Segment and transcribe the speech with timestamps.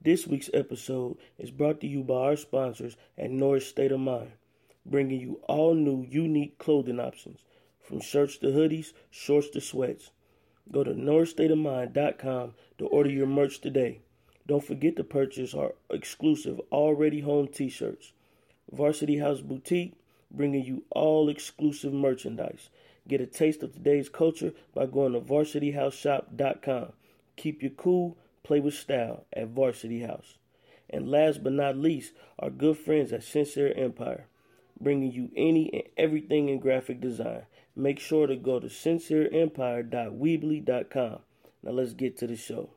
[0.00, 4.30] This week's episode is brought to you by our sponsors at Norris State of Mind,
[4.86, 7.40] bringing you all new, unique clothing options
[7.82, 10.10] from shirts to hoodies, shorts to sweats.
[10.70, 13.98] Go to norrisstateofmind.com to order your merch today.
[14.46, 18.12] Don't forget to purchase our exclusive Already Home t shirts.
[18.70, 19.94] Varsity House Boutique,
[20.30, 22.68] bringing you all exclusive merchandise.
[23.08, 26.92] Get a taste of today's culture by going to varsityhouseshop.com.
[27.36, 28.16] Keep you cool,
[28.48, 30.38] play with style at Varsity House.
[30.88, 34.26] And last but not least, our good friends at Sincere Empire,
[34.80, 37.42] bringing you any and everything in graphic design.
[37.76, 41.18] Make sure to go to sincereempire.weebly.com.
[41.62, 42.70] Now let's get to the show.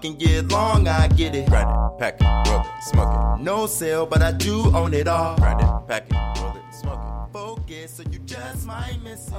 [0.00, 1.46] Fucking year long I get it.
[1.50, 3.42] Grind it, pack it, roll it, smoke it.
[3.42, 5.36] No sale, but I do own it all.
[5.36, 7.32] Grind it, pack it, roll it, smoke it.
[7.34, 9.34] Focus, so you just might miss it.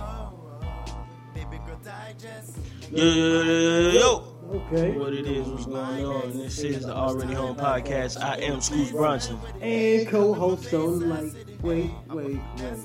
[1.34, 2.60] Baby girl digest.
[2.92, 4.36] Yo, yo, yo, yo, yo, yo.
[4.52, 4.92] Okay.
[4.92, 6.38] What it is, what's going on?
[6.38, 8.22] This is the Already Home Podcast.
[8.22, 9.40] I am Scootz Bronson.
[9.62, 11.34] And co-host on like,
[11.64, 12.78] wait, wait, wait.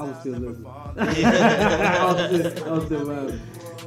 [0.00, 0.66] I was still listening.
[0.96, 3.40] I was still, I was still vibing.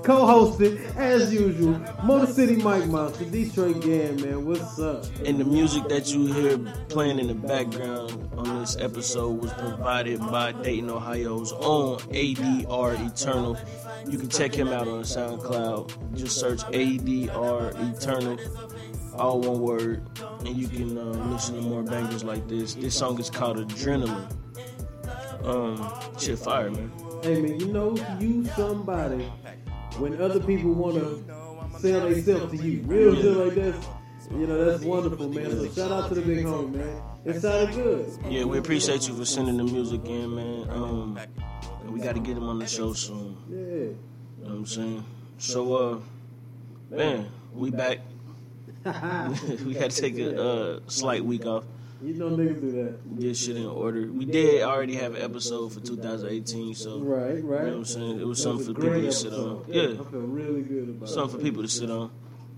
[0.04, 4.46] Co-hosted as usual, Motor City Mike Monster, Detroit Gang, man.
[4.46, 5.06] What's up?
[5.26, 6.60] And the music that you hear
[6.90, 14.12] playing in the background on this episode was provided by Dayton, Ohio's own ADReternal.
[14.12, 16.16] You can check him out on SoundCloud.
[16.16, 18.40] Just search ADReternal,
[19.16, 20.06] all one word,
[20.40, 22.76] and you can uh, listen to more bangers like this.
[22.76, 24.30] This song is called Adrenaline.
[25.44, 26.92] Um, shit, fire, man.
[27.22, 29.24] Hey man, you know you somebody
[29.98, 32.82] when other people want to sell themselves to you.
[32.84, 33.88] Real shit like this.
[34.32, 35.52] You know that's wonderful, man.
[35.52, 37.02] So shout out to the big homie, man.
[37.26, 38.12] It sounded good.
[38.30, 40.70] Yeah, we appreciate you for sending the music in, man.
[40.70, 41.20] Um,
[41.88, 43.38] we got to get him on the show soon.
[43.50, 43.58] Yeah.
[43.58, 43.98] You
[44.40, 45.06] know what I'm saying?
[45.38, 46.00] So, uh,
[46.90, 48.00] man, we back.
[48.86, 51.66] we had to take a uh, slight week off.
[52.04, 53.20] You know niggas do that.
[53.20, 54.12] Get shit in order.
[54.12, 57.36] We did already have an episode for 2018, so Right, right.
[57.36, 58.20] you know what I'm saying?
[58.20, 59.66] It was That something a for people to sit on.
[59.68, 61.14] Yeah, I feel really good about it.
[61.14, 62.12] something for people to sit on.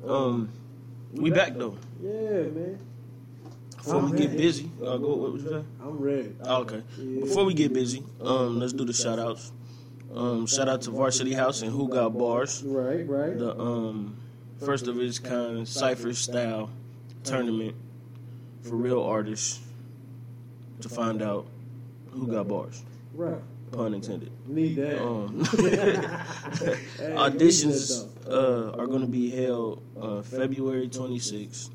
[0.08, 0.50] Um,
[1.14, 1.78] we back though.
[2.02, 2.12] Yeah,
[2.50, 2.80] man.
[3.78, 5.16] Before we get busy, uh, go.
[5.16, 5.64] What was you say?
[5.80, 6.36] I'm ready.
[6.44, 6.82] Oh, okay.
[6.98, 7.22] Yeah.
[7.22, 9.52] Before we get busy, um, let's do the shout outs.
[10.14, 12.64] Um, shout out to Varsity House and Who Got Bars.
[12.64, 13.38] Right, right.
[13.38, 14.18] the um
[14.60, 16.72] first of its kind cipher style
[17.24, 17.76] tournament
[18.68, 19.62] for real artists
[20.82, 21.48] to find out
[22.12, 22.84] who got bars.
[23.14, 23.42] right.
[23.72, 24.32] Pun intended.
[24.48, 25.02] Need that.
[25.02, 25.40] Um,
[27.18, 31.72] auditions uh, are going to be held uh, February 26th.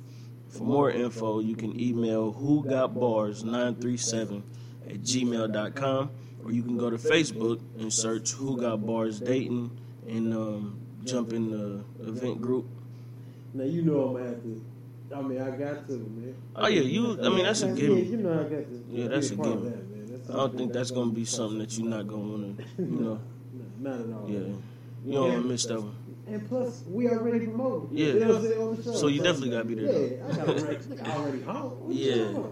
[0.49, 4.43] For more info, you can email who got bars 937
[4.89, 6.11] at gmail.com
[6.45, 9.71] or you can go to Facebook and search who got bars Dayton
[10.09, 12.67] and um, jump in the event group.
[13.53, 14.65] Now you know I'm to.
[15.15, 16.35] I mean, I got to, man.
[16.55, 17.19] Oh yeah, you.
[17.21, 18.11] I mean, that's a Yeah, given.
[18.13, 18.85] you know I got to.
[18.91, 19.65] Yeah, that's a given.
[19.65, 20.07] That, man.
[20.13, 22.47] That's I don't think that's gonna be something that you're not gonna wanna,
[22.79, 23.21] you know.
[23.81, 24.27] No, not at all.
[24.31, 24.39] Yeah,
[25.05, 25.95] you don't wanna miss that one.
[26.29, 27.89] And plus, we already promoted.
[27.99, 28.07] Yeah.
[28.07, 28.95] You know what I'm saying on the show.
[28.95, 31.71] So you definitely gotta be there, Yeah, I got already home.
[31.87, 32.43] What Yeah.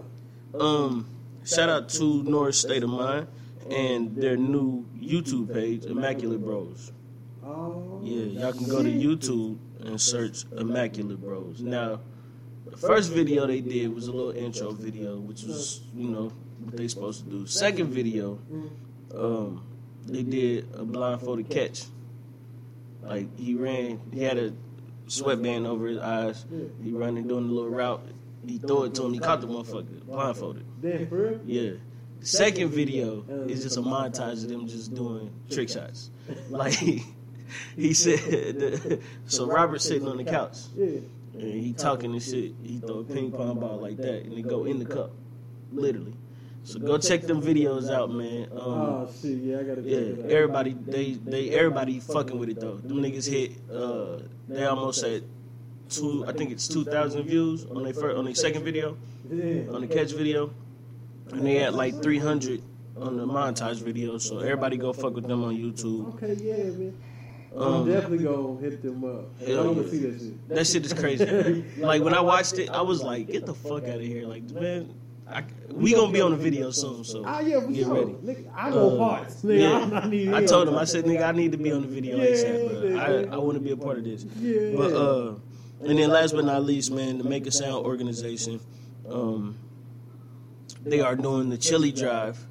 [0.59, 1.05] Um,
[1.45, 3.27] shout out to North State of Mind
[3.71, 6.91] and their new YouTube page, Immaculate Bros.
[7.45, 11.61] Oh, Yeah, y'all can go to YouTube and search Immaculate Bros.
[11.61, 12.01] Now,
[12.71, 16.31] the first video they did was a little intro video, which was, you know,
[16.63, 17.47] what they supposed to do.
[17.47, 18.39] Second video,
[19.15, 19.63] um,
[20.05, 21.83] they did a blindfolded catch.
[23.01, 24.53] Like he ran, he had a
[25.07, 26.45] sweatband over his eyes.
[26.83, 28.01] He running doing a little route.
[28.45, 29.13] He threw it to him.
[29.13, 30.65] He caught the motherfucker blindfolded.
[30.81, 31.39] Damn, for real?
[31.45, 31.71] Yeah.
[32.19, 36.09] The second video is just a montage of them just doing trick shots.
[36.49, 36.73] Like
[37.75, 40.99] he said, so Robert sitting on the couch, Yeah.
[41.39, 42.53] And he talking and shit.
[42.63, 45.11] He throw a ping pong ball like that, and it go in the cup,
[45.71, 46.13] literally.
[46.63, 48.49] So go check them videos out, man.
[48.51, 49.81] Um, Oh shit, yeah, I gotta.
[49.81, 52.75] yeah, everybody they they everybody fucking with it though.
[52.77, 55.23] Them niggas hit uh they almost at
[55.89, 58.97] two I think it's two thousand views on their first on their second video
[59.31, 60.51] on the catch video,
[61.31, 62.61] and they had like three hundred
[62.97, 64.17] on the montage video.
[64.17, 66.13] So everybody go fuck with them on YouTube.
[66.21, 66.93] Okay, yeah, man.
[67.55, 69.25] I'm Um, definitely gonna hit them up.
[69.41, 70.49] I hell see that shit.
[70.49, 71.25] That shit is crazy.
[71.79, 74.49] like when I watched it, I was like, get the fuck out of here, like
[74.51, 74.93] man.
[75.31, 77.93] I, we gonna be on the video soon, so Ah, yeah, get sure.
[77.93, 78.13] ready.
[78.13, 79.43] Nigga, I know Uh, parts.
[79.43, 79.79] Nigga, Yeah.
[80.01, 82.17] I'm not I told him, I said, nigga, I need to be on the video
[82.17, 82.97] Yeah, ASAP,
[83.31, 84.25] I, I want to be a part of this.
[84.41, 84.75] Yeah.
[84.75, 85.35] But uh,
[85.87, 88.59] and then last but not least, man, the Make a Sound organization,
[89.07, 89.55] um,
[90.83, 92.43] they are doing the chili drive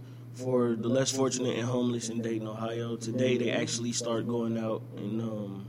[0.43, 2.97] for the less fortunate and homeless in Dayton, Ohio.
[2.97, 5.69] Today, they actually start going out and um,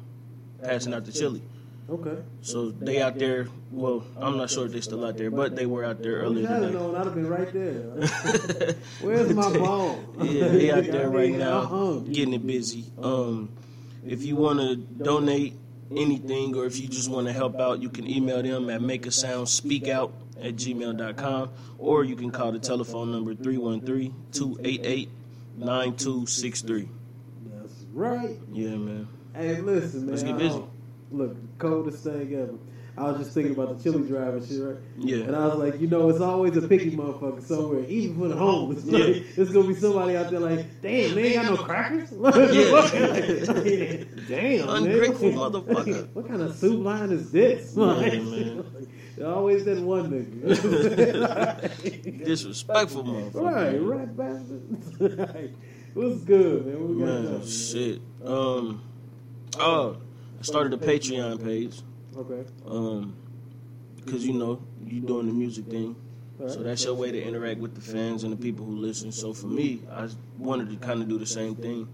[0.62, 1.42] passing out the chili.
[1.90, 2.22] Okay.
[2.42, 3.48] So they out there.
[3.72, 6.48] Well, I'm not sure if they're still out there, but they were out there earlier
[6.48, 6.74] have today.
[6.74, 6.96] known.
[6.96, 8.76] I'd have been right there.
[9.02, 10.16] Where's my bone?
[10.22, 12.86] yeah, they out there right now getting it busy.
[13.02, 13.50] Um,
[14.06, 15.56] if you want to donate
[15.96, 20.12] anything or if you just want to help out, you can email them at makeasoundspeakout
[20.42, 23.34] at gmail.com or you can call the telephone number
[25.60, 26.88] 313-288-9263.
[27.52, 28.38] That's right.
[28.52, 29.08] Yeah, man.
[29.36, 30.10] Hey, listen, man.
[30.12, 30.64] Let's get busy.
[31.12, 32.54] Look, coldest thing ever.
[32.98, 34.76] I was just thinking about the chili drive and shit, right?
[34.98, 35.24] Yeah.
[35.24, 38.36] And I was like, you know, it's always a picky motherfucker somewhere, even for the
[38.36, 38.84] homeless.
[38.84, 39.06] Yeah.
[39.06, 42.12] Like, there's gonna be somebody out there like, damn, they ain't got no crackers.
[42.20, 44.04] Yeah.
[44.28, 45.38] damn, Ungrateful man.
[45.38, 46.10] motherfucker.
[46.14, 47.74] what kind of soup line is this?
[47.78, 48.66] Like, man.
[49.26, 50.50] Always that one nigga.
[52.26, 53.42] Disrespectful motherfucker.
[53.42, 55.56] right, right, bastard.
[55.94, 56.80] What's good, man?
[56.80, 58.02] What we got Man, shit.
[58.24, 58.82] Um,
[59.60, 59.98] oh,
[60.40, 61.82] I started a Patreon page.
[62.16, 62.46] Okay.
[62.66, 63.16] Um,
[63.98, 65.96] because you know you doing the music thing,
[66.48, 69.12] so that's your way to interact with the fans and the people who listen.
[69.12, 70.08] So for me, I
[70.38, 71.88] wanted to kind of do the same thing.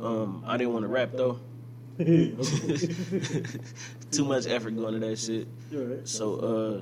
[0.00, 1.38] Um, I didn't want to rap though.
[1.98, 2.36] Too
[4.24, 5.48] much effort going to that shit.
[5.74, 6.08] Alright.
[6.08, 6.34] So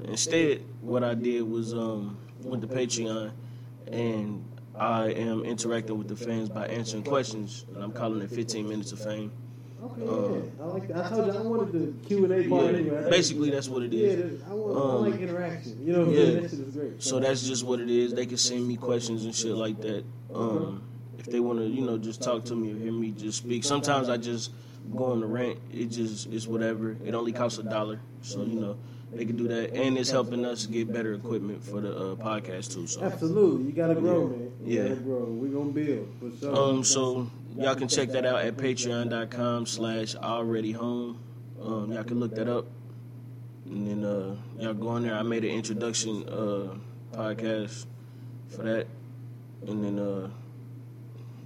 [0.04, 3.32] uh, instead, what I did was um, went to Patreon,
[3.90, 4.44] and
[4.78, 8.92] I am interacting with the fans by answering questions, and I'm calling it 15 minutes
[8.92, 9.30] of fame.
[9.82, 10.40] Okay, yeah.
[10.62, 11.06] I like that.
[11.06, 13.10] I told you I wanted the Q and A part Yeah, anyway.
[13.10, 14.40] basically that's what it is.
[14.40, 14.46] yeah.
[14.50, 15.86] I, want, I Um, like interaction.
[15.86, 16.40] You know yeah.
[16.40, 17.02] That great.
[17.02, 18.12] So that's just what it is.
[18.12, 20.04] They can send me questions and shit like that.
[20.34, 20.82] Um,
[21.18, 23.64] if they want to, you know, just talk to me or hear me just speak.
[23.64, 24.50] Sometimes I just
[24.94, 25.58] go on the rant.
[25.72, 26.96] It just it's whatever.
[27.04, 28.76] It only costs a dollar, so you know
[29.12, 32.75] they can do that, and it's helping us get better equipment for the uh, podcast
[32.75, 32.87] too.
[32.87, 33.02] So.
[33.02, 34.52] Absolutely, you gotta grow, man.
[34.64, 34.82] You Yeah.
[34.88, 35.25] gotta grow.
[35.25, 36.08] We gonna build
[36.40, 36.56] sure.
[36.56, 41.19] Um, so y'all can check that out at patreon.com slash already home.
[41.62, 42.66] Um, y'all can look that up.
[43.66, 45.14] And then uh, y'all go on there.
[45.14, 46.75] I made an introduction uh,
[47.12, 47.87] podcast
[48.48, 48.87] for that.
[49.66, 50.31] And then, uh,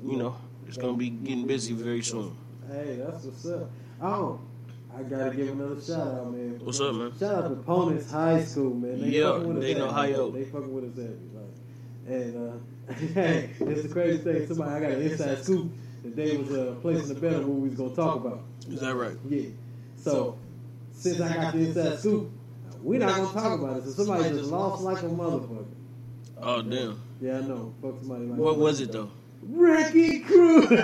[0.06, 0.36] you know,
[0.66, 2.36] it's going to be getting busy very soon.
[2.70, 3.70] Hey, that's what's up.
[4.00, 4.40] Oh,
[4.96, 6.60] I gotta give another shout out, man.
[6.62, 7.12] What's up, man?
[7.18, 9.00] Shout out to Ponitz High School, man.
[9.00, 10.12] They Yeah, fucking with us they know heavy.
[10.14, 10.30] Ohio.
[10.30, 11.54] They fucking with us heavy, like.
[12.06, 14.46] And uh, hey, it's the crazy thing.
[14.46, 15.72] Somebody, I got an inside scoop
[16.02, 18.42] that they was uh, placing the bet on what we was gonna talk about.
[18.68, 19.16] Is that right?
[19.28, 19.48] Yeah.
[19.96, 20.38] So
[20.92, 22.30] since I got the inside scoop,
[22.82, 23.84] we're not gonna talk about it.
[23.84, 25.66] So somebody just lost like a motherfucker.
[26.40, 27.00] Oh, damn.
[27.20, 27.72] Yeah, I know.
[27.80, 29.10] Fuck somebody like What was it, though?
[29.46, 30.66] Wrecking crew.
[30.66, 30.80] this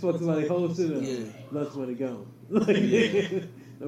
[0.00, 1.02] fuck somebody whole shit up.
[1.02, 1.24] Yeah.
[1.52, 2.26] Lunch money gone.
[2.50, 2.60] no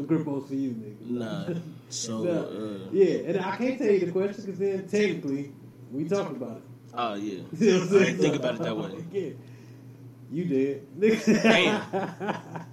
[0.02, 1.10] grippos for you, nigga.
[1.10, 1.48] Nah.
[1.90, 2.30] So, Nah.
[2.30, 5.52] uh, yeah, and I can't tell you the question because then technically
[5.92, 6.62] we talked about it.
[6.94, 7.40] oh, yeah.
[7.58, 9.04] You I'm I didn't think about it that way.
[9.12, 9.30] Yeah.
[10.30, 10.98] You did.
[10.98, 11.42] Nigga.
[11.42, 12.66] Damn.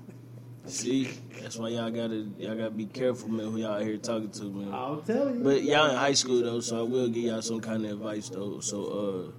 [0.69, 1.09] See,
[1.41, 3.51] that's why y'all gotta y'all gotta be careful, man.
[3.51, 4.73] Who y'all here talking to, man.
[4.73, 5.43] I'll tell you.
[5.43, 8.29] But y'all in high school though, so I will give y'all some kind of advice
[8.29, 8.59] though.
[8.59, 9.31] So, uh,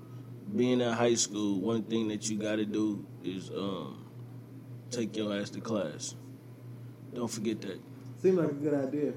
[0.56, 4.04] being in high school, one thing that you gotta do is um,
[4.90, 6.14] take your ass to class.
[7.14, 7.80] Don't forget that.
[8.20, 9.12] Seems like a good idea.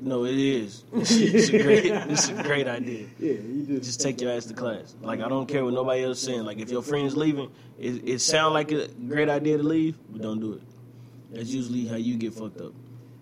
[0.00, 0.84] No, it is.
[0.92, 3.06] It's a great, it's a great idea.
[3.18, 4.94] Yeah, you just, Just take your ass to class.
[5.00, 6.44] Like I don't care what nobody else saying.
[6.44, 10.22] Like if your friend's leaving, it, it sound like a great idea to leave, but
[10.22, 10.62] don't do it.
[11.32, 12.74] That's usually how you get fucked up.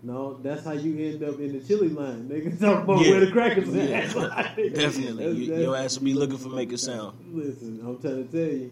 [0.02, 2.26] No, that's how you end up in the chili line.
[2.28, 3.10] Nigga talk about Yeah.
[3.10, 3.88] where the crackers at.
[3.88, 4.10] Yeah.
[4.14, 7.18] Like, Definitely, that's- you, that's- your ass will be looking for make a sound.
[7.32, 8.70] Listen, I'm trying to tell you.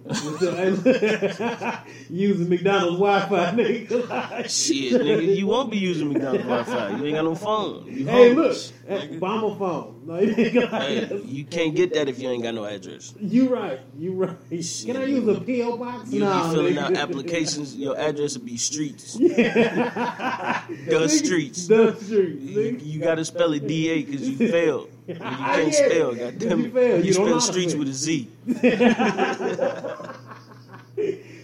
[2.11, 4.09] Using McDonald's Wi-Fi, nigga.
[4.09, 6.97] Like, Shit, nigga, you won't be using McDonald's Wi-Fi.
[6.97, 7.85] You ain't got no phone.
[7.87, 8.73] You Hey, look, homeless.
[8.87, 9.95] hey, buy my phone.
[10.07, 13.13] Nigga, like, Hey, you can't get that if you ain't got no address.
[13.21, 13.79] You right.
[13.99, 14.37] You right.
[14.51, 16.11] Can I use a PO box?
[16.11, 16.83] You nah, be filling nigga.
[16.83, 17.77] out applications.
[17.77, 19.17] Your address would be streets.
[19.19, 21.67] Nigga, streets.
[21.69, 22.43] The streets.
[22.43, 24.91] You, you got to spell it D A because you failed.
[25.09, 26.11] And you can't Yeah, spell.
[26.11, 26.73] 'cause Goddamn you it.
[26.75, 27.01] failed.
[27.01, 28.29] You, You spell streets with a Z.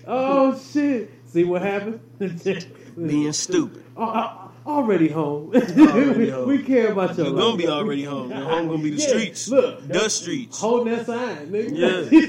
[0.07, 1.11] Oh shit!
[1.27, 1.99] See what happened?
[3.07, 3.83] Being stupid.
[3.97, 5.51] Oh, uh, already home.
[5.55, 6.47] Already home.
[6.47, 7.43] we care about your You're life.
[7.45, 8.31] gonna be already home.
[8.31, 9.49] Your home gonna be the Yeah, streets.
[9.49, 9.89] look.
[9.89, 10.61] the streets.
[10.61, 12.11] holding that sign, nigga.
[12.13, 12.27] Yeah.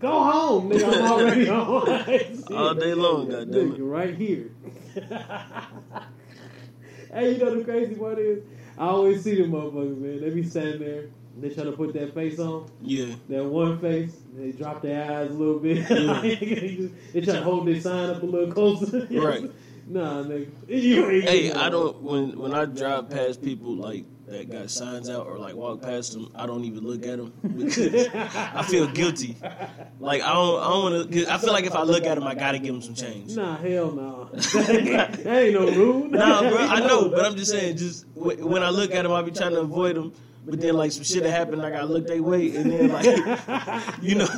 [0.00, 0.92] Go home, nigga.
[0.92, 2.56] I'm already home.
[2.56, 3.82] All day long, goddamn Nigga, it.
[3.82, 4.50] right here.
[7.12, 8.42] Hey, you know the crazy part is,
[8.78, 10.20] I always see them motherfuckers, man.
[10.20, 11.04] They be standing there,
[11.40, 13.14] they try to put that face on, Yeah.
[13.28, 15.86] that one face, they drop their eyes a little bit.
[17.12, 19.06] they try to hold their sign up a little closer.
[19.10, 19.50] Right.
[19.84, 20.48] Nah, nigga.
[20.68, 25.38] Hey, I don't when when I drive past people like that got signs out or
[25.38, 29.36] like walk past them, I don't even look at them because I feel guilty.
[30.00, 31.32] Like I don't I don't want to.
[31.32, 33.36] I feel like if I look at them, I gotta give them some change.
[33.36, 34.24] Nah, hell no.
[34.32, 36.08] that ain't no rule.
[36.08, 39.22] Nah, bro, I know, but I'm just saying, just when I look at them, I
[39.22, 40.12] be trying to avoid them.
[40.44, 43.04] But then, like some shit that happened, I gotta look their way, and then like,
[44.02, 44.28] you know,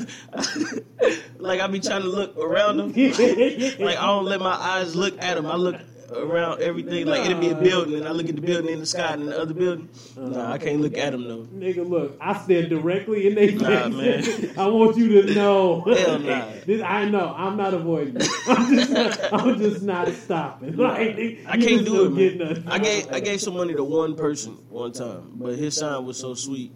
[1.38, 2.92] like I be trying to look around them.
[2.92, 5.46] Like I don't let my eyes look at them.
[5.46, 5.76] I look
[6.16, 7.06] around everything.
[7.06, 9.28] Like it'll be a building, and I look at the building in the sky and
[9.28, 9.88] the other building.
[10.16, 11.44] Nah, I can't look at them though.
[11.44, 13.60] Nigga, look, I stare directly in their face.
[13.60, 14.54] Nah, man.
[14.58, 15.80] I want you to know.
[15.82, 16.44] Hell nah.
[16.64, 17.34] This, I know.
[17.36, 18.18] I'm not avoiding.
[18.20, 18.28] you.
[18.48, 20.76] I'm just not, I'm just not stopping.
[20.76, 22.64] Like, I can't do it, man.
[22.66, 26.18] I gave I gave some money to one person one time, but his sign was
[26.18, 26.72] so sweet.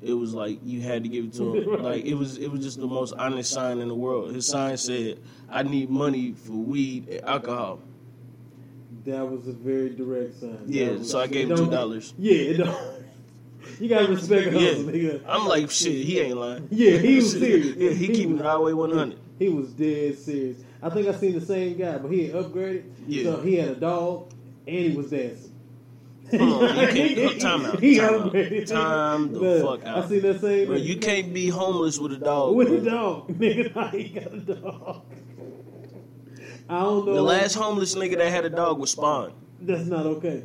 [0.00, 1.82] It was like you had to give it to him.
[1.82, 4.34] Like it was it was just the most honest sign in the world.
[4.34, 7.80] His sign said, "I need money for weed and alcohol."
[9.04, 10.58] That was a very direct sign.
[10.66, 12.12] Yeah, was- so I gave him don't- $2.
[12.18, 12.76] Yeah, it don't.
[13.80, 15.20] You gotta respect a Yeah, nigga.
[15.26, 16.04] I'm like shit.
[16.04, 16.68] He ain't lying.
[16.70, 17.76] Yeah, he was serious.
[17.76, 19.18] Yeah, he keeping it all 100.
[19.38, 20.58] He was dead serious.
[20.82, 22.84] I think I seen the same guy, but he had upgraded.
[23.06, 23.24] Yeah.
[23.24, 24.30] So he had a dog
[24.66, 25.48] and he was dancing.
[26.32, 28.66] On, you can't- time out, time out.
[28.66, 30.04] Time the Look, fuck out.
[30.04, 32.54] I seen that same Bro, you can't be homeless with a dog.
[32.56, 32.76] with bro.
[32.78, 33.28] a dog.
[33.38, 35.02] Nigga, he got a dog.
[36.72, 37.14] I don't know.
[37.14, 39.32] The last homeless nigga that had a dog was Spawn.
[39.60, 40.44] That's not okay.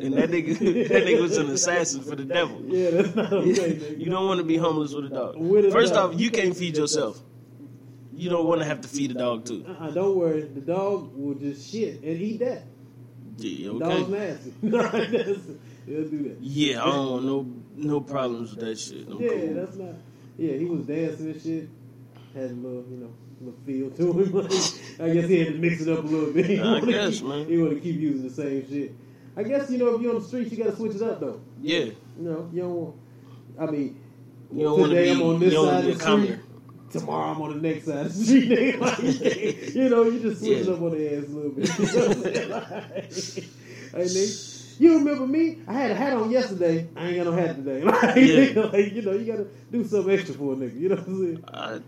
[0.00, 2.60] And that nigga, that nigga was an assassin for the devil.
[2.64, 3.98] Yeah, that's not okay, nigga.
[3.98, 5.36] You don't want to be homeless with a dog.
[5.38, 6.14] With a First dog.
[6.14, 7.20] off, you can't feed yourself.
[8.14, 9.64] You don't want to have to feed a dog too.
[9.66, 10.42] Uh-uh, don't worry.
[10.42, 12.62] The dog will just shit and eat that.
[13.38, 14.10] Yeah, Dog's okay.
[14.10, 14.52] nasty.
[14.60, 16.36] He'll do that.
[16.40, 19.08] Yeah, I don't want no no problems with that shit.
[19.08, 19.54] I'm Yeah, cool.
[19.54, 19.94] that's not.
[20.38, 21.68] Yeah, he was dancing and shit.
[22.34, 23.12] Had a little, you know,
[23.66, 24.36] feel to him.
[25.00, 26.46] I guess he had to mix it up a little bit.
[26.50, 27.46] He I guess, keep, man.
[27.46, 28.94] He want to keep using the same shit.
[29.36, 31.18] I guess you know if you're on the streets, you got to switch it up
[31.20, 31.40] though.
[31.60, 32.96] Yeah, You know, you don't want.
[33.58, 34.00] I mean,
[34.52, 35.20] you don't want to today be.
[35.20, 36.38] I'm on this side of the street.
[36.92, 38.78] Tomorrow I'm on the next side of the street.
[38.80, 40.72] Like, you know, you just switch it Yeah.
[40.74, 41.68] up on the ass a little bit.
[41.78, 42.50] You know what I'm saying?
[42.50, 42.84] Like,
[43.92, 44.51] hey, nigga.
[44.82, 45.58] You remember me?
[45.68, 46.88] I had a hat on yesterday.
[46.96, 47.82] I ain't got no hat today.
[47.84, 48.62] Like, Yeah.
[48.72, 50.80] like, you know, you gotta do something extra for a nigga.
[50.80, 51.44] You know what I'm saying?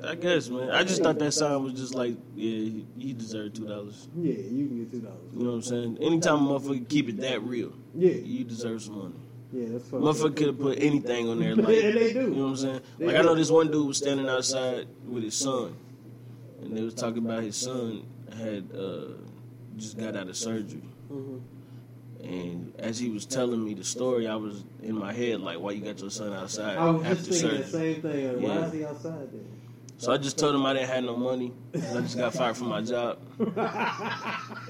[0.07, 0.71] I, I guess, man.
[0.71, 4.07] I just thought that sign was just like, yeah, he, deserved two dollars.
[4.17, 5.19] Yeah, you can get two dollars.
[5.37, 5.99] You know what I'm saying?
[6.03, 9.15] Anytime a motherfucker keep it that real, Yeah, you deserve some money.
[9.53, 9.89] yeah, that's.
[9.89, 12.21] Motherfucker could have put anything on there, and like they do.
[12.21, 12.81] You know what I'm saying?
[12.99, 15.75] They Like I know this one dude was standing outside with his son,
[16.63, 18.05] and they was talking about his son
[18.39, 19.15] had uh,
[19.77, 20.83] just got out of surgery,
[21.13, 21.41] Mhm.
[22.25, 25.73] And as he was telling me the story, I was in my head like, "Why
[25.73, 28.43] you got your son outside I was after just thinking surgery?" that same thing.
[28.43, 28.66] Why Yeah.
[28.66, 29.47] is he outside then?
[29.99, 32.57] So I just told him I didn't have no money, 'cause I just got fired
[32.57, 33.19] from my job,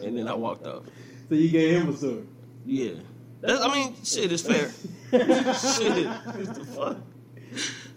[0.02, 0.84] and then I walked off.
[1.28, 2.26] So you gave him a sword.
[2.66, 2.90] Yeah,
[3.40, 4.70] That's, I mean, shit is fair.
[5.10, 6.96] shit, what the fuck?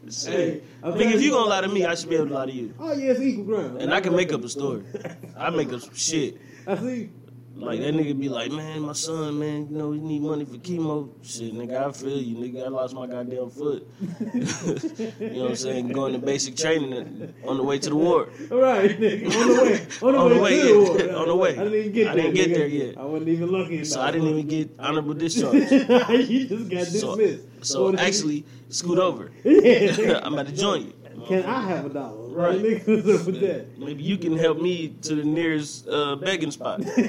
[0.09, 0.33] Shit.
[0.33, 2.27] Hey, I'm Nigga, telling if you you- gonna lie to me, I should be able
[2.27, 2.73] to lie to you.
[2.79, 3.81] Oh yeah, it's equal ground.
[3.81, 4.83] And I can make up a story.
[5.37, 6.37] I make up some shit.
[6.65, 7.09] I see.
[7.59, 10.57] Like that nigga be like, man, my son, man, you know, he need money for
[10.57, 11.09] chemo.
[11.23, 12.65] Shit, nigga, I feel you, nigga.
[12.65, 13.87] I lost my goddamn foot.
[13.99, 15.87] you know what I'm saying?
[15.89, 18.29] Going to basic training on the way to the ward.
[18.51, 19.25] All right, nigga.
[19.35, 19.87] On the way.
[20.01, 20.35] On the On way.
[20.35, 20.59] the way,
[20.97, 21.17] to the war.
[21.21, 21.49] On the way.
[21.51, 22.23] I didn't even get I there.
[22.23, 22.55] didn't get nigga.
[22.55, 22.97] there yet.
[22.97, 23.83] I wasn't even lucky.
[23.85, 24.01] So.
[24.01, 25.55] I didn't even get honorable discharge.
[25.71, 27.65] you just got So, dismissed.
[27.65, 29.31] so is- actually, scoot over.
[29.43, 30.19] yeah.
[30.23, 30.93] I'm about to join you.
[31.27, 32.26] Can I have a dollar?
[32.37, 32.61] Right.
[32.61, 33.79] Like, nigga, what's up with that?
[33.79, 36.81] Maybe you can help me to the nearest uh, begging spot.
[36.95, 37.07] Could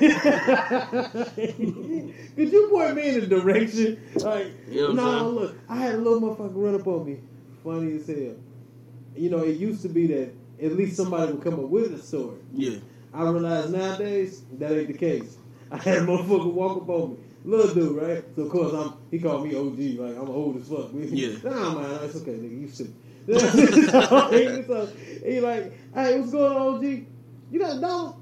[2.36, 4.00] you point me in the direction?
[4.14, 7.04] Like, You know what I'm no, look, I had a little motherfucker run up on
[7.04, 7.18] me.
[7.62, 8.36] Funny as hell.
[9.16, 10.32] You know, it used to be that
[10.62, 12.38] at least somebody would come up with a story.
[12.54, 12.78] Yeah.
[13.12, 15.36] I realize nowadays that ain't the case.
[15.70, 17.16] I had a motherfucker walk up on me.
[17.44, 18.24] Little dude, right?
[18.34, 20.88] So of course I'm he called me OG, like I'm old as fuck.
[20.94, 21.36] Yeah.
[21.44, 22.94] Nah man, it's okay, nigga, you stupid.
[23.38, 24.92] so, so
[25.24, 26.82] he like, hey, what's going on, OG?
[27.50, 28.14] You got a dollar?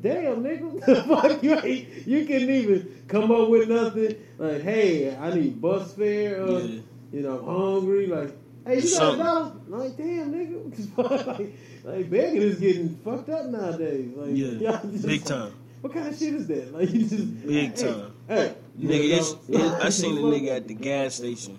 [0.00, 1.06] Damn, nigga.
[1.08, 4.16] Fuck you ain't you couldn't even come up with nothing.
[4.38, 6.80] Like, hey, I need bus fare, uh, Yeah.
[7.12, 7.44] you know, I'm
[7.80, 8.36] hungry, like
[8.66, 9.24] Hey, you got a Something.
[9.24, 9.52] dollar?
[9.68, 11.26] Like, damn, nigga.
[11.38, 11.52] like,
[11.84, 14.10] like, begging is getting fucked up nowadays.
[14.16, 14.80] Like, Yeah.
[14.90, 15.52] just- Big time.
[15.82, 16.72] What kind of shit is that?
[16.72, 18.12] Like, you just Big hey, time.
[18.26, 21.58] Hey, you Nigga, it's, know, it, I seen a nigga at the gas station.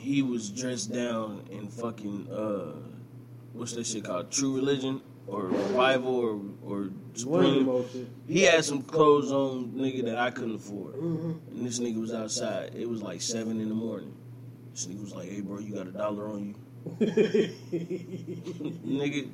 [0.00, 2.72] He was dressed down in fucking uh,
[3.52, 4.30] what's that shit called?
[4.32, 6.90] True Religion or Revival or or
[7.24, 8.10] One of the Supreme.
[8.26, 10.94] He had some clothes on, nigga, that I couldn't afford.
[10.94, 11.32] Mm-hmm.
[11.54, 12.74] And this nigga was outside.
[12.74, 14.14] It was like seven in the morning.
[14.72, 16.54] This nigga was like, "Hey, bro, you got a dollar on you?"
[16.98, 17.52] nigga,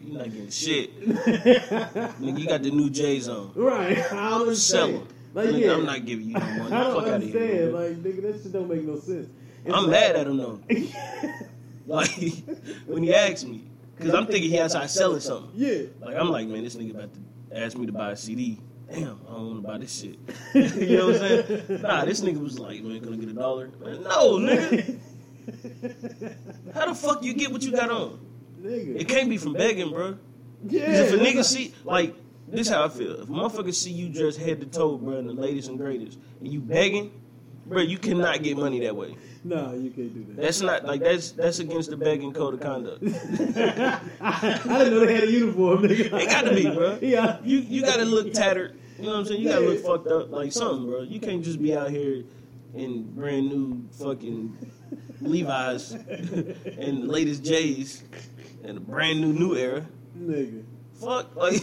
[0.04, 1.00] you not getting shit.
[1.08, 3.52] nigga, you got the new J's on.
[3.54, 3.98] right.
[4.12, 5.08] I don't Sell them.
[5.32, 5.72] Like, nigga, yeah.
[5.74, 6.74] I'm not giving you no money.
[6.74, 7.50] I don't Fuck out of understand.
[7.50, 7.70] here.
[7.70, 9.28] like, nigga, that shit don't make no sense.
[9.72, 10.60] I'm mad at him though.
[11.86, 12.10] Like
[12.86, 13.62] when he asked me,
[13.96, 15.50] because I'm thinking he outside selling something.
[15.54, 15.82] Yeah.
[16.00, 18.58] Like I'm like, man, this nigga about to ask me to buy a CD.
[18.90, 20.18] Damn, I don't want to buy this shit.
[20.54, 21.82] you know what I'm saying?
[21.82, 23.68] Nah, this nigga was like, man, gonna get a dollar?
[23.80, 24.98] Man, no, nigga.
[26.74, 28.18] How the fuck you get what you got on?
[28.60, 29.00] Nigga.
[29.00, 30.18] It can't be from begging, bro.
[30.66, 31.02] yeah.
[31.02, 32.14] if a nigga see, like,
[32.48, 33.20] this how I feel.
[33.20, 36.18] If a motherfucker see you dressed head to toe, bro, in the latest and greatest,
[36.40, 37.12] and you begging,
[37.66, 39.16] bro, you cannot get money that way.
[39.46, 40.42] Nah, you can't do that.
[40.42, 43.00] That's not like that's that's against the begging code of conduct.
[43.04, 46.20] I, I didn't know they had a uniform, nigga.
[46.20, 46.98] It gotta be, bro.
[47.02, 47.38] Yeah.
[47.44, 48.76] You you gotta look tattered.
[48.98, 49.42] You know what I'm saying?
[49.42, 51.02] You gotta look fucked up like something, bro.
[51.02, 52.24] You can't just be out here
[52.74, 54.72] in brand new fucking
[55.20, 58.02] Levi's and the latest J's
[58.64, 59.86] and a brand new new era.
[60.18, 60.64] Nigga.
[60.94, 61.60] Fuck, like,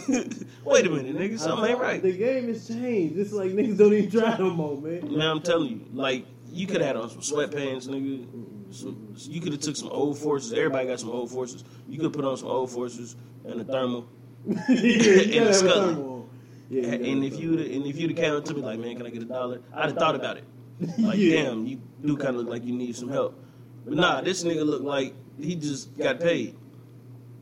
[0.64, 1.84] wait a minute, nigga, something ain't uh-huh.
[1.84, 2.04] right.
[2.04, 3.18] The game has changed.
[3.18, 5.18] It's like niggas don't even try no more, man.
[5.18, 8.28] Man, I'm telling you, like, you could have had on some sweatpants, nigga.
[8.74, 10.54] Some, you could have took some old forces.
[10.54, 11.64] Everybody got some old forces.
[11.88, 14.08] You could put on some old forces and a thermal.
[14.46, 16.24] yeah, you a Scully.
[16.70, 19.06] Yeah, and if you and if you'd have came up to me like, man, can
[19.06, 19.62] I get a dollar?
[19.74, 20.46] I'd have thought about it.
[20.98, 21.44] Like, Yeah.
[21.44, 23.40] damn, you do kind of look like you need some help.
[23.86, 26.56] But nah, this nigga looked like he just got paid.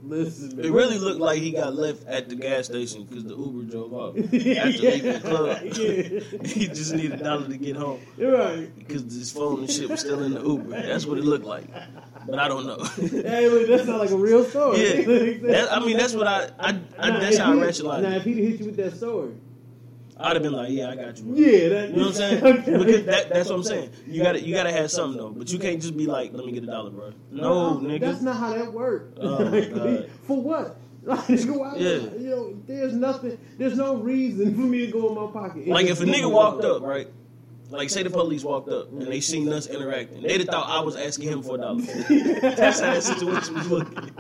[0.04, 0.66] Listen, man.
[0.66, 3.94] It really looked like he got left at the gas station because the Uber drove
[3.94, 5.62] off after leaving the club.
[5.64, 6.20] Yeah.
[6.48, 8.76] he just needed a dollar to get home You're right.
[8.78, 10.70] because his phone and shit was still in the Uber.
[10.82, 11.66] That's what it looked like.
[12.28, 12.84] But I don't know.
[12.84, 14.80] Hey, look, that sounds like a real story.
[14.82, 18.04] yeah, that, I mean that's what I, I, I Now, that's how I he- rationalized
[18.04, 19.34] Now, if he'd hit you with that story,
[20.22, 21.24] I'd have been like, yeah, I got you.
[21.24, 21.36] bro.
[21.36, 22.42] yeah, that, You know what I'm saying?
[22.82, 23.90] Because that, that's what I'm saying.
[24.08, 26.52] You gotta you gotta have something though, but you can't just be like, let me
[26.52, 27.14] get a dollar, bro.
[27.32, 28.02] No, nigga.
[28.02, 29.18] That's not how that works.
[29.22, 30.04] Oh.
[30.28, 30.78] For what?
[31.04, 31.96] Like, nigga, why, Yeah.
[31.96, 33.40] You know, there's nothing.
[33.58, 35.68] There's no reason for me to go in my pocket.
[35.68, 37.08] Like if a nigga walked up, right?
[37.72, 40.82] Like say the police walked up and they seen us interacting, they'd have thought I
[40.82, 41.82] was asking him for a dollar.
[42.42, 44.12] That's how that situation was looking.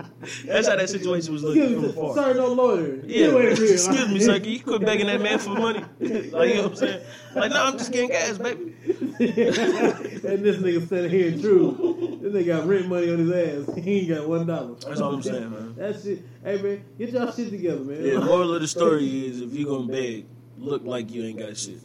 [0.45, 2.15] That's how that situation was looking from afar.
[2.15, 3.03] sir, no loitering.
[3.07, 3.71] Yeah, You ain't real.
[3.73, 4.37] excuse me, sir.
[4.37, 5.83] You quit begging that man for money?
[5.99, 7.01] Like you know what I'm saying?
[7.35, 8.73] Like no, I'm just getting gas, baby.
[8.87, 12.19] and this nigga standing here true.
[12.21, 13.75] This nigga got rent money on his ass.
[13.77, 14.75] He ain't got one dollar.
[14.75, 15.75] That's all I'm saying, man.
[15.75, 16.23] That shit.
[16.43, 18.03] Hey man, get y'all shit together, man.
[18.03, 20.25] Yeah, moral of the story is if you gonna beg,
[20.57, 21.79] look like you ain't got shit.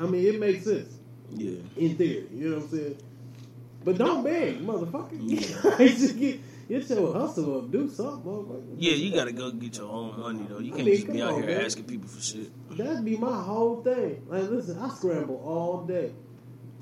[0.00, 0.94] I mean, it makes sense
[1.34, 1.58] Yeah.
[1.76, 2.26] in theory.
[2.34, 2.96] You know what I'm saying?
[3.84, 5.16] But don't beg, motherfucker.
[5.20, 5.86] Yeah.
[5.86, 7.70] Just get get your hustle up.
[7.70, 8.74] Do something, motherfucker.
[8.78, 10.58] Yeah, you gotta go get your own money though.
[10.58, 11.64] You can't mean, just be out on, here man.
[11.64, 12.50] asking people for shit.
[12.76, 14.22] That'd be my whole thing.
[14.28, 16.10] Like, listen, I scramble all day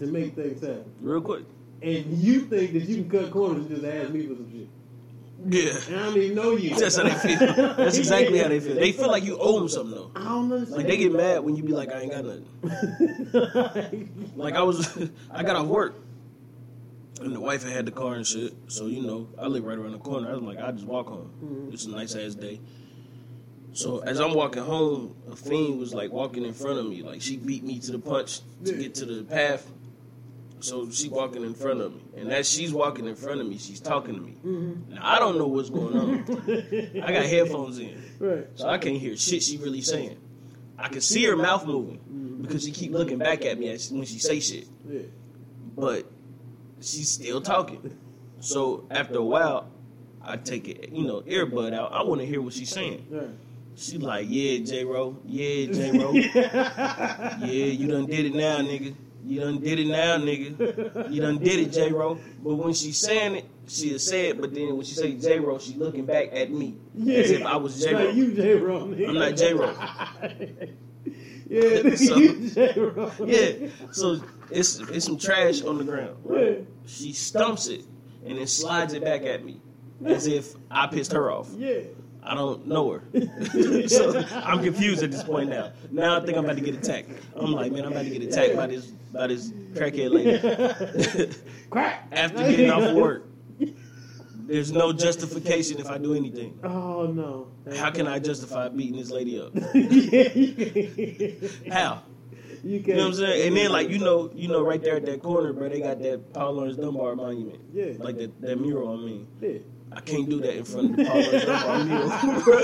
[0.01, 0.85] to make things happen.
[1.01, 1.45] Real quick.
[1.83, 4.69] And you think that you can cut corners and just ask me for some shit.
[5.47, 5.77] Yeah.
[5.89, 6.75] And I don't even know you.
[6.75, 7.39] That's how they feel.
[7.75, 8.75] That's exactly how they feel.
[8.75, 10.11] They feel like you owe them something though.
[10.17, 10.77] I don't understand.
[10.77, 14.31] Like they get mad when you be like, I ain't got nothing.
[14.37, 14.99] Like I was,
[15.31, 15.95] I got off work,
[17.21, 18.55] and the wife had had the car and shit.
[18.69, 20.31] So you know, I live right around the corner.
[20.31, 21.31] I was like, I just walk home.
[21.43, 21.73] Mm-hmm.
[21.73, 22.61] It's a nice ass day.
[23.73, 27.03] So as I'm walking home, a fiend was like walking in front of me.
[27.03, 29.69] Like she beat me to the punch to get to the path.
[30.65, 33.59] So she walking in front of me, and as she's walking in front of me,
[33.59, 34.37] she's talking to me.
[34.89, 37.01] Now I don't know what's going on.
[37.03, 38.03] I got headphones in.
[38.19, 38.47] right.
[38.55, 40.17] So I can't hear shit she really saying.
[40.79, 44.19] I can see her mouth moving because she keep looking back at me when she
[44.19, 44.67] say shit,
[45.77, 46.07] but
[46.81, 47.97] she's still talking.
[48.41, 49.69] So after a while,
[50.23, 51.93] I take it, you know, earbud out.
[51.93, 53.07] I want to hear what she's saying.
[53.77, 56.13] She like, yeah, J Ro, yeah, J Ro,
[57.43, 58.95] yeah, you done did it now, nigga.
[59.27, 61.11] You done did it now, nigga.
[61.11, 62.19] You done did it, J Ro.
[62.43, 64.41] But when she's saying it, she'll say it.
[64.41, 67.19] But then when she say J Ro, she looking back at me Yeah.
[67.21, 68.11] as if I was J Ro.
[68.11, 68.83] You J Ro.
[68.83, 69.75] I'm not J Ro.
[71.47, 73.13] Yeah, So- you J Ro.
[73.27, 73.69] Yeah.
[73.93, 76.17] So it's it's some trash on the ground.
[76.25, 76.67] Right?
[76.87, 77.85] She stumps it
[78.27, 79.61] and then slides it back at me
[80.07, 81.51] as if I pissed her off.
[81.57, 81.81] Yeah.
[82.25, 83.03] I don't know her.
[83.89, 85.73] so I'm confused at this point now.
[85.91, 87.11] Now I think I'm about to get attacked.
[87.37, 91.35] I'm like, man, I'm about to get attacked by this by this crackhead lady.
[91.71, 92.09] Crack.
[92.13, 93.27] After getting off work.
[94.47, 96.59] There's no justification if I do anything.
[96.63, 97.49] Oh no.
[97.77, 99.55] How can I justify beating this lady up?
[101.73, 102.03] How?
[102.63, 102.79] You.
[102.79, 103.49] You know what I'm saying?
[103.49, 105.99] And then like you know, you know, right there at that corner, bro, they got
[106.01, 107.61] that Paul Laurence Dunbar monument.
[107.73, 107.93] Yeah.
[107.99, 109.27] Like that, that mural, I mean.
[109.41, 109.59] Yeah.
[109.97, 112.09] I can't do that in front of the Paul Laurence Dunbar mural.
[112.43, 112.59] bro.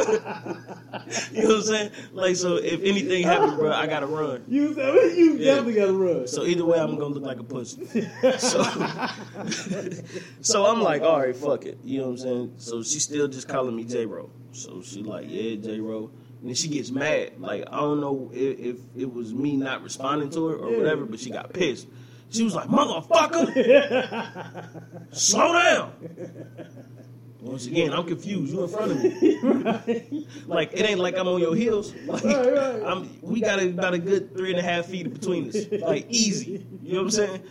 [1.33, 1.90] you know what I'm saying?
[2.12, 4.45] Like so if anything happens, bro, I gotta run.
[4.49, 4.71] You,
[5.14, 5.55] you Yeah.
[5.55, 6.27] definitely gotta run.
[6.27, 7.87] So either way, I'm gonna look like a pussy.
[8.38, 8.62] So,
[10.40, 11.79] so I'm like, all right, fuck it.
[11.85, 12.53] You know what I'm saying?
[12.59, 14.31] So she's still just calling me J Ro.
[14.53, 16.11] So she like, yeah, J Ro.
[16.40, 17.33] And then she gets mad.
[17.38, 21.05] Like I don't know if, if it was me not responding to her or whatever,
[21.05, 21.87] but she got pissed.
[22.33, 23.51] She was like, motherfucker,
[25.12, 25.93] slow down.
[27.42, 28.53] Once again, I'm confused.
[28.53, 30.26] You in front of me.
[30.46, 31.94] Like it ain't like I'm on your heels.
[32.07, 32.83] Like Right, right.
[32.85, 35.57] I'm, we got about a good three and a half feet between us.
[35.81, 36.66] Like easy.
[36.83, 37.42] You know what I'm saying?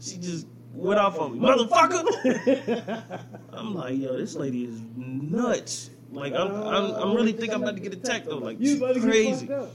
[0.00, 3.22] She just went off on me, motherfucker.
[3.52, 5.90] I'm like, yo, this lady is nuts.
[6.12, 8.38] Like I'm, I'm, I'm really think I'm about to get attacked though.
[8.38, 9.46] Like You she's about to get crazy.
[9.46, 9.70] fucked up.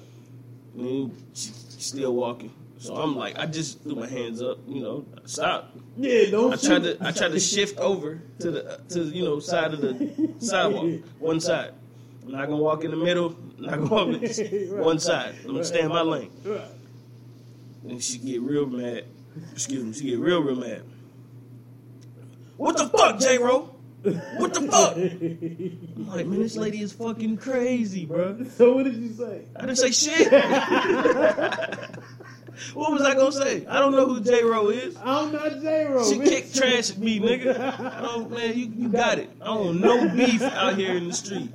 [0.77, 2.51] And she, she's still walking.
[2.77, 4.59] So I'm like, I just threw my hands up.
[4.67, 5.75] You know, stop.
[5.97, 9.39] Yeah, don't I tried to I tried to shift over to the to you know
[9.39, 11.71] side of the sidewalk, one side.
[12.23, 13.35] I'm not gonna walk in the middle.
[13.57, 14.41] I'm not gonna walk in just
[14.73, 15.35] one side.
[15.43, 16.31] I'm gonna stay in my lane.
[17.87, 19.05] And she get real mad.
[19.53, 19.93] Excuse me.
[19.93, 20.83] She get real real mad.
[22.57, 23.75] What the fuck, J Ro?
[24.37, 24.95] What the fuck?
[24.97, 28.43] I'm like, man, this lady is fucking crazy, bro.
[28.55, 29.45] So what did you say?
[29.55, 30.31] I didn't say shit.
[32.73, 33.65] what was I gonna say?
[33.67, 34.95] I don't know who J Ro is.
[34.97, 36.09] I'm not J Ro.
[36.09, 37.59] She kicked trash at me, nigga.
[37.59, 39.29] I don't, man, you, you got it.
[39.41, 41.51] I don't no beef out here in the street.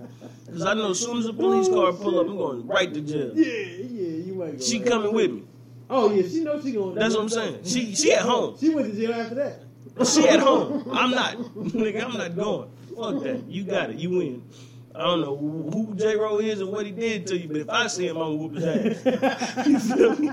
[0.50, 2.92] Cause I know as soon as a police oh, car pull up, I'm going right
[2.92, 3.30] to jail.
[3.34, 4.64] Yeah, yeah, you might go.
[4.64, 4.88] She right.
[4.88, 5.42] coming with me.
[5.88, 6.94] Oh yeah, she knows she going.
[6.96, 7.64] That's what I'm saying.
[7.64, 8.56] She she at home.
[8.58, 9.62] She went to jail after that.
[10.06, 10.88] She at home.
[10.92, 11.36] I'm not.
[11.54, 12.70] Nigga, I'm not going.
[12.96, 13.44] Fuck that.
[13.48, 13.96] You got it.
[13.96, 14.42] You win.
[14.94, 17.70] I don't know who J Ro is and what he did to you, but if
[17.70, 19.66] I see him, I'm gonna whoop his ass.
[19.68, 20.30] you feel me?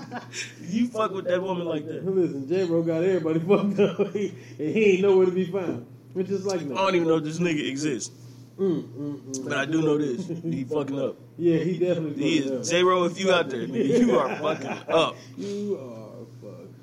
[0.68, 2.04] You fuck with that woman like that.
[2.04, 5.86] Listen, J Ro got everybody fucked up, and he ain't nowhere to be found.
[6.14, 8.16] Which is like I don't even know if this nigga exists,
[8.58, 9.44] Mm, mm, mm.
[9.44, 10.26] but I do know this.
[10.28, 11.18] He fucking up.
[11.38, 12.24] Yeah, he definitely.
[12.24, 12.68] He is.
[12.68, 13.04] J Ro.
[13.04, 15.16] If you out there, nigga, you are fucking up.
[15.38, 16.74] You are fucking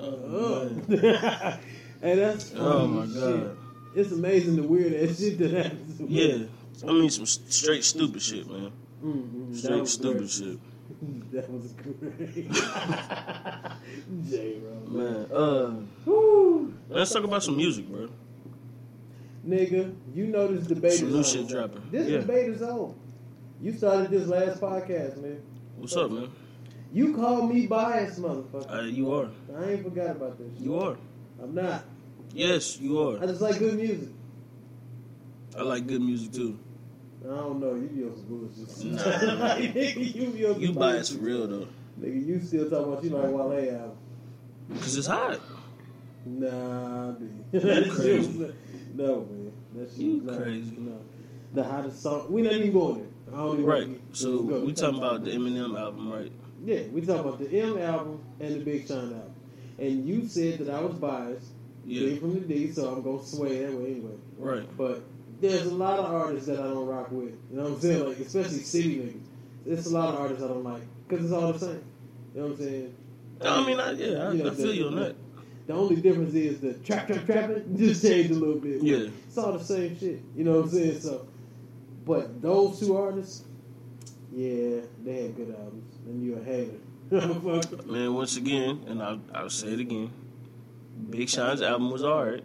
[0.00, 1.60] Oh, up.
[2.00, 3.14] and that's Oh, my shit.
[3.14, 3.56] God.
[3.94, 6.00] It's amazing the weird ass shit that happens.
[6.00, 6.44] Yeah,
[6.82, 8.70] I mean some straight stupid shit, man.
[9.04, 9.54] Mm-hmm.
[9.54, 10.58] Straight stupid shit,
[11.32, 12.50] That was great.
[14.30, 14.80] J Ro.
[14.88, 15.26] man.
[15.32, 15.72] Uh,
[16.04, 16.74] Woo.
[16.88, 18.08] let's talk about some music, bro.
[19.46, 21.24] Nigga, you know this debate Some is new on.
[21.24, 21.82] shit dropping.
[21.90, 22.18] This Yeah.
[22.18, 22.94] debate is on.
[23.60, 25.40] You started this last podcast, man.
[25.76, 26.28] What's up, man?
[26.92, 28.72] You called me biased, motherfucker.
[28.72, 29.28] Uh, you are.
[29.56, 30.52] I ain't forgot about this.
[30.54, 30.62] shit.
[30.66, 30.96] You are.
[31.42, 31.84] I'm not.
[32.32, 33.22] Yes, you are.
[33.22, 34.08] I just like good music.
[35.56, 36.58] I like good music too.
[37.24, 37.74] I don't know.
[37.74, 38.84] You some bullshit.
[38.92, 39.56] Nah.
[39.56, 41.68] Nigga, you be on some You biased for real though,
[42.00, 43.96] Nigga, you still talking about you like Wale album.
[44.80, 45.40] cause it's hot.
[46.26, 47.26] Nah, B.
[47.52, 48.52] You crazy.
[48.94, 49.52] no, man.
[49.74, 50.74] That shit You crazy.
[50.78, 50.98] No.
[51.54, 52.30] The hottest song.
[52.30, 53.06] We not even going there.
[53.32, 54.00] I don't even Right.
[54.12, 54.60] So go.
[54.64, 56.30] we talking about the Eminem album, right?
[56.64, 59.34] Yeah, we talking about the M album and the Big Sean album.
[59.78, 61.46] And you said that I was biased.
[61.84, 62.08] Yeah.
[62.10, 64.14] Came from the D, so I'm gonna sway that way anyway.
[64.38, 64.76] Right.
[64.76, 65.02] But
[65.40, 67.34] there's a lot of artists that I don't rock with.
[67.50, 68.06] You know what I'm saying?
[68.08, 69.20] Like especially city niggas.
[69.66, 71.82] There's a lot of artists I don't like because it's all the same.
[72.34, 72.94] You know what I'm saying?
[73.40, 75.14] I mean, I, yeah, I, You know, I feel the- you on that.
[75.66, 78.82] The only difference is the trap, trap, trapping just changed a little bit.
[78.82, 79.08] Yeah.
[79.26, 80.22] It's all the same shit.
[80.34, 81.00] You know what I'm saying?
[81.00, 81.26] So,
[82.06, 83.44] but those two artists,
[84.32, 85.94] yeah, they had good albums.
[86.06, 86.72] And you're a hater.
[87.86, 90.10] Man, once again, and I'll, I'll say it again.
[91.10, 92.44] Big Sean's album was alright.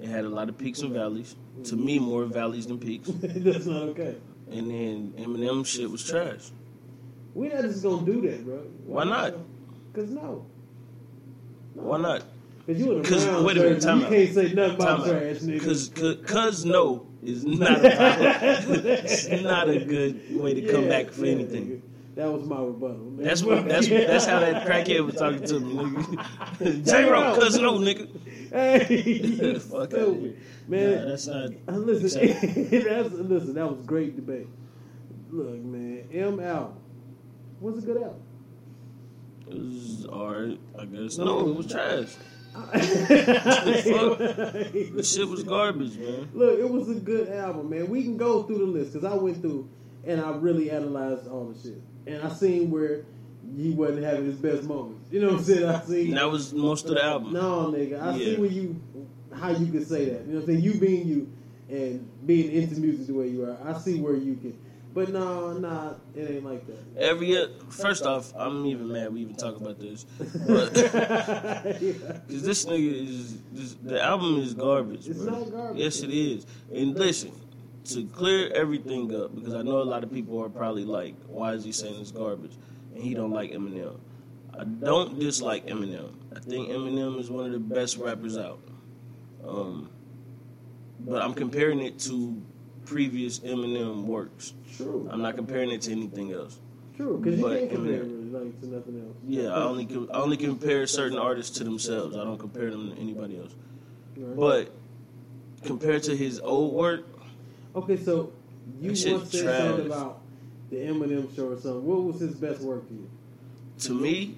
[0.00, 1.36] It had a lot of peaks and valleys.
[1.64, 3.08] To me, more valleys than peaks.
[3.12, 4.16] That's not okay.
[4.50, 6.50] And then Eminem shit was trash.
[7.34, 8.56] We're not just gonna do that, bro.
[8.86, 9.34] Why not?
[9.92, 10.44] Because no.
[11.74, 12.24] Why not?
[12.66, 14.10] Cause you in 'Cause- wait a minute, time you out.
[14.12, 15.64] can't say nothing about trash, nigga.
[15.64, 20.88] Cause, cause, cause no is not a it's not a good way to come Yeah,
[20.88, 21.66] back for yeah, anything.
[21.66, 21.80] nigga.
[22.14, 22.98] That was my rebuttal.
[22.98, 23.24] man.
[23.24, 26.86] That's what that's that's how that crackhead was talking to me, nigga.
[26.88, 28.06] J Rock, cause no, nigga.
[28.52, 29.18] Hey,
[29.58, 30.36] Fuck stupid.
[30.68, 31.50] Man, Nah, that's not.
[31.68, 32.26] Listen,
[32.70, 34.46] that's, listen, that was great debate.
[35.30, 36.76] Look, man, M album
[37.60, 38.22] was a good album.
[39.48, 41.16] It was alright, I guess.
[41.18, 42.14] No, it was trash.
[44.92, 46.28] The shit was garbage, man.
[46.34, 47.88] Look, it was a good album, man.
[47.88, 49.70] We can go through the list because I went through
[50.04, 53.06] and I really analyzed all the shit, and I seen where
[53.56, 55.10] he wasn't having his best moments.
[55.10, 55.68] You know what I'm saying?
[55.68, 57.32] I seen And that was most of the album.
[57.32, 58.00] No, nigga.
[58.00, 58.38] I see Yeah.
[58.38, 58.80] where you,
[59.34, 60.26] how you could say that.
[60.26, 60.60] You know what I'm saying?
[60.62, 61.32] You being you
[61.68, 63.56] and being into music the way you are.
[63.64, 64.58] I see where you can.
[64.94, 66.76] But no, nah, it ain't like that.
[66.98, 70.04] Every year, first off, I'm even mad we even talk about this.
[70.18, 75.08] But Cause this nigga is this, the album is garbage.
[75.08, 75.38] It's bro.
[75.38, 75.82] not garbage.
[75.82, 76.46] Yes, it is.
[76.74, 77.32] And listen,
[77.86, 81.54] to clear everything up, because I know a lot of people are probably like, "Why
[81.54, 82.52] is he saying it's garbage?"
[82.94, 83.98] And he don't like Eminem.
[84.58, 86.12] I don't dislike Eminem.
[86.36, 88.60] I think Eminem is one of the best rappers out.
[89.46, 89.88] Um,
[91.00, 92.40] but I'm comparing it to
[92.84, 94.54] previous Eminem works.
[94.76, 95.08] True.
[95.10, 96.60] I'm not comparing it to anything else.
[96.96, 98.30] True, because you But can't compare Eminem.
[98.32, 99.16] really like to nothing else.
[99.26, 102.16] Yeah, I only com- I only compare certain artists to themselves.
[102.16, 103.54] I don't compare them to anybody else.
[104.16, 104.36] Right.
[104.36, 104.72] But
[105.66, 107.04] compared to his old work,
[107.74, 108.32] okay, so
[108.80, 109.58] you once said trash.
[109.62, 110.20] something about
[110.72, 111.84] the Eminem show or something.
[111.84, 113.10] What was his best work to you?
[113.80, 114.36] to me,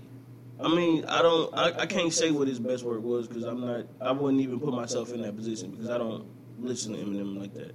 [0.61, 3.61] I mean, I don't, I, I can't say what his best work was because I'm
[3.61, 6.27] not, I wouldn't even put myself in that position because I don't
[6.59, 7.75] listen to Eminem like that.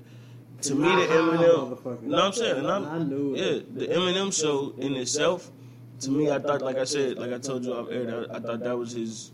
[0.64, 2.84] To me, the Eminem, no, I'm saying, and I'm,
[3.36, 5.52] yeah, the Eminem show in itself,
[6.02, 8.40] to me, I thought, like I said, like I told you off air, I, I
[8.40, 9.32] thought that was his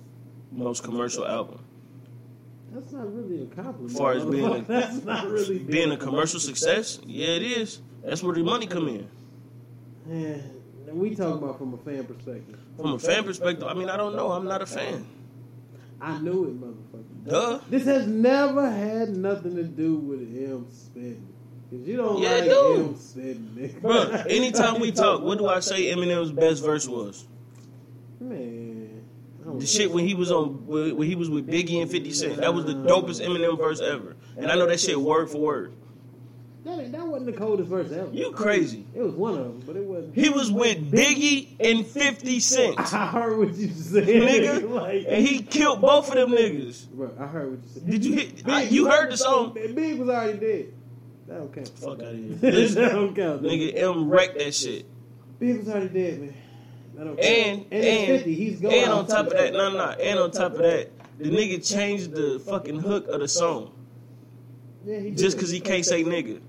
[0.51, 1.63] most commercial album.
[2.71, 3.91] That's not really a compliment.
[3.91, 7.81] As far as being a- that's not really Being a commercial success, yeah, it is.
[8.03, 9.07] That's where the money come in.
[10.05, 10.43] Man,
[10.91, 12.59] we talking about from a fan perspective.
[12.77, 14.31] From a fan perspective, I mean, I don't know.
[14.31, 15.05] I'm not a fan.
[15.99, 17.29] I knew it, motherfucker.
[17.29, 17.59] Duh.
[17.69, 21.25] This has never had nothing to do with him spitting.
[21.71, 22.73] Cause you don't Yeah, like it do.
[22.75, 23.81] him spitting, nigga.
[23.81, 27.25] Bro, anytime we talk, what do I say Eminem's best verse was?
[28.19, 29.01] Man,
[29.57, 32.37] The shit when he was on, when he was with Biggie and 50 Cent.
[32.37, 34.15] That was the dopest Eminem verse ever.
[34.37, 35.73] And I know that shit word for word.
[36.65, 38.09] That, ain't- that wasn't the coldest verse ever.
[38.11, 38.87] You crazy.
[38.95, 40.15] It was one of them, but it wasn't.
[40.15, 42.79] He was with Biggie and 50 Cent.
[42.93, 44.67] I heard what you said, Nigga.
[44.71, 46.89] like, And he killed both of them niggas.
[46.89, 47.85] bro, I heard what you said.
[47.85, 48.35] Did you hit?
[48.37, 49.53] Big- I, you heard the song?
[49.53, 50.73] Big was already dead.
[51.27, 51.69] That don't count.
[51.69, 52.35] Fuck out of here.
[52.69, 53.43] that don't count.
[53.43, 54.87] nigga, M wrecked that shit.
[55.39, 56.33] Big was already dead, man.
[56.95, 57.19] That don't count.
[57.19, 58.33] And and and fifty.
[58.33, 58.75] He's going.
[58.75, 62.11] and on top of that, no, no, and on top of that, the nigga changed
[62.11, 63.71] the fucking hook of the song
[64.85, 66.41] yeah, he just because he can't say nigga.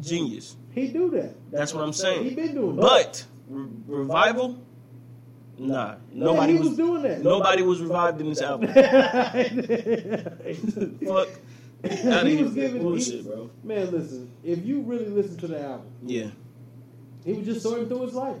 [0.00, 0.56] Genius.
[0.72, 1.34] he do that.
[1.50, 2.24] That's what I'm saying.
[2.24, 2.82] He been doing that.
[2.82, 4.58] But re- revival,
[5.58, 7.22] nah, nobody yeah, was, was doing that.
[7.22, 8.68] nobody was revived in this album.
[11.06, 11.28] Fuck.
[11.82, 13.50] Out he was giving bullshit, he- bro.
[13.64, 14.30] Man, listen.
[14.44, 16.26] If you really listen to the album, Yeah,
[17.24, 18.36] he was just sorting through his life.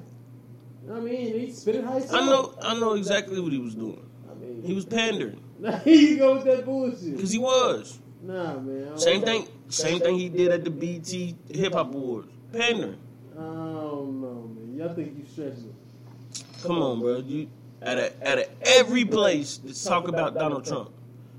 [0.82, 3.52] You know what I mean, he spit it he I know, I know exactly what
[3.52, 4.02] he was doing.
[4.30, 5.40] I mean, He was pandering
[5.84, 7.16] Here you go with that bullshit.
[7.16, 7.98] because he was.
[8.22, 8.98] Nah, man.
[8.98, 12.28] Same thing, same thing he did at the BET Hip Hop Awards.
[12.52, 12.98] Pandering.
[13.34, 14.76] I don't know, man.
[14.76, 16.44] Y'all think you stretching it?
[16.62, 17.18] Come on, bro.
[17.18, 17.48] You
[17.80, 20.90] at a, at a, every place to talk about Donald Trump,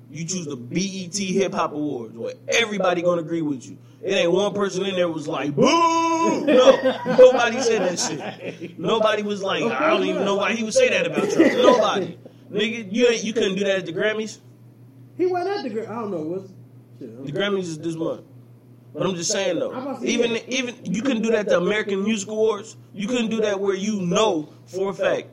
[0.10, 3.78] you choose the BET Hip Hop Awards, where everybody gonna agree with you.
[4.02, 5.62] It ain't one person in there was like, "Boo!"
[6.46, 6.72] No,
[7.06, 8.80] nobody said that shit.
[8.80, 12.18] Nobody was like, "I don't even know why he would say that about Trump." Nobody,
[12.52, 14.40] nigga, you ain't, you couldn't do that at the Grammys.
[15.18, 15.86] He went at the girl.
[15.88, 16.52] I don't know what's.
[17.02, 18.22] The Grammys is this month.
[18.94, 21.48] But I'm just saying though, I'm about to say even even you couldn't do that
[21.48, 22.76] to American Music Awards.
[22.94, 25.30] You couldn't do that where you know for a fact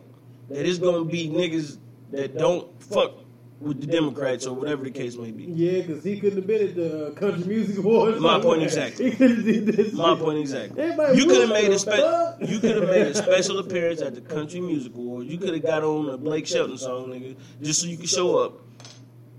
[0.48, 1.78] that it's gonna be niggas
[2.12, 3.12] that don't fuck
[3.60, 5.42] with the Democrats or whatever the case may be.
[5.44, 8.20] Yeah, because he couldn't have been at the country music awards.
[8.20, 9.10] My point exactly.
[9.10, 9.92] He could have did this.
[9.92, 10.80] My point exactly.
[10.80, 14.14] Everybody You could have made a spe- you could have made a special appearance at
[14.14, 15.28] the Country Music Awards.
[15.28, 18.38] You could have got on a Blake Shelton song, nigga, just so you could show
[18.38, 18.60] up,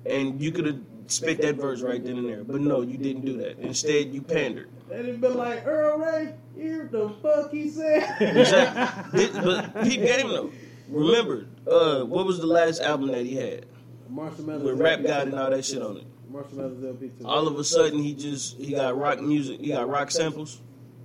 [0.05, 0.79] and you could have
[1.11, 2.43] spit that verse right then and there.
[2.43, 3.59] But no, you didn't do that.
[3.59, 4.69] Instead, you pandered.
[4.91, 6.33] And it been like Earl Ray.
[6.55, 8.15] Hear the fuck he said.
[8.19, 9.29] Exactly.
[9.33, 10.51] But Pete Game though.
[10.89, 13.65] Remember, uh, what was the last album that he had
[14.09, 14.63] Marshall Mathers.
[14.63, 16.03] with Rap God and all that shit on it?
[16.33, 17.25] LP too.
[17.25, 19.59] All of a sudden, he just he got rock music.
[19.59, 20.61] He got rock samples.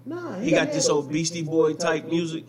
[0.07, 2.45] Nah, He got this old Beastie Boy type music.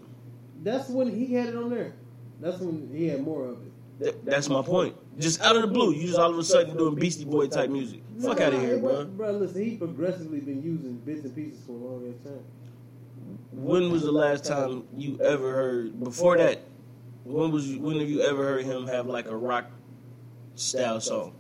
[0.62, 1.94] That's when he had it on there.
[2.42, 3.72] That's when he had more of it.
[4.00, 4.96] Th- that's my point.
[5.20, 7.70] Just out of the blue, you just all of a sudden doing Beastie Boy type
[7.70, 8.02] music.
[8.22, 9.06] Fuck out of here, bro.
[9.06, 12.44] Bro, listen, he progressively been using bits and pieces for a long ass time.
[13.52, 16.04] When was the last time you ever heard?
[16.04, 16.60] Before that,
[17.24, 19.66] when was you, when have you ever heard him have like a rock
[20.56, 21.34] style song,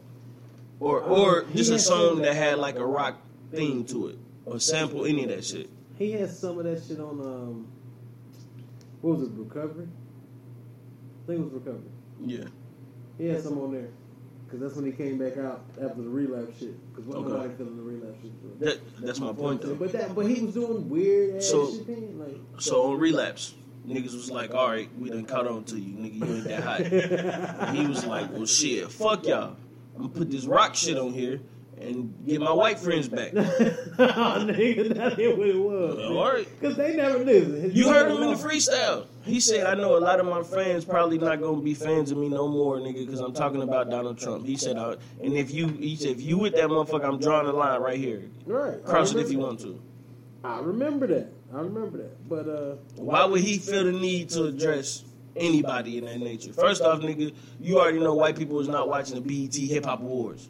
[0.80, 3.20] or or Um, just a song that had like a rock
[3.52, 5.70] theme to it, or sample any of that shit?
[5.98, 7.68] He had some of that shit on um,
[9.02, 9.88] what was it, Recovery?
[9.88, 11.92] I think it was Recovery.
[12.24, 12.46] Yeah.
[13.18, 13.90] He had some on there.
[14.50, 16.76] Cause that's when he came back out after the relapse shit.
[16.96, 17.20] Cause Okay.
[17.30, 18.60] nobody feeling the relapse shit.
[18.60, 19.74] That that's my point though.
[19.76, 21.88] But that, but he was doing weird ass So- shit.
[21.88, 23.56] Then, like, So on relapse,
[23.88, 26.16] niggas was like, "All right, we done caught on to you, nigga.
[26.28, 29.56] You ain't that hot." He was like, "Well, shit, fuck y'all.
[29.96, 31.40] I'm gonna put this rock shit on here
[31.80, 36.00] and get my white friends back." oh, nigga, that ain't what it was.
[36.06, 36.48] All right.
[36.62, 37.72] Cause they never listen.
[37.74, 39.08] You heard him in the freestyle.
[39.24, 42.18] He said, "I know a lot of my fans probably not gonna be fans of
[42.18, 45.54] me no more, nigga, because I'm talking about Donald Trump." He said, I, "And if
[45.54, 48.24] you, he said, if you with that motherfucker, I'm drawing a line right here.
[48.46, 48.84] Right.
[48.86, 49.82] Cross it if you want to."
[50.44, 51.28] I remember that.
[51.54, 52.30] I remember that.
[52.30, 55.04] But uh, Why would he feel the need to address
[55.36, 56.54] anybody in that nature?
[56.54, 60.02] First off, nigga, you already know white people is not watching the BET Hip Hop
[60.02, 60.50] Awards,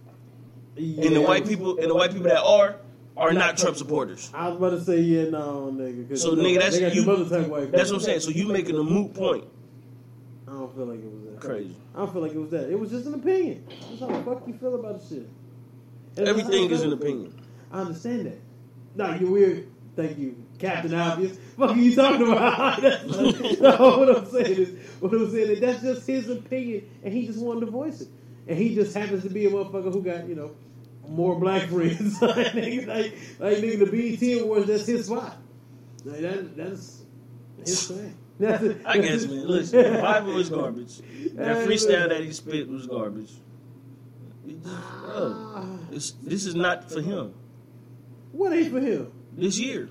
[0.78, 2.78] and the white people and the white people that are
[3.18, 4.30] are not Trump supporters.
[4.34, 6.18] I was about to say yeah, no, nigga.
[6.18, 8.20] So, nigga, that's you- them other type of white That's what I'm saying.
[8.22, 9.46] So you making a moot point?
[10.48, 11.42] I don't feel like it was that.
[11.42, 11.76] Crazy.
[11.94, 12.70] I don't feel like it was that.
[12.70, 13.66] It was just an opinion.
[13.68, 15.30] That's how the fuck you feel about the shit.
[16.18, 17.34] Everything is an opinion.
[17.72, 18.40] I understand that.
[18.96, 19.68] No, you're weird.
[19.96, 21.38] Thank you, Captain Obvious.
[21.58, 22.82] Fuck are you talking about?
[23.62, 27.26] No, what I'm saying is, what I'm saying is that's just his opinion, and he
[27.26, 28.10] just wanted to voice it.
[28.48, 30.52] And he just happens to be a motherfucker who got, you know,
[31.10, 32.22] more black friends.
[32.22, 35.38] like, nigga, like, like nigga, the BET Awards, that's his spot.
[36.04, 37.04] Like, that, that's
[37.64, 38.18] his thing.
[38.40, 38.82] That's it.
[38.86, 39.48] I guess, man.
[39.48, 40.98] Listen, the Bible was garbage.
[41.34, 43.32] That freestyle that he spit was garbage.
[44.48, 45.78] It just- bro, ah.
[45.92, 47.34] it's, this is not for him.
[48.32, 49.12] What ain't for him?
[49.38, 49.90] This year.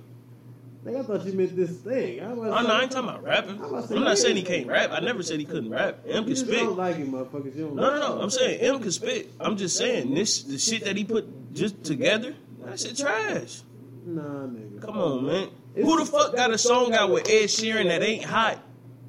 [0.84, 2.22] Like, I thought you meant this thing.
[2.22, 3.58] I, was Oh, no, I ain't talking about rapping.
[3.58, 4.90] I'm about say, I'm not saying he can't rap.
[4.92, 6.00] I never said he couldn't rap.
[6.06, 6.56] M can spit.
[6.58, 7.56] don't No, like him, motherfuckers.
[7.56, 8.20] You don't no, no.
[8.20, 9.30] I'm saying M can spit.
[9.40, 12.34] I'm just saying this the shit that he put just together.
[12.64, 13.62] That shit trash.
[14.04, 14.82] Nah, nigga.
[14.82, 15.48] Come on, man.
[15.74, 18.58] Who the fuck got a song out with Ed Sheeran that ain't hot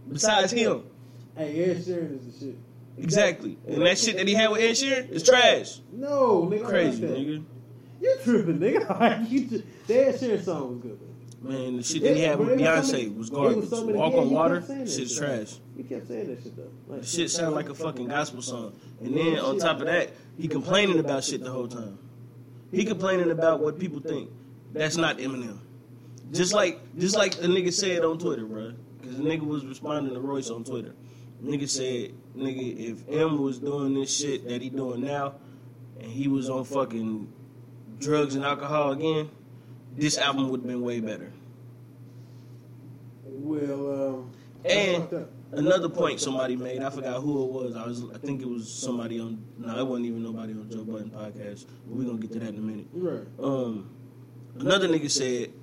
[0.10, 0.84] besides him?
[1.36, 2.56] Hey, Ed Sheeran is the shit.
[2.98, 3.58] Exactly.
[3.68, 5.80] And that shit that he had with Ed Sheeran is trash.
[5.92, 6.66] No, nigga.
[6.66, 7.44] Crazy, nigga.
[8.02, 8.90] You tripping, nigga.
[9.00, 11.00] Like, you tri- the Ed Sheeran song was good.
[11.48, 11.64] Man.
[11.64, 13.58] Man, the shit that he Yeah, had but with it was Beyonce was garbage.
[13.58, 15.56] was so many- Walk on Water, kept saying that shit's trash.
[15.78, 16.64] You kept saying that shit though.
[16.88, 18.74] Like, The shit sound like a fucking gospel song.
[19.02, 21.98] And then on top of that, he complaining about shit the whole time.
[22.72, 24.30] He complaining about what people think.
[24.74, 25.60] That's not Eminem.
[26.32, 28.74] Just like just like the nigga said on Twitter, bro.
[29.00, 30.94] Because the nigga was responding to Royce on Twitter.
[31.44, 35.36] Nigga said, nigga, if M was doing this shit that he doing now,
[36.00, 37.32] and he was on fucking
[38.00, 39.30] drugs and alcohol again,
[39.96, 41.32] this album would have been way better.
[43.24, 44.32] Well, um,
[44.70, 47.76] And another point somebody made, I forgot who it was.
[47.76, 49.44] I was, I think it was somebody on.
[49.58, 51.66] No, it wasn't even nobody on Joe Budden podcast.
[51.86, 52.88] But we're gonna get to that in a minute.
[52.94, 53.28] right.
[53.40, 53.90] Um,
[54.60, 55.54] another nigga said,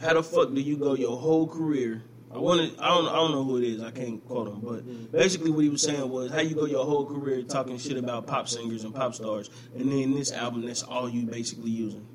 [0.00, 3.32] "How the fuck do you go your whole career?" I wanted, I don't, I don't
[3.32, 3.82] know who it is.
[3.82, 6.84] I can't quote him, but basically what he was saying was, "How you go your
[6.84, 10.82] whole career talking shit about pop singers and pop stars, and then this album, that's
[10.82, 12.06] all you basically using."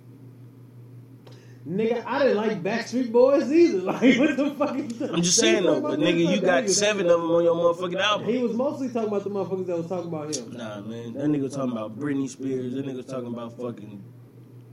[1.68, 3.80] Nigga, I didn't like Backstreet Boys either.
[3.86, 4.76] Like, what the fuck?
[4.78, 8.00] Is I'm just saying though, but nigga, you got seven of them on your motherfucking
[8.00, 8.28] album.
[8.28, 10.52] He was mostly talking about the motherfuckers that was talking about him.
[10.52, 11.14] Nah, man.
[11.14, 12.76] That nigga was talking about Britney Spears.
[12.76, 14.04] That nigga was talking about fucking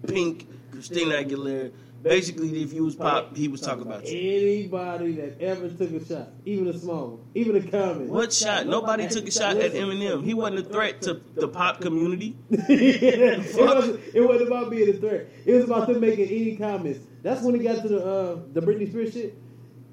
[0.07, 1.73] Pink, Christina Aguilera.
[2.03, 4.19] Basically, if you was pop, he was talking about you.
[4.19, 8.11] Anybody that ever took a shot, even a small one, even a comment.
[8.11, 8.67] What shot?
[8.67, 10.25] Nobody took a shot at Eminem.
[10.25, 12.37] He wasn't a threat to the pop community.
[12.51, 15.29] it, wasn't, it wasn't about being a threat.
[15.45, 16.99] It was about them making any comments.
[17.23, 19.39] That's when it got to the uh, the Britney Spears shit.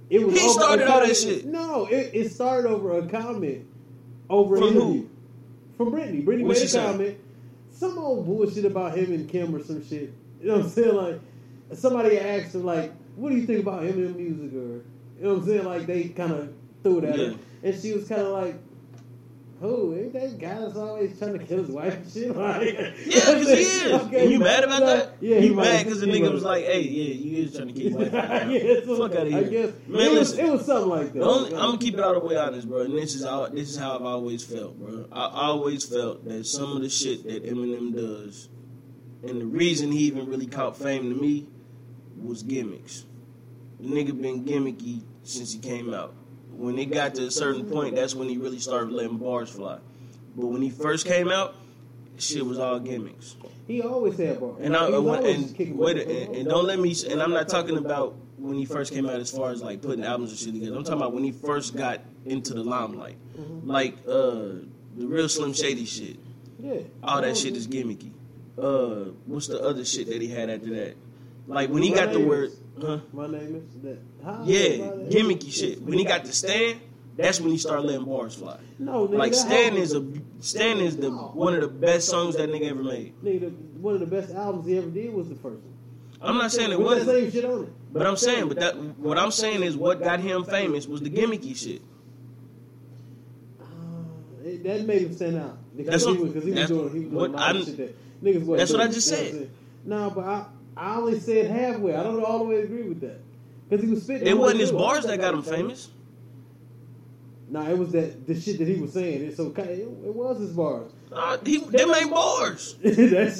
[0.09, 1.45] It was He over started all that shit.
[1.45, 3.67] No, it, it started over a comment
[4.29, 5.09] over From who?
[5.77, 6.25] from Britney.
[6.25, 7.17] Britney What made a comment,
[7.71, 10.11] some old bullshit about him and Kim or some shit.
[10.41, 10.95] You know what I'm saying?
[10.95, 11.21] Like
[11.73, 14.83] somebody asked her, like, "What do you think about Eminem music?" Or you
[15.21, 15.65] know what I'm saying?
[15.65, 16.53] Like they kind of
[16.83, 17.25] threw it at Yeah.
[17.29, 18.55] her, and she was kind of like.
[19.61, 22.33] Who ain't that guy that's always trying to kill his wife and shit?
[22.35, 22.93] Like, Yeah,
[23.33, 23.91] because he is.
[24.03, 25.15] Okay, And you mad about that?
[25.19, 27.91] Yeah, you mad because the nigga was like, "Hey, yeah, you is trying to keep
[27.97, 29.43] wife." yeah, Fuck outta I here.
[29.49, 30.45] guess Man, it, was, listen.
[30.45, 31.23] it was something like that.
[31.23, 32.83] Only, I'm gonna keep it all the way honest, bro.
[32.83, 35.07] And this is how this is how I've always felt, bro.
[35.11, 38.47] I always felt that some of the shit that Eminem does,
[39.27, 41.47] and the reason he even really caught fame to me,
[42.23, 43.05] was gimmicks.
[43.79, 46.13] The nigga been gimmicky since he came out.
[46.51, 49.77] when it got to a certain point, that's when he really started letting bars fly.
[50.35, 51.55] But when he first came out,
[52.17, 53.35] shit was all gimmicks.
[53.67, 54.57] He always had bars.
[54.61, 56.93] And I and, and, wait, and, and don't let me.
[57.09, 60.03] And I'm not talking about when he first came out as far as like putting
[60.03, 60.75] albums and shit together.
[60.75, 63.69] I'm talking about when he first got into the limelight, Mm-hmm.
[63.69, 64.59] like uh,
[64.97, 66.17] the real Slim Shady shit.
[66.61, 66.79] Yeah.
[67.01, 68.11] All that shit is gimmicky.
[68.57, 70.95] Uh, what's the other shit that he had after that?
[71.49, 72.99] Like when he got the word, huh?
[73.11, 73.97] My name is that.
[74.45, 74.69] Yeah,
[75.09, 75.81] gimmicky shit.
[75.81, 76.79] When he got the stand,
[77.17, 78.57] that's when he started letting bars fly.
[78.77, 80.05] No, nigga, Like Stan is a
[80.41, 83.13] Stan is the one of the best songs that nigga ever made.
[83.23, 85.73] Nigga, one of the best albums he ever did was the first one.
[86.21, 87.69] I'm not saying it wasn't, same shit on it.
[87.93, 91.09] but I'm saying, but that what I'm saying is what got him famous was the
[91.09, 91.81] gimmicky shit.
[93.61, 93.65] Uh,
[94.45, 95.57] it, that made him stand out.
[95.75, 98.57] That's what- he was that's doing, he was what doing a I'm- shit that niggas
[98.57, 99.49] that's what I just said.
[99.85, 100.45] No, but I,
[100.77, 101.95] I only said halfway.
[101.95, 103.21] I don't all the way agree with that.
[103.69, 104.27] Because he was spitting.
[104.27, 105.89] It wasn't his bars that got him famous.
[107.49, 109.23] Nah, it was that the shit that he was saying.
[109.23, 110.91] It, so it, it was his bars.
[111.11, 112.75] Uh, he they made bars.
[112.83, 112.91] that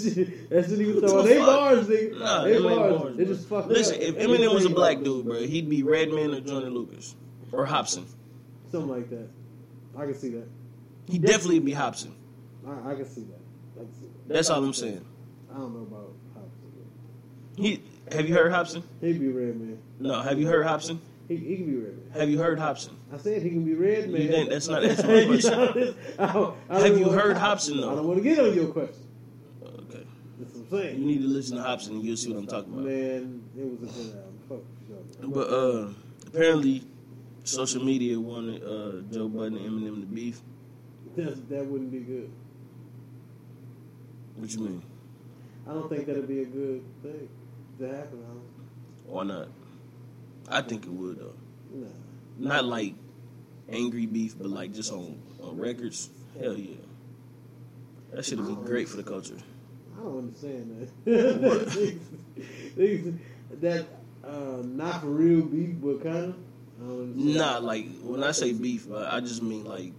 [0.02, 1.26] shit, that shit he was throwing.
[1.28, 1.46] They fuck?
[1.46, 2.20] bars, nigga.
[2.20, 3.02] Nah, they them bars.
[3.02, 4.02] bars, They just fucked Listen, up.
[4.02, 7.16] if Eminem was a black dude, bro, he'd be Redman or Johnny Lucas
[7.52, 8.06] or Hopsin.
[8.72, 9.30] something like that.
[9.96, 10.48] I can see that.
[11.08, 12.12] He'd definitely be Hopsin.
[12.68, 13.40] I, I can see that.
[13.76, 13.90] Can.
[14.28, 15.06] That's all I'm saying.
[15.54, 16.09] I don't know about.
[17.60, 18.84] He have you heard Hopsin?
[19.02, 19.80] He'd be Redman.
[20.00, 21.00] No, have you heard Hopsin?
[21.28, 22.20] He, he can be red man.
[22.20, 22.94] Have you heard Hopsin?
[23.14, 24.20] I said he can be Redman.
[24.22, 25.54] You think that's not that's my question?
[26.18, 27.92] I don't- I don't Have you heard Hopsin, though?
[27.92, 29.06] I don't want to get on your question.
[29.64, 30.08] Okay,
[30.40, 31.00] That's what I'm saying.
[31.00, 32.86] you need to listen to Hopsin and you'll see what I'm talking about.
[32.86, 34.40] Man, it was a good album.
[34.50, 35.28] Fuck you.
[35.30, 35.90] But uh,
[36.26, 36.84] apparently,
[37.44, 40.42] social media wanted uh, Joe Budden and Eminem to beef.
[41.16, 42.32] That's, that wouldn't be good.
[44.36, 44.84] What you mean?
[45.68, 47.30] I don't think that'd be a good thing
[47.80, 48.20] to happen.
[48.22, 48.44] Don't-
[49.14, 49.48] Why not?
[50.50, 51.34] I think it would though.
[51.74, 51.88] Nah.
[52.38, 52.96] Not like
[53.70, 56.10] angry beef, but like just on on records.
[56.40, 56.76] Hell yeah.
[58.14, 59.38] That should be great for the culture.
[59.98, 62.00] I don't understand that.
[63.62, 63.88] That
[64.24, 66.34] uh, not for real beef, but kind
[66.82, 67.16] of.
[67.16, 69.92] Nah, like when I say beef, I just mean like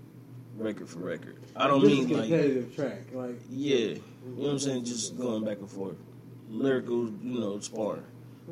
[0.57, 1.37] record for record.
[1.57, 3.01] I don't mean like competitive track.
[3.13, 5.97] Like yeah, you know what I'm saying, just going back and forth,
[6.51, 8.05] lyrical, you know, sparring.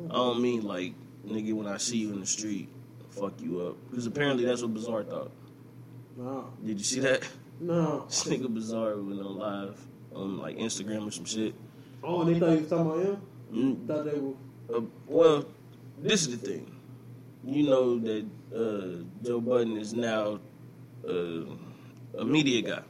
[0.09, 0.93] I don't mean like
[1.27, 2.69] nigga when I see you in the street,
[3.09, 5.31] fuck you up, because apparently that's what Bizarre thought.
[6.15, 6.45] Wow.
[6.65, 7.27] Did you see that?
[7.59, 8.05] no.
[8.09, 9.79] This nigga Bizarre went on live
[10.15, 11.53] on like Instagram or some shit.
[12.03, 13.21] Oh, and they thought he was talking about him.
[13.53, 14.33] Mm, Thought they were.
[14.77, 15.45] Uh, well,
[16.01, 16.71] this is the thing.
[17.43, 18.25] You know that
[18.55, 20.39] uh, Joe Budden is now
[21.07, 21.43] uh,
[22.17, 22.83] a media guy.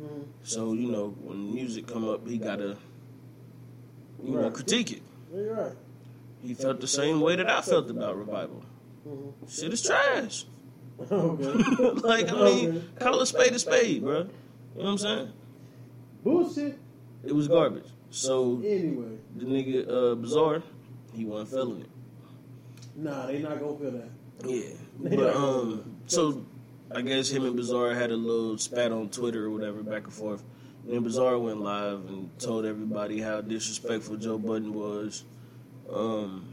[0.00, 2.76] Mm, So you know when music come up, he gotta
[4.22, 4.52] you know Right.
[4.52, 5.02] critique it.
[5.34, 5.72] yeah, you're right.
[6.42, 8.62] He felt the same way that I felt about revival.
[9.08, 9.32] Mhm.
[9.48, 10.46] Shit is trash.
[11.10, 11.44] okay.
[12.02, 12.82] like I mean, Okay.
[13.04, 14.18] call a spade a spade, bro.
[14.18, 14.28] You know
[14.74, 15.28] what I'm saying?
[16.24, 16.78] Bullshit.
[17.24, 17.86] It was garbage.
[18.10, 20.62] So Anyway, the nigga uh, Bizarre,
[21.14, 21.90] he wasn't feeling it.
[22.96, 24.08] nah, they not gonna feel that.
[24.44, 26.44] Yeah, but um, so
[26.94, 30.12] I guess him and Bizarre had a little spat on Twitter or whatever, back and
[30.12, 30.42] forth.
[30.84, 35.24] And then Bizarre went live and told everybody how disrespectful Joe Budden was,
[35.88, 36.52] um,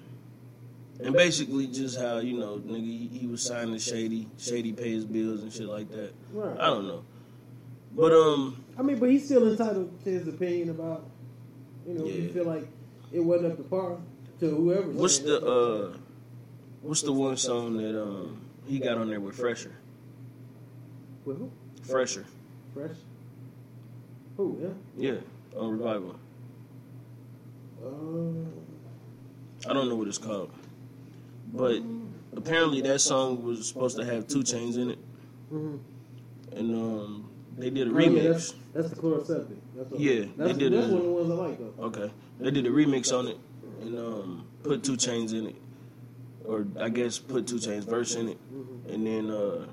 [1.03, 5.05] and basically just how you know, nigga, he, he was signing shady, shady pay his
[5.05, 6.13] bills and shit like that.
[6.31, 6.59] Right.
[6.59, 7.03] I don't know,
[7.95, 11.09] but um, I mean, but he's still entitled to his opinion about,
[11.87, 12.67] you know, if you feel like
[13.11, 13.97] it wasn't up to par
[14.41, 14.89] to whoever.
[14.91, 15.97] what's the uh,
[16.81, 19.71] what's the one song that um he got on there with Phresher?
[21.25, 21.51] With who?
[21.83, 22.25] Phresher,
[22.75, 22.97] Fresh?
[24.39, 24.57] Who?
[24.97, 25.11] Yeah.
[25.11, 26.15] yeah, on Revival.
[27.83, 27.89] Uh,
[29.69, 30.49] I don't know what it's called,
[31.53, 31.81] but
[32.37, 34.99] apparently that song was supposed to have 2 Chainz in it,
[35.51, 35.79] mhm.
[36.55, 38.23] and um, they did a Oh, yeah, remix.
[38.31, 39.57] that's, that's the Chloraseptic.
[39.75, 41.83] That's what, Yeah, that's, they did that's a- one of the ones I like though.
[41.87, 43.37] Okay, they did a remix on it
[43.81, 45.55] and um, put 2 Chainz in it,
[46.45, 48.93] or I guess put 2 Chainz verse in it, Mm-hmm.
[48.93, 49.65] and then uh,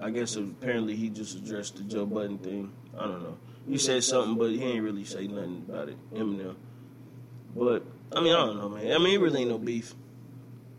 [0.00, 2.70] I guess apparently he just addressed the Joe Budden thing.
[2.96, 3.36] I don't know.
[3.68, 5.96] He said something, but he ain't really say nothing about it.
[6.14, 6.54] Eminem.
[7.54, 8.92] But I mean, I don't know, man.
[8.92, 9.94] I mean, it really ain't no beef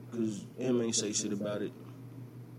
[0.09, 1.71] because him ain't say shit about it.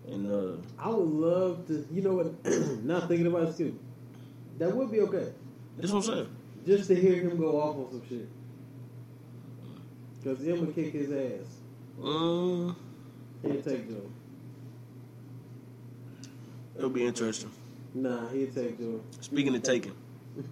[0.06, 1.86] And uh, I would love to.
[1.92, 2.44] You know what?
[2.84, 3.78] not thinking about it, too.
[4.58, 5.32] That would be okay.
[5.76, 6.36] that's what I'm saying.
[6.66, 8.28] Just to hear him go off on some shit.
[10.22, 11.46] Because him would kick his ass.
[12.02, 12.76] Um,
[13.42, 14.10] He'd take Joe.
[16.76, 17.50] it'll be interesting.
[17.94, 19.00] Nah, he'd take Joe.
[19.20, 19.94] Speaking of taking,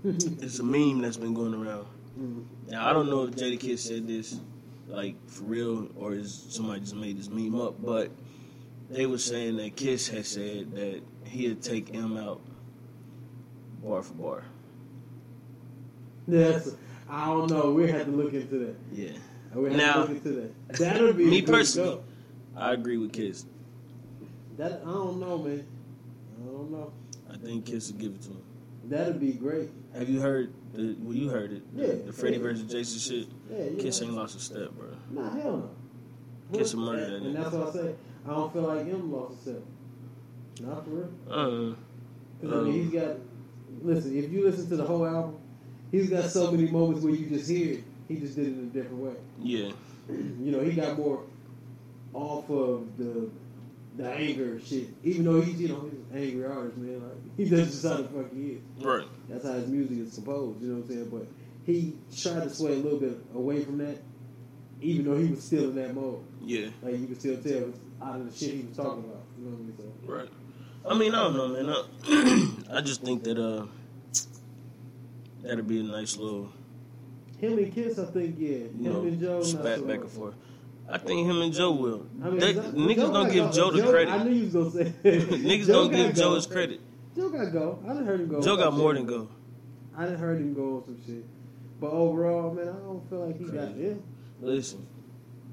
[0.05, 1.87] it's a meme that's been going around.
[2.69, 4.41] Now I don't know if Jadakiss said this
[4.89, 8.11] like for real or is somebody just made this meme up, but
[8.91, 12.41] they were saying that Kiss had said that he'd take M out
[13.83, 14.45] bar for bar.
[16.29, 16.75] Yes,
[17.09, 17.73] I don't know.
[17.73, 18.75] We have to look into that.
[18.93, 19.11] Yeah,
[19.55, 20.53] We have Now- to look into that.
[20.79, 22.01] That'll be me personally.
[22.57, 23.45] I agree with Kiss.
[24.57, 25.67] That I don't know, man.
[26.43, 26.93] I don't know.
[27.31, 28.43] I think Kiss would give it to him.
[28.89, 29.71] That'd be great.
[29.95, 30.97] Have you heard the?
[31.01, 31.77] Well, you heard it.
[31.77, 32.43] The, Yeah, the Freddie yeah.
[32.43, 33.29] versus Jason shit.
[33.51, 34.89] Yeah, Kiss ain't lost a step, bro.
[35.11, 36.59] Nah, hell no.
[36.59, 37.95] Kiss will murder that And that's what I say.
[38.27, 39.65] I don't feel like him lost himself.
[40.61, 41.11] Not for real.
[41.31, 41.75] Uh,
[42.41, 43.17] Because I mean, he's got.
[43.83, 45.37] Listen, if you listen to the whole album,
[45.91, 47.85] he's got so many moments where you just hear it.
[48.09, 49.15] He just did it in a different way.
[49.43, 49.71] yeah,
[50.09, 51.23] You know, he got more
[52.15, 53.29] off of the
[53.97, 54.89] the anger shit.
[55.05, 57.03] Even though he's you know he's an angry artist, man.
[57.03, 58.85] Like he does just how the fuck he is.
[58.85, 59.07] right.
[59.29, 60.61] That's how his music is composed.
[60.63, 61.09] You know what I'm saying?
[61.11, 61.27] But
[61.65, 63.99] he tried to sway a little bit away from that,
[64.81, 66.23] even though he was still in that mode.
[66.43, 69.25] Yeah, Like you could still tell it out of the shit he was talking about.
[69.39, 69.75] You know what I mean?
[69.77, 70.29] So, right.
[70.89, 71.69] I mean, I don't know, man.
[72.71, 73.67] I, I just think that uh,
[75.43, 76.53] that'd be a nice little,
[77.39, 78.59] him and Kiss, I think, yeah.
[78.59, 80.35] Him you know, and Joe, not spat so back and forth.
[80.89, 82.07] I think him and Joe will.
[82.23, 83.53] I mean, they, that- niggas Joe don't gotta give go.
[83.53, 84.25] Joe the I credit.
[84.25, 84.93] knew you was gonna say.
[85.05, 86.35] niggas Joe don't give gotta Joe go.
[86.37, 86.81] his credit.
[87.17, 87.79] Joe got go.
[87.85, 88.41] I done heard him go.
[88.43, 89.07] Joe got more shit.
[89.07, 89.29] than go.
[89.97, 91.25] I done heard him go on some shit.
[91.81, 93.83] But overall, man, I don't feel like he got Crazy.
[93.89, 94.03] it.
[94.41, 94.87] Listen,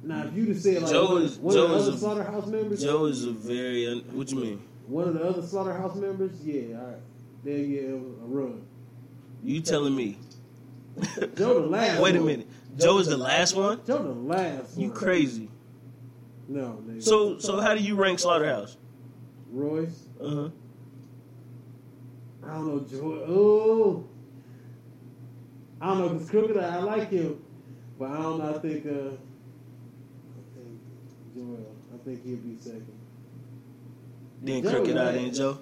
[0.03, 1.95] Now, if you just said like Joe one, is- one Joe of the is other
[1.95, 3.87] a- slaughterhouse members, Joe is a very.
[3.87, 4.61] Un- what you mean?
[4.87, 6.97] one of the other slaughterhouse members, yeah, all right,
[7.45, 8.61] they'll get a run.
[9.41, 10.17] You telling me?
[11.35, 12.01] Joe the last.
[12.01, 12.47] Wait a minute.
[12.77, 13.79] Joe is the last one.
[13.85, 14.77] Joe the last.
[14.77, 14.97] You one.
[14.97, 15.49] crazy?
[16.47, 17.03] No, nigga.
[17.03, 18.77] So so how do you rank Slaughterhouse?
[19.51, 20.49] Royce, Uh huh.
[22.45, 23.25] I don't know Joe.
[23.27, 24.07] Oh,
[25.79, 27.41] I don't know because Crooked Eye, I like him,
[27.99, 28.55] but I don't know.
[28.55, 28.85] I think.
[28.85, 30.79] Uh, I think
[31.37, 31.65] Joell.
[31.93, 32.91] I think he'll be second.
[34.41, 35.59] Then Joe Crooked I, then Joe.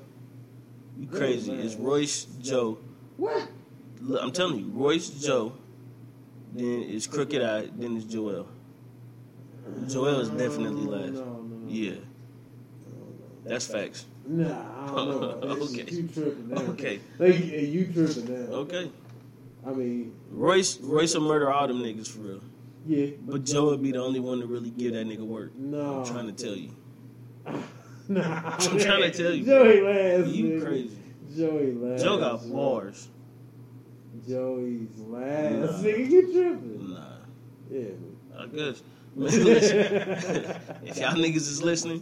[0.98, 1.52] You crazy?
[1.54, 2.78] It's Royce, Joe.
[3.18, 3.48] What?
[4.02, 5.54] Look, I'm telling you, Royce, Joe.
[6.54, 7.68] Then it's Crooked I.
[7.76, 8.46] Then it's Joell.
[9.86, 11.14] Joell is definitely last.
[11.14, 11.68] No, no, no.
[11.70, 11.96] Yeah,
[13.46, 14.06] that's facts.
[14.26, 14.46] Nah,
[14.84, 15.50] I don't know.
[15.66, 15.86] Okay.
[15.92, 16.62] You tripping now.
[16.74, 17.00] Okay.
[17.18, 18.54] Like, you tripping now.
[18.58, 18.92] Okay.
[19.66, 22.42] I mean, Royce, Royce will murder all them niggas for real.
[22.86, 23.08] yeah.
[23.22, 25.56] But Joe would be the only one to really give that nigga work.
[25.56, 26.00] No.
[26.00, 26.72] I'm trying to tell you.
[28.10, 28.56] Nah.
[28.60, 29.46] I'm trying to tell you.
[29.46, 30.32] Joey last.
[30.34, 30.66] You nigga.
[30.66, 30.98] crazy.
[31.38, 32.04] Joey last.
[32.04, 33.08] Joe got bars.
[34.28, 35.84] Joey's last.
[35.84, 35.90] Nah.
[35.90, 36.94] Nigga, you tripping.
[36.94, 37.06] Nah,
[37.70, 38.40] Yeah.
[38.40, 38.84] I guess.
[39.14, 42.02] If y'all niggas is listening,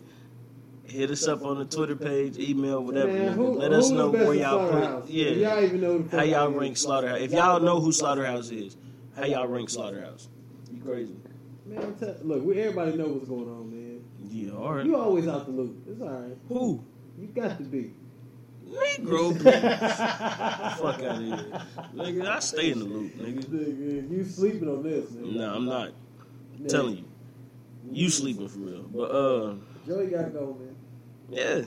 [0.84, 3.12] hit us up on the Twitter page, email, whatever.
[3.12, 5.10] Man, who, Let us know where y'all put.
[5.10, 6.78] Yeah, y'all even know how y'all rank.
[6.78, 7.20] Slaughterhouse.
[7.22, 8.78] If y'all know who Slaughterhouse is,
[9.16, 10.30] how y'all rank Slaughterhouse?
[10.72, 11.16] You crazy?
[11.66, 14.04] Man, I'm look, we everybody know what's going on, man.
[14.30, 14.86] Yeah, all right.
[14.86, 15.78] You always out the loop.
[15.88, 16.38] It's all right.
[16.48, 16.84] Who?
[17.18, 17.94] You got to be.
[18.70, 20.80] Negro, please.
[20.80, 21.62] Fuck out of here.
[21.96, 23.44] Nigga, I stay in the loop, nigga.
[23.46, 25.36] Nigga, you sleeping on this, nigga.
[25.36, 25.92] Nah, I'm not.
[26.68, 27.06] Telling you.
[27.92, 28.84] You sleeping for real.
[28.84, 29.56] But, uh,
[29.88, 30.76] Joey got to go, man.
[31.30, 31.62] yeah,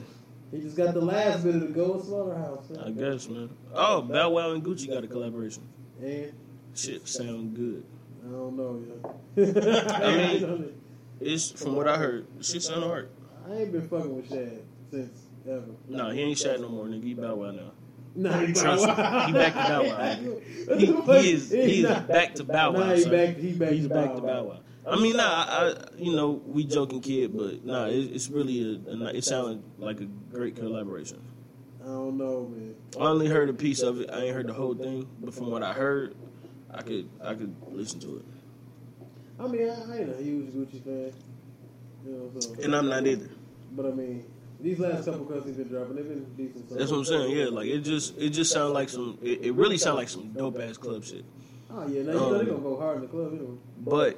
[0.51, 2.71] He just got the last bit of the Gold Slaughterhouse.
[2.85, 3.49] I guess, man.
[3.73, 5.63] Oh, Bow Wow and Gucci got a collaboration.
[6.01, 6.31] And
[6.75, 7.83] Shit sound good.
[8.25, 9.43] I don't know, yo.
[9.93, 10.79] I mean-
[11.19, 12.25] It's from what I heard.
[12.41, 13.09] Shit sound hard.
[13.49, 14.59] I ain't been fucking with Shad
[14.91, 15.65] since ever.
[15.87, 17.03] Nah, he ain't Shad no more, nigga.
[17.03, 17.71] He Bow Wow now.
[18.15, 18.93] Nah, he Trust me.
[18.93, 20.15] He back to Bow Wow.
[20.77, 22.79] He, he is he is back to Bow Wow.
[22.79, 23.37] Nah, he back.
[23.37, 23.69] He back.
[23.71, 24.27] He's back to Wow.
[24.27, 24.59] Bow Wow.
[24.85, 28.81] I mean, nah, I, I you know we joking kid, but nah, it, it's really
[28.85, 31.21] a, a it sounded like a great collaboration.
[31.81, 32.75] I don't know, man.
[32.99, 34.09] I only heard a piece of it.
[34.11, 36.15] I ain't heard the whole thing, but from what I heard,
[36.71, 38.25] I could I could listen to it.
[39.39, 41.13] I mean, I, I ain't a huge Gucci fan.
[42.05, 42.61] You know, so.
[42.61, 43.29] And I'm not either.
[43.71, 44.25] But I mean,
[44.63, 46.69] these last couple cuts he's been dropping, they've been decent.
[46.69, 46.79] songs.
[46.79, 47.37] That's what I'm saying.
[47.37, 49.17] Yeah, like it just it just sounds like some.
[49.21, 51.25] It, it really sounds like some dope ass club shit.
[51.69, 53.33] Oh yeah, now you know Um, they gonna go hard in the club.
[53.33, 53.57] Know.
[53.79, 54.17] But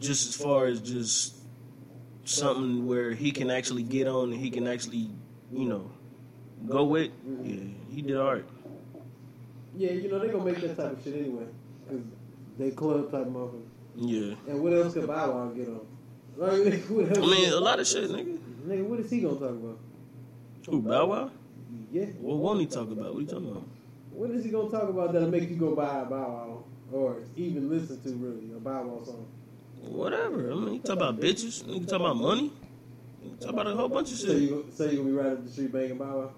[0.00, 1.36] just as far as just
[2.24, 5.10] something where he can actually get on and he can actually,
[5.52, 5.90] you know,
[6.68, 8.44] go with, yeah, he did all right.
[9.76, 11.44] Yeah, you know they gonna make that type of shit anyway,
[11.88, 12.00] cause
[12.58, 13.62] they club type motherfuckers.
[13.96, 14.34] Yeah.
[14.48, 15.86] And what else could Bow Wow get on?
[16.36, 16.50] Like.
[16.50, 18.40] I mean, a lot of shit, nigga.
[18.66, 19.78] Nigga, what is he gonna talk about?
[20.66, 21.30] Who, Bow Wow?
[21.92, 23.14] Yeah, What won't he talk about?
[23.14, 23.62] What you talking about?
[24.10, 27.16] what is he gonna talk about that'll make you go buy a Bow Wow or
[27.36, 29.26] even listen to really a Bow Wow song?
[29.80, 30.52] Whatever.
[30.52, 31.64] I mean, he talk about bitches.
[31.68, 32.50] He talk about money.
[33.22, 34.42] He talk about a whole bunch of So shit.
[34.42, 36.30] you so you gonna be right up the street banging Bow Wow?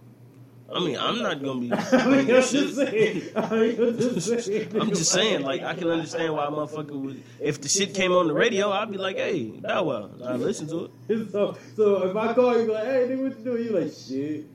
[0.73, 1.73] I mean, I'm not gonna be.
[1.93, 3.23] I'm just saying.
[3.37, 4.81] I'm just saying.
[4.81, 7.23] I'm just saying, like, I can understand why a motherfucker would.
[7.41, 10.11] If the shit came on the radio, I'd be like, hey, Bow Wow.
[10.25, 11.29] I listen to it.
[11.31, 13.65] So, so if I call you, like, hey, nigga, what you doing?
[13.65, 14.47] You like, shit.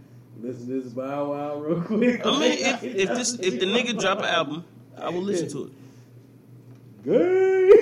[0.41, 2.25] Listen to this Bow Wow real quick.
[2.25, 4.65] I mean, if, if this if the nigga drop an album,
[4.97, 5.71] I will listen to it.
[7.03, 7.11] Gay.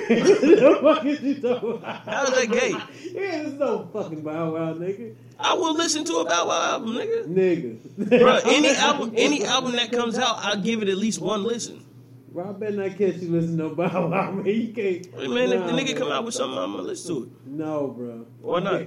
[0.08, 1.96] the fuck is you talking about?
[2.06, 2.70] How's that gay?
[2.70, 5.14] Yeah, there's no fucking Bow Wow, nigga.
[5.38, 7.26] I will listen to a Bow Wow album, nigga.
[7.26, 8.18] Nigga.
[8.20, 11.84] Bro, any album, any album that comes out, I'll give it at least one listen.
[12.32, 14.46] Bro, I better not catch you listening to Bow Wow, man.
[14.46, 15.12] You can't.
[15.28, 17.28] Man, if the Nah, nigga come out with something, I'm gonna listen to it.
[17.46, 18.26] No, bro.
[18.40, 18.82] Why not?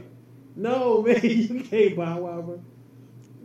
[0.55, 2.61] No, man, you can't Bow Wow, bro.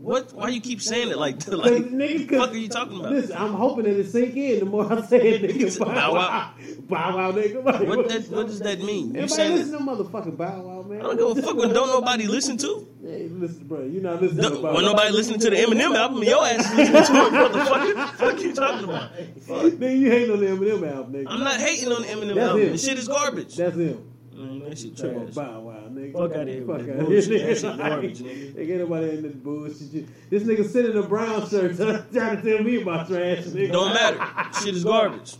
[0.00, 0.32] What?
[0.32, 1.56] Why you keep saying it like that?
[1.58, 3.10] Like, nigga, cause, fuck are you talking about?
[3.12, 5.78] Listen, I'm hoping that it sink in the more I say it, nigga.
[5.80, 6.54] Bow Wow.
[6.88, 7.64] Bow Wow, nigga.
[7.64, 8.28] Like, What that?
[8.30, 9.14] What does that mean?
[9.14, 9.78] You saying listen that?
[9.78, 11.00] to motherfucking Bow Wow, man?
[11.00, 12.86] I don't give a fuck when don't nobody listen to.
[13.02, 13.82] Hey, listen, bro.
[13.84, 17.02] You not listening No, to when nobody listening to the Eminem album, your ass listening
[17.02, 18.08] to it, motherfucker.
[18.14, 19.10] Fuck you talking about?
[19.16, 21.26] Nigga, you hating on the Eminem album, nigga.
[21.28, 22.62] I'm not hating on the Eminem That's album.
[22.62, 22.70] it.
[22.72, 23.56] The shit is garbage.
[23.56, 24.04] That's him.
[24.32, 25.34] Man, that shit trash.
[25.34, 25.77] Bow Wow,
[26.12, 26.28] nigga.
[26.28, 28.54] Fuck outta here Fuck that outta here, That nigga.
[28.54, 30.30] Nigga, ain't nobody in this bullshit.
[30.30, 33.72] This nigga sitting in a brown shirt trying to tell me about trash, nigga.
[33.72, 34.60] Don't matter.
[34.62, 35.36] Shit is garbage.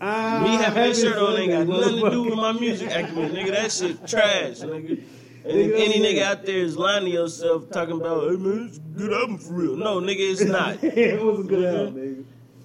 [0.00, 3.30] Ah, Me having this shirt on ain't got nothing to do with my music acumen,
[3.32, 3.50] nigga.
[3.52, 5.02] That shit trash, nigga.
[5.44, 8.78] And if any nigga out there is lying to yourself talking about, hey man, it's
[8.78, 9.76] a good album for real.
[9.76, 10.82] No, nigga, it's not.
[10.82, 12.24] it was a good album, nigga.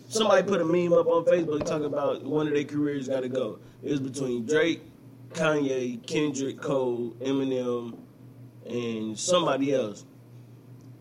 [0.09, 3.29] Somebody put a meme up on Facebook talking about one of their careers got to
[3.29, 3.59] go.
[3.83, 4.81] It was between Drake,
[5.33, 7.97] Kanye, Kendrick, Cole, Eminem,
[8.65, 10.05] and somebody else.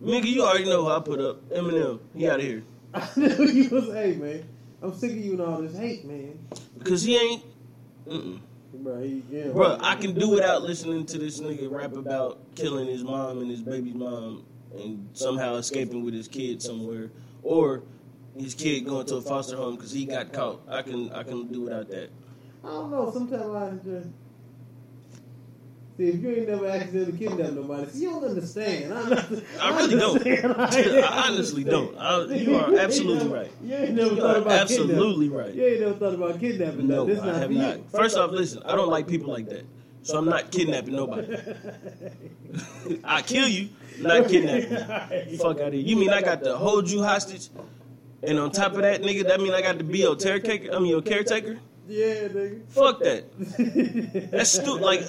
[0.02, 1.48] Nigga, you already know who I put up.
[1.50, 2.62] Eminem, he out of here.
[2.94, 4.44] I knew you was, hey, man.
[4.82, 6.38] I'm sick of you and all this hate, man.
[6.78, 7.42] Because he ain't.
[8.06, 8.40] Mm-mm.
[8.72, 9.48] Bro, he, yeah.
[9.48, 13.50] Bro, I can do without listening to this nigga rap about killing his mom and
[13.50, 17.10] his baby's mom and somehow escaping with his kid somewhere,
[17.42, 17.82] or
[18.38, 20.62] his kid going to a foster home because he got caught.
[20.68, 22.10] I can I can do without that.
[22.64, 23.10] I don't know.
[23.10, 24.08] Sometimes I just
[26.00, 27.90] see if you ain't never accidentally kidnapped nobody.
[27.90, 28.94] See, you don't understand.
[28.94, 29.30] I, not-
[29.60, 30.26] I really don't.
[30.26, 31.04] understand.
[31.04, 31.96] I honestly don't.
[31.98, 33.50] I, you are absolutely right.
[33.62, 35.32] You ain't never You thought about absolutely kidnapping.
[35.32, 35.54] right.
[35.54, 36.88] You ain't never thought about kidnapping.
[36.88, 37.58] No, this I not have you.
[37.58, 37.90] not.
[37.90, 39.64] First off, listen, I don't like people like that,
[40.02, 41.36] so I'm not kidnapping nobody.
[43.04, 45.30] I kill you, not kidnapping.
[45.32, 45.38] you.
[45.38, 45.82] Fuck out of here.
[45.82, 47.50] You mean I got to hold you hostage,
[48.22, 50.74] and on top of that, nigga, that mean I got to be your caretaker?
[50.74, 51.58] I mean your caretaker?
[51.90, 52.68] Yeah, nigga.
[52.68, 54.30] Fuck that.
[54.30, 54.80] That's stupid.
[54.80, 55.00] Like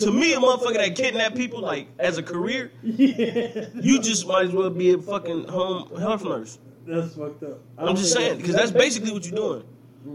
[0.00, 4.44] to me, a motherfucker that kidnap people, like as a career, yeah, you just might
[4.44, 6.58] as well be a fucking home health nurse.
[6.86, 7.60] that's fucked up.
[7.78, 9.64] I'm just saying because that's basically what you're doing.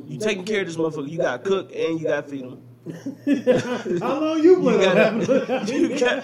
[0.08, 1.10] You taking care of this motherfucker.
[1.10, 2.62] You got to cook and you got to feed him.
[4.00, 6.24] How long you been you got.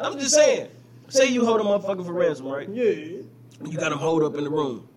[0.00, 0.68] I'm just saying.
[1.08, 2.68] Say you hold a motherfucker for ransom, right?
[2.68, 2.84] Yeah.
[3.64, 4.88] You got him hold up in the room.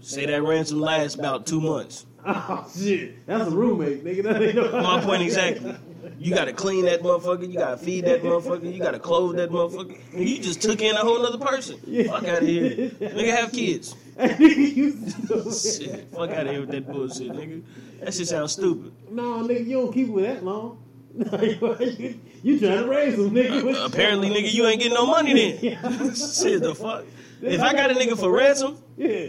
[0.00, 2.04] Say that ransom lasts about two months.
[2.26, 4.22] Oh shit, that's a roommate, nigga.
[4.22, 4.70] That ain't no.
[4.82, 5.76] My point exactly.
[6.18, 7.50] You gotta clean that motherfucker.
[7.50, 8.72] You gotta feed that motherfucker.
[8.72, 9.98] You gotta clothe that motherfucker.
[10.18, 11.78] You just took in a whole other person.
[12.06, 12.90] Fuck out of here.
[12.90, 13.94] Nigga have kids.
[14.16, 16.08] Shit.
[16.12, 17.62] Fuck out of here with that bullshit, nigga.
[18.00, 18.92] That shit sounds stupid.
[19.10, 20.78] No, nigga, you don't keep with that long.
[21.14, 23.64] you, you trying to raise them, nigga.
[23.64, 26.14] What Apparently, nigga, you ain't getting no money then.
[26.14, 27.04] shit, the fuck.
[27.40, 28.78] If I got a nigga for ransom?
[28.96, 29.28] Yeah.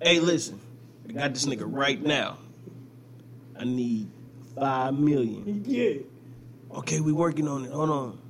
[0.00, 0.60] hey, listen,
[1.12, 2.38] I got this nigga right now.
[3.58, 4.08] I need
[4.56, 5.62] five million.
[5.66, 5.98] Yeah.
[6.78, 7.72] Okay, we working on it.
[7.72, 8.18] Hold on.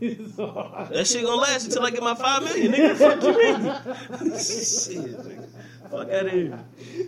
[0.00, 2.96] That shit gonna last until I get my five million, nigga.
[2.96, 4.38] Fuck you mean?
[4.38, 5.48] shit, nigga.
[5.90, 6.58] Fuck out of here.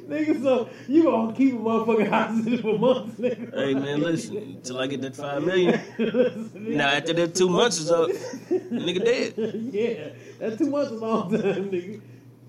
[0.09, 3.55] nigga, so you gonna keep a motherfucking hostage for months, nigga.
[3.55, 5.81] Hey man, listen, until I get that five million.
[6.55, 9.35] Now after that two months is up, nigga dead.
[9.73, 12.01] yeah, that's two months is a long time, nigga.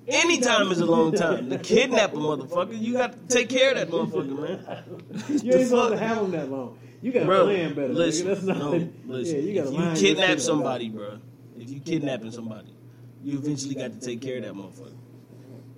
[0.07, 1.49] Any time is a long time.
[1.49, 5.39] To kidnap a motherfucker, you got to take care of that motherfucker, man.
[5.43, 6.77] You ain't supposed to have them that long.
[7.01, 8.29] You gotta plan better, listen, nigga.
[8.29, 8.57] That's not.
[8.59, 9.35] no, listen.
[9.35, 11.19] Yeah, you you kidnap somebody, bro,
[11.57, 12.73] if you kidnapping somebody,
[13.21, 14.95] you eventually got to take care of that motherfucker.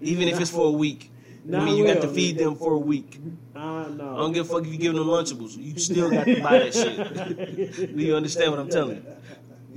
[0.01, 1.11] Even if it's for a week.
[1.51, 3.19] I mean, you got to feed them for a week.
[3.55, 4.15] Uh, no.
[4.15, 5.55] I don't give a fuck if you give them Lunchables.
[5.57, 7.95] You still got to buy that shit.
[7.95, 9.05] Do you understand what I'm telling you?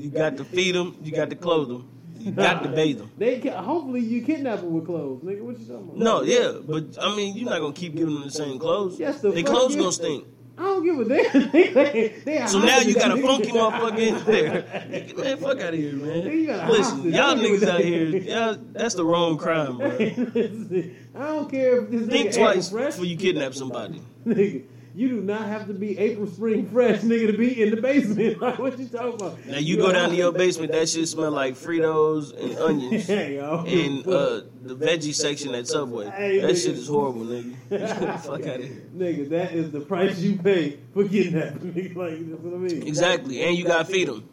[0.04, 0.96] You got to feed them.
[1.02, 1.88] You got to clothe them.
[2.18, 3.10] You got to bathe them.
[3.18, 5.42] They ca- hopefully you kidnap them with clothes, nigga.
[5.42, 5.96] What you talking about?
[5.98, 8.98] No, yeah, but I mean, you're not gonna keep giving them the same clothes.
[8.98, 10.24] Yes, the Their fuck clothes you- gonna stink.
[10.60, 11.50] I don't give a damn.
[11.52, 15.14] they, they So now you got a funky motherfucker in there.
[15.16, 16.68] Man, fuck out of here, You got man.
[16.68, 17.14] a Listen, hostage.
[17.14, 19.88] y'all I don't give a niggas out here, y'all, that's the wrong crime, bro.
[21.14, 22.86] I don't care if this Think nigga twice fresh.
[22.94, 24.02] before you kidnap somebody.
[24.26, 24.64] Nigga,
[24.98, 28.40] You do not have to be April Spring fresh, nigga, to be in the basement.
[28.48, 29.46] Like, what you talking about?
[29.46, 33.06] Now you go down to your basement, that shit smell like Fritos and onions.
[33.18, 33.64] Hey, yo.
[33.64, 36.10] And uh, the veggie section at Subway.
[36.10, 36.64] Hey, that nigga.
[36.64, 38.20] shit is horrible, nigga.
[38.22, 38.88] Fuck out of here.
[38.92, 41.54] Nigga, that is the price you pay for getting that.
[41.60, 42.84] Nigga, like, that's what I mean.
[42.84, 44.28] Exactly, and you gotta feed them.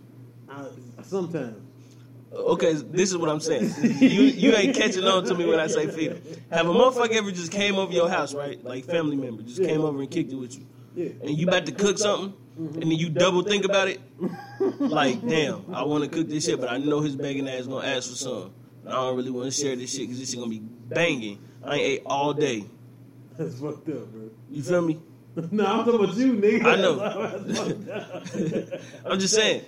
[0.49, 0.69] Uh,
[1.03, 1.64] sometimes.
[2.35, 3.73] Okay, this is what I'm saying.
[3.81, 6.21] You you ain't catching on to me when I say feed.
[6.51, 8.61] Have a motherfucker ever just came over your house, right?
[8.63, 10.65] Like family member just came over and kicked it with you,
[10.95, 11.11] Yeah.
[11.21, 12.81] and you about to cook something, mm-hmm.
[12.81, 13.99] and then you double think about it.
[14.79, 17.87] Like, damn, I want to cook this shit, but I know his begging ass gonna
[17.87, 18.51] ask for some.
[18.83, 21.39] And I don't really want to share this shit because this shit gonna be banging.
[21.63, 22.65] I ain't ate all day.
[23.37, 24.29] That's fucked up, bro.
[24.51, 24.99] You feel me?
[25.51, 26.65] no, I'm talking about you, nigga.
[26.65, 26.95] I know.
[26.95, 28.81] That's fucked up.
[29.05, 29.63] I'm just saying,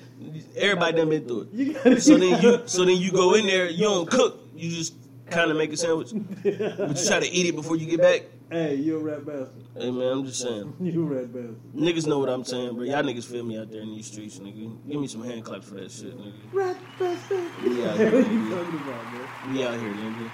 [0.56, 2.02] everybody done been through it.
[2.02, 4.94] So then you, so then you go in there, you don't cook, you just
[5.30, 6.12] kind of make a sandwich,
[6.44, 8.22] but you try to eat it before you get back.
[8.50, 9.50] Hey, you a rat bastard.
[9.76, 11.58] Hey man, I'm just saying, You a rat bastard.
[11.76, 12.86] niggas know what I'm saying, bro.
[12.86, 14.88] Y'all niggas feel me out there in these streets, nigga.
[14.88, 16.34] Give me some hand claps for that shit, nigga.
[16.54, 17.44] Rat bastard.
[17.62, 19.54] We out What you talking about, man?
[19.54, 20.30] We out here, nigga.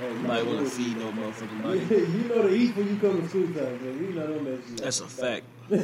[0.00, 1.78] Hey, you Nobody wanna feed no motherfucking body.
[1.78, 3.98] you know to eat when you come to school time, man.
[4.04, 4.78] You not on that shit.
[4.78, 5.44] That's a fact.
[5.70, 5.80] shit,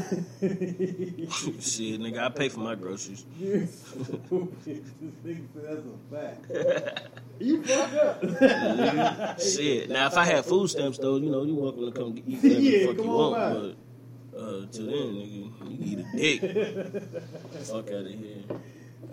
[2.01, 3.25] nigga, I pay for my groceries.
[3.39, 4.85] You're stupid.
[5.01, 7.09] This nigga said that's a fact.
[7.39, 9.41] you fucked up.
[9.41, 9.89] Shit.
[9.89, 12.61] Now, if I had food stamps, though, you know, you welcome to come eat whatever
[12.61, 13.77] Yeah, the fuck you want.
[14.33, 16.41] But uh, till then, nigga, you can eat a dick.
[17.65, 18.43] fuck out of here.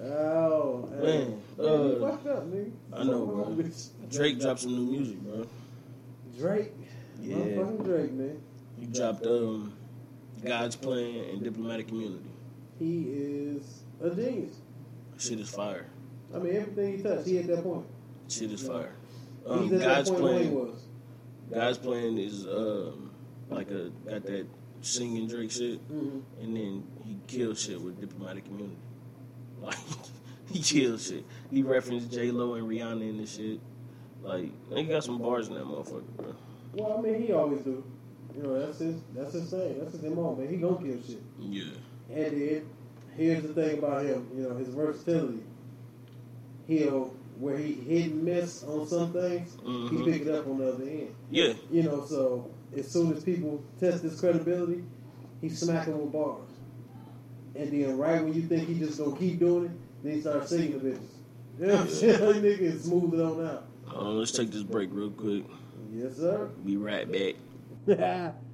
[0.03, 0.89] Oh.
[1.01, 2.71] Man, you uh, fucked up, nigga.
[2.93, 3.63] I know, bro.
[4.11, 5.47] Drake dropped some new music, bro.
[6.37, 6.73] Drake.
[7.21, 7.35] Yeah.
[7.83, 8.41] Drake, man.
[8.77, 9.76] He dropped um,
[10.43, 12.29] God's Plan and Diplomatic Immunity.
[12.79, 14.55] He is a genius.
[15.17, 15.87] Shit is fire.
[16.33, 17.85] I mean, everything he touched, he at that point.
[18.27, 18.93] Shit is fire.
[19.45, 20.71] Um, God's that point where he Plan.
[21.53, 23.11] God's Plan is um,
[23.49, 24.45] like a got that
[24.81, 25.79] singing Drake shit.
[25.89, 26.21] Mhm.
[26.41, 28.77] and then he kills shit with Diplomatic Immunity.
[29.61, 29.75] Like
[30.51, 31.25] he kills shit.
[31.49, 33.59] He referenced J Lo and Rihanna in this shit.
[34.21, 36.35] Like nigga got some bars in that motherfucker, bro.
[36.73, 37.83] Well, I mean, he always do.
[38.37, 39.79] You know, that's his, that's his thing.
[39.79, 40.47] That's his MO, man.
[40.47, 41.21] He gonna kill shit.
[41.39, 41.63] Yeah.
[42.13, 42.69] And then,
[43.15, 45.41] here's the thing about him, you know, his versatility.
[46.67, 49.89] He'll, where he hit and miss on some things, Mhm.
[50.05, 51.15] he pick it up on the other end.
[51.31, 51.53] Yeah.
[51.71, 54.83] You know, so as soon as people test his credibility,
[55.41, 56.41] he's smacking with bars.
[57.55, 59.71] And then right when you think he just gonna keep doing it,
[60.03, 60.99] then he starts singing the bitches.
[61.59, 62.19] You know what I'm saying?
[62.43, 63.63] Nigga, smooth it on out.
[63.91, 65.43] Uh, let's take this break real quick.
[65.91, 66.49] Yes, sir.
[66.65, 67.35] Be right back.
[67.87, 68.51] Swagged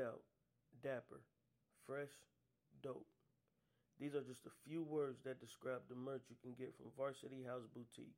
[0.00, 0.22] out,
[0.82, 1.20] dapper,
[1.86, 2.08] fresh,
[2.82, 3.04] dope.
[4.00, 7.44] These are just a few words that describe the merch you can get from Varsity
[7.46, 8.16] House Boutique,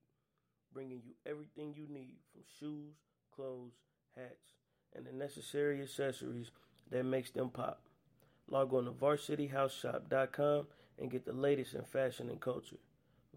[0.72, 2.94] bringing you everything you need from shoes,
[3.34, 3.72] clothes,
[4.16, 4.54] hats,
[4.94, 6.52] and the necessary accessories
[6.92, 7.82] that makes them pop.
[8.48, 10.66] Log on to varsityhouseshop.com
[11.00, 12.78] and get the latest in fashion and culture.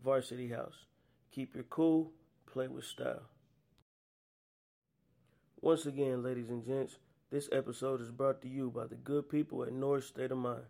[0.03, 0.85] Varsity House.
[1.31, 2.11] Keep your cool,
[2.51, 3.23] play with style.
[5.61, 6.97] Once again, ladies and gents,
[7.31, 10.63] this episode is brought to you by the good people at North State of Mind.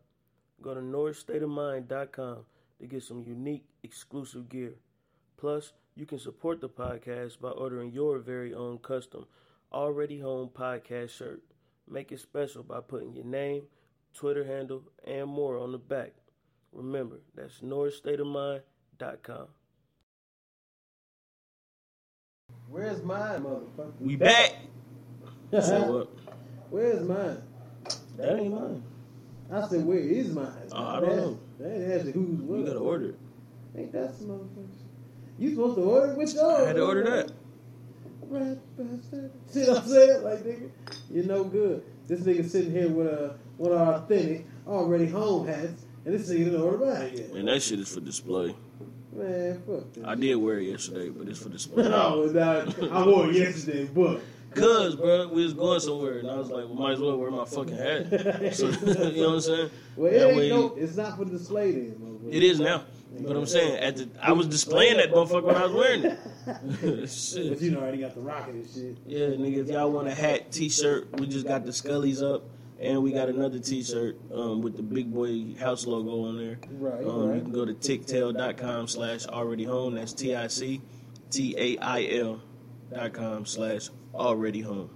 [0.61, 2.38] Go to northstateofmind.com
[2.79, 4.75] to get some unique, exclusive gear.
[5.38, 9.25] Plus, you can support the podcast by ordering your very own custom
[9.73, 11.41] Already Home podcast shirt.
[11.89, 13.63] Make it special by putting your name,
[14.13, 16.11] Twitter handle, and more on the back.
[16.71, 19.47] Remember, that's northstateofmind.com.
[22.69, 23.91] Where's mine, motherfucker?
[23.99, 24.55] We back.
[25.51, 26.09] So what?
[26.69, 27.41] Where's mine?
[28.17, 28.83] That ain't mine.
[29.51, 30.47] I said, where is mine?
[30.71, 31.39] Oh, I don't know.
[31.59, 32.59] That ain't actually who's what.
[32.59, 33.19] You gotta order it.
[33.77, 34.81] Ain't that some motherfuckers?
[35.37, 36.61] You supposed to order it with yours.
[36.61, 37.31] I had to order that.
[38.21, 39.31] Right, bastard.
[39.47, 40.23] See what I'm saying?
[40.23, 40.69] Like, nigga,
[41.09, 41.83] you're no good.
[42.07, 46.29] This nigga sitting here with a one of our authentic, already home hats, and this
[46.29, 47.33] nigga didn't order mine yet.
[47.33, 48.55] Man, that shit is for display.
[49.14, 50.05] Man, fuck that.
[50.05, 51.84] I did wear it yesterday, but it's for display.
[51.89, 54.22] No, nah, I wore it yesterday, but
[54.53, 57.32] Cause, bro, we was going somewhere, and I was like, well, might as well wear
[57.32, 58.53] my fucking hat.
[58.53, 58.68] So,
[59.09, 59.70] you know what I'm saying?
[59.95, 62.20] well, it ain't way- no, it's not for display then.
[62.30, 62.84] It is now.
[63.20, 66.20] But I'm saying, at the, I was displaying that motherfucker when I was wearing it.
[66.82, 67.62] But shit.
[67.62, 68.97] you know, already got the rocket and shit.
[69.05, 72.43] Yeah, nigga, if y'all want a hat, t-shirt, we just got the Scullies up,
[72.82, 76.57] and we got another t-shirt um, with the Big Boy House logo on there.
[76.71, 77.36] Right, Um, right.
[77.38, 79.95] You can go to tictail.com slash already home.
[79.95, 80.82] That's T-I-C-T-A-I-L
[82.93, 84.89] dot com slash already home.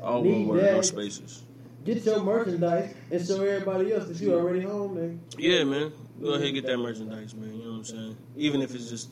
[0.00, 1.44] All one word, no spaces.
[1.84, 5.20] Get your merchandise and show everybody else that you already home, man.
[5.36, 5.92] Yeah, man.
[6.20, 7.52] Go ahead and get that merchandise, man.
[7.54, 8.16] You know what I'm saying?
[8.36, 9.10] Even if it's just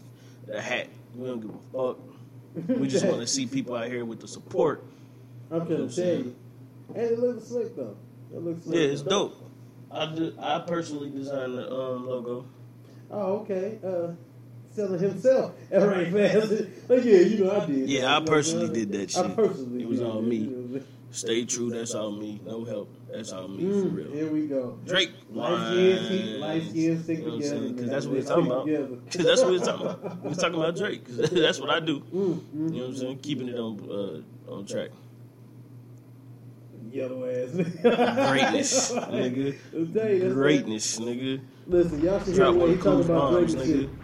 [0.52, 0.88] a hat.
[1.14, 1.98] We don't give a fuck.
[2.78, 4.84] We just want to see people out here with the support
[5.50, 6.36] I'm trying to tell you.
[6.88, 7.96] And it looks slick though.
[8.34, 8.76] It looks slick.
[8.76, 9.34] Yeah, it's dope.
[9.90, 12.44] I, de- I personally designed the um, logo.
[13.10, 13.78] Oh, okay.
[13.84, 14.12] Uh,
[14.70, 15.54] selling himself.
[15.72, 16.50] All right, fast.
[16.88, 17.88] like, yeah, you know I did.
[17.88, 19.24] Yeah, I personally did that shit.
[19.24, 19.82] I personally.
[19.82, 20.52] It was all me.
[21.10, 22.38] Stay true, that's all me.
[22.44, 24.12] No help, that's all me for Mm, real.
[24.12, 24.78] here we go.
[24.84, 27.56] Drake Light skin, keep light skin stick You know what I'm together.
[27.60, 27.74] saying?
[27.74, 27.90] 'Cause man.
[27.90, 28.66] that's what we're talking about.
[29.10, 30.22] Cause that's what we're talking about.
[30.24, 31.06] We're talking about Drake.
[31.32, 32.00] that's what I do.
[32.00, 32.40] Mm, mm.
[32.52, 33.18] You know what I'm saying?
[33.20, 34.90] Keeping it on uh, on track.
[36.90, 37.50] Yellow ass.
[37.52, 39.56] Greatness, nigga.
[39.74, 41.40] I'm telling you, Greatness, nigga.
[41.66, 43.96] Listen, y'all should hear the he of talk about bombs, and nigga.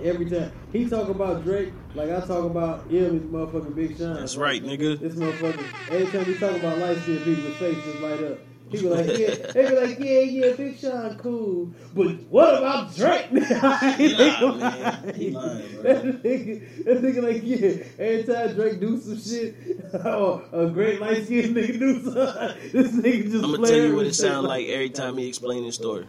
[0.00, 4.14] Every time he talk about Drake, like I talk about him, his motherfucking Big Sean.
[4.14, 4.98] That's right, nigga.
[4.98, 5.64] This motherfucker.
[5.90, 8.38] Every time we talk about light skinned people, his face just light up.
[8.70, 12.94] He be like, yeah, they be like, yeah, yeah, Big Sean cool, but what about
[12.94, 13.26] Drake?
[13.30, 15.14] he lying, man.
[15.16, 15.82] He lying, bro.
[15.82, 17.84] That nigga, that nigga like, yeah.
[17.98, 19.56] Every time Drake do some shit,
[20.04, 23.44] oh, a great light skinned nigga do something, this nigga just.
[23.44, 26.06] I'm gonna tell you what it sounds like every time he explain his story.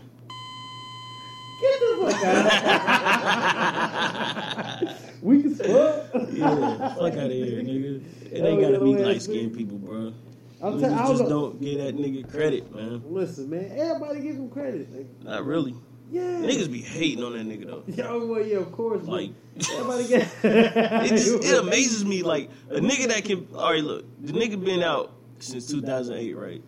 [1.61, 3.61] Get the fuck out.
[5.23, 6.13] Weak as fuck.
[6.31, 8.03] Yeah, fuck out of here, nigga.
[8.31, 10.13] It ain't gotta be light skinned people, bro.
[10.63, 13.01] I'm Niggas telling I just don't give that nigga credit, man.
[13.05, 14.95] Listen, man, everybody give him credit.
[14.95, 15.75] Like, Not really.
[16.11, 16.21] yeah.
[16.21, 17.83] Niggas be hating on that nigga though.
[17.87, 19.03] Yo, well, yeah, of course.
[19.05, 19.31] Like,
[19.71, 20.27] everybody get.
[20.43, 23.47] it, just, it amazes me, like a nigga that can.
[23.55, 26.61] All right, look, the nigga been out since 2008, right?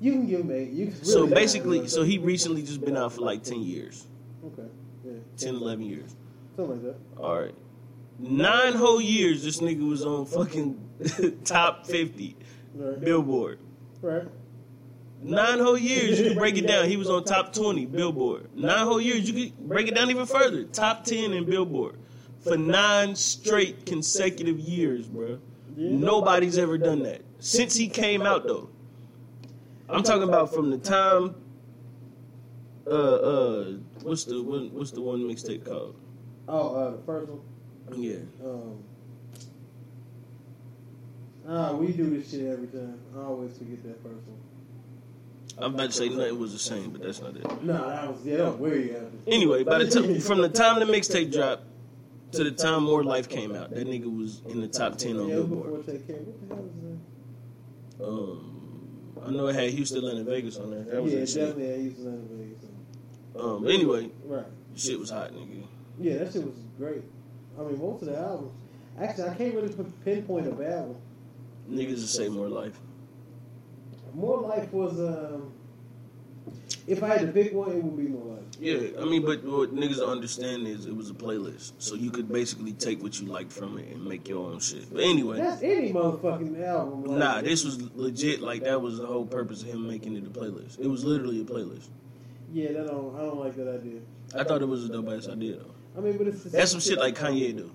[0.00, 0.70] You can give him eight.
[0.70, 4.06] You can So really- basically, so he recently just been out for like 10 years,
[4.44, 4.68] Okay.
[5.04, 5.12] Yeah.
[5.36, 6.16] 10, 11 years.
[6.56, 7.22] Something like that.
[7.22, 7.54] All right,
[8.18, 10.78] nine whole years this nigga was on fucking
[11.44, 12.36] top 50
[12.74, 13.00] Right.
[13.00, 13.58] Billboard.
[14.00, 14.26] Right.
[15.22, 16.88] Nine whole years, you can break it down.
[16.88, 18.48] He was on top 20 Billboard.
[18.56, 20.64] Nine whole years, you could break it down even further.
[20.64, 21.96] Top 10 in Billboard
[22.40, 25.38] for nine straight consecutive years, bro.
[25.76, 28.70] Nobody's ever done that since he came out, though.
[29.88, 31.34] I'm talking about from the time.
[32.86, 33.64] Uh, uh,
[34.02, 34.72] what's the one?
[34.72, 35.96] What's the one mixtape called?
[36.48, 37.40] Oh, uh, the first one.
[38.02, 38.82] Yeah, Um,
[41.48, 42.98] ah, we do this shit every time.
[43.16, 44.38] I always forget that first one.
[45.58, 47.62] I'm about to say nothing was the same, but that's not it.
[47.62, 49.10] No, that was yeah, that was way after.
[49.26, 51.64] Anyway, by the time from the time the mixtape dropped
[52.32, 55.28] to the time More Life came out, that nigga was in the top ten on
[55.28, 55.84] Billboard.
[55.84, 56.16] before Take Care.
[56.16, 56.48] What
[57.98, 58.08] the hell?
[58.08, 58.46] Um,
[59.26, 60.84] I know it had Houston, Atlanta, Vegas on there.
[60.84, 61.72] That was yeah, definitely.
[61.72, 63.38] I used to let it be.
[63.38, 64.44] Um, anyway, Right.
[64.74, 65.64] shit was hot, nigga.
[65.98, 67.02] Yeah, that shit was great.
[67.58, 68.52] I mean, most of the albums.
[68.98, 69.74] Actually, I can't really
[70.04, 70.96] pinpoint a bad one.
[71.70, 72.78] Niggas will say More Life.
[74.14, 74.98] More Life was.
[74.98, 75.52] um
[76.86, 78.44] If I had to pick one, it would be More Life.
[78.58, 82.30] Yeah, I mean, but what niggas understand is it was a playlist, so you could
[82.30, 84.92] basically take what you liked from it and make your own shit.
[84.92, 87.04] But anyway, That's any motherfucking album.
[87.04, 88.42] Like, nah, this was legit.
[88.42, 90.78] Like that was the whole purpose of him making it a playlist.
[90.78, 91.88] It was literally a playlist.
[92.52, 93.14] Yeah, that don't.
[93.16, 94.00] I don't like that idea.
[94.34, 95.74] I thought it was a dope ass idea though.
[95.96, 97.70] I mean, but it's That's some shit like Kanye do.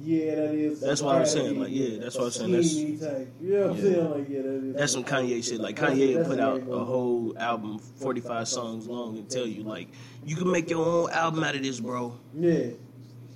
[0.00, 0.80] Yeah, that is.
[0.80, 3.28] That's what I'm saying, like, yeah, that's what I'm saying, that's- type.
[3.42, 3.82] You know what I'm Yeah.
[3.82, 4.10] saying?
[4.10, 4.74] Like, yeah, that is.
[4.76, 5.60] That's some Kanye shit.
[5.60, 9.88] Like Kanye put out a whole album, 45 songs long, and tell you like
[10.24, 12.14] you can make your own album out of this, bro.
[12.34, 12.66] Yeah,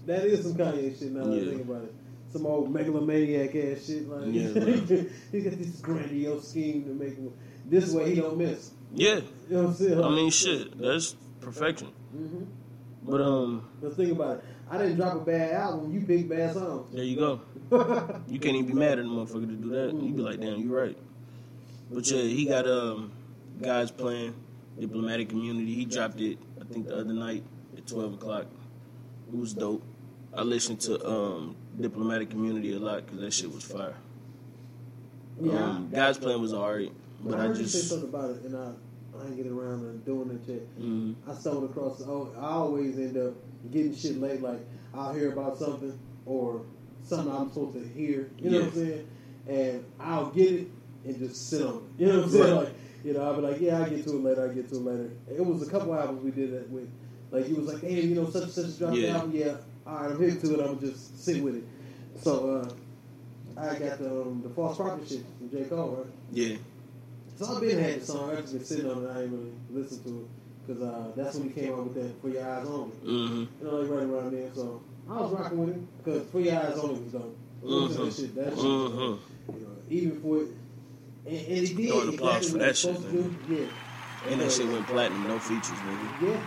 [0.07, 1.11] that is some Kanye shit.
[1.13, 1.51] Now that I Yeah.
[1.51, 1.95] think about it,
[2.33, 4.09] some old megalomaniac ass shit.
[4.09, 4.47] Like, Yeah,
[5.33, 7.33] he got this grandiose scheme to make him
[7.69, 8.71] this way he don't miss.
[8.95, 10.05] Yeah, You know what I'm saying?
[10.05, 10.79] I mean shit.
[10.79, 11.89] That's perfection.
[12.13, 12.45] hmm
[13.05, 14.45] But um, But think about it.
[14.73, 15.93] I didn't drop a bad album.
[15.93, 16.95] You pick bad songs.
[16.95, 17.41] there you go.
[18.27, 19.93] You can't even be mad at a motherfucker to do that.
[20.03, 20.97] You'd be like, damn, you're right.
[21.91, 23.13] But yeah, he got um
[23.61, 24.35] God's Plan
[24.81, 25.75] Diplomatic Immunity.
[25.75, 27.45] He dropped it, I think, the other night
[27.77, 28.47] at twelve o'clock.
[29.31, 29.83] It was dope.
[30.35, 33.97] I listened to um Diplomatic Immunity a lot because that shit was fire.
[35.39, 35.53] Yeah.
[35.53, 36.93] Um, God's Plan was alright,
[37.23, 38.73] but I I you say something about it, and I,
[39.19, 40.81] I ain't getting around to doing that shit.
[40.81, 42.03] mm, I stumbled across.
[42.03, 43.35] I always end up
[43.71, 44.43] getting shit late.
[44.43, 44.61] Like
[44.95, 46.63] I'll hear about something or
[47.05, 48.31] something I'm supposed to hear.
[48.39, 49.09] You know what I'm saying?
[49.49, 50.69] And I'll get it
[51.05, 51.83] and just sit on it.
[52.03, 52.45] You know what I'm saying?
[52.55, 52.65] Right.
[52.65, 54.43] Like you know, I'll be like, yeah, I will get to it later.
[54.43, 55.11] I will get to it later.
[55.29, 56.89] It was a couple albums we did that with.
[57.33, 59.17] Like he was like, hey, you know, such and such dropped Yeah.
[59.17, 59.33] album.
[59.35, 59.57] Yeah,
[59.87, 60.65] all right, I'm hip to it.
[60.69, 61.65] I'm just sit with it.
[62.21, 62.63] So
[63.57, 66.07] uh, I got the um, the false prophet shit from J Cole, right?
[66.33, 66.57] yeah,
[67.37, 68.31] So I've been had the song.
[68.31, 69.09] I've just been sitting on it.
[69.11, 70.27] I ain't really listened to it
[70.67, 73.35] because uh, that's when he came out with that "For Your Eyes Only." mm-hmm.
[73.35, 74.51] You know, like right around there.
[74.55, 77.39] So I was rocking with him because "For Your Eyes Only" was dope.
[77.63, 78.35] To that shit.
[78.35, 78.59] That shit.
[78.59, 79.55] Mm-hmm.
[79.55, 80.49] You know, even for it,
[81.27, 82.97] and, and it did Throwing applause for that shit.
[83.49, 83.67] Yeah,
[84.29, 86.29] and that shit went platinum, no features, nigga.
[86.29, 86.41] yeah.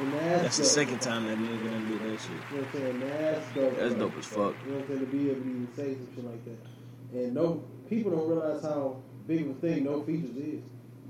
[0.00, 2.30] And that's, That's the second time that nigga done did that shit.
[2.30, 3.00] You know what I'm saying?
[3.00, 3.76] That's dope.
[3.78, 4.36] That's dope as fuck.
[4.38, 5.00] You know what I'm saying?
[5.00, 7.18] To be able to even say some shit like that.
[7.18, 8.96] And no, people don't realize how
[9.26, 10.62] big of a thing no features is.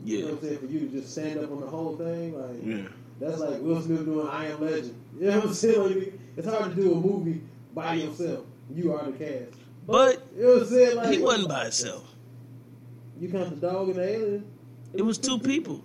[0.04, 0.32] You know Yeah.
[0.32, 0.58] what I'm saying?
[0.58, 2.88] For you to just stand up on the whole thing, like Yeah.
[3.20, 4.94] that's like Will Smith doing I Am Legend.
[5.18, 5.80] You know what I'm saying?
[5.96, 7.40] Like, it's hard to do a movie
[7.74, 8.44] by yourself.
[8.74, 9.54] You are the cast.
[9.86, 10.96] But You know what I'm saying?
[10.96, 12.04] Like he wasn't by himself.
[13.20, 14.44] You count the dog and the alien.
[14.94, 15.82] It was two people.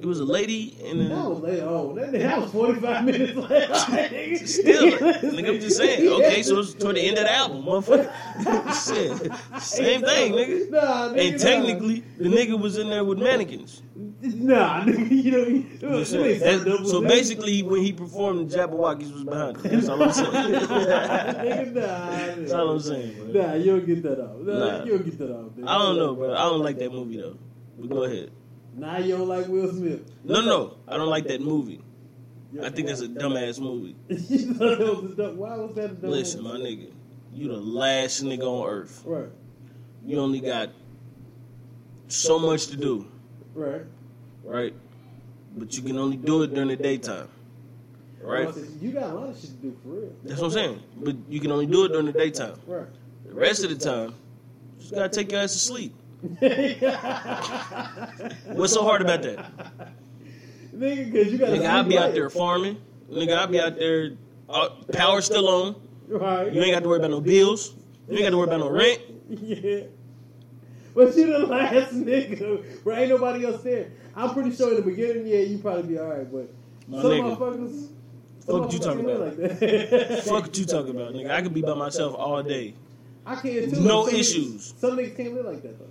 [0.00, 1.94] It was a lady and That was later on.
[1.96, 3.74] That, that was 45 minutes later.
[4.46, 4.92] still.
[4.98, 6.08] nigga, I'm just saying.
[6.08, 8.10] Okay, so it's toward the end of the album, motherfucker.
[9.52, 9.60] Shit.
[9.62, 10.70] Same thing, nigga.
[10.70, 13.82] Nah, nigga, And technically, the nigga was in there with mannequins.
[14.22, 16.58] Nah, nigga, you know, he- I'm just it ain't saying.
[16.60, 19.70] so That- so basically, when he performed, the Jabbawockeez was behind him.
[19.80, 20.30] That's all I'm saying.
[20.32, 23.42] nigga, nah, That's all I'm saying, bro.
[23.42, 24.36] Nah, you don't get that off.
[24.40, 24.84] Nah, Nah.
[24.84, 25.46] you don't get that off.
[25.52, 25.68] Nigga.
[25.68, 26.32] I don't know, bro.
[26.32, 27.36] I don't like that movie though.
[27.78, 28.30] But go ahead.
[28.74, 30.10] Now you don't like Will Smith.
[30.24, 31.80] No, no, I don't like that movie.
[32.62, 33.94] I think that's a dumbass movie.
[34.08, 36.90] you thought that was a dumb, why was that a dumb Listen, my nigga,
[37.32, 39.02] you the last nigga on earth.
[39.04, 39.28] Right,
[40.04, 40.70] You only got
[42.08, 43.06] so much to do,
[43.54, 43.82] right.
[44.42, 44.74] right?
[45.56, 47.28] But you can only do it during the daytime,
[48.20, 48.52] right?
[48.80, 50.12] You got a lot of shit to do for real.
[50.24, 50.82] That's what I'm saying.
[50.96, 52.58] But you can only do it during the daytime.
[52.66, 52.86] Right.
[53.26, 54.14] The rest of the time,
[54.76, 55.94] you just gotta take your ass to sleep.
[58.54, 59.50] What's so hard about that?
[60.74, 62.76] Nigga, cause you got Nigga, I'll be out there farming.
[63.10, 64.12] Nigga, I'll be out there.
[64.48, 65.76] Uh, power still on.
[66.08, 66.52] Right.
[66.52, 67.74] You ain't got to worry about no bills.
[68.08, 69.00] You ain't got to worry about no rent.
[69.28, 69.80] Yeah.
[70.94, 72.96] But you the last nigga, bro.
[72.96, 73.92] Ain't nobody else there.
[74.16, 76.52] I'm pretty sure in the beginning, yeah, you probably be alright, but
[76.88, 77.36] My some nigga.
[77.36, 77.88] motherfuckers.
[78.44, 79.38] Fuck what you talking about?
[79.38, 80.22] Like.
[80.24, 81.30] Fuck you talking about, nigga.
[81.30, 82.74] I could be by myself all day.
[83.24, 83.80] I can't too.
[83.80, 84.74] No Some niggas- issues.
[84.78, 85.86] Some niggas can't live like that though.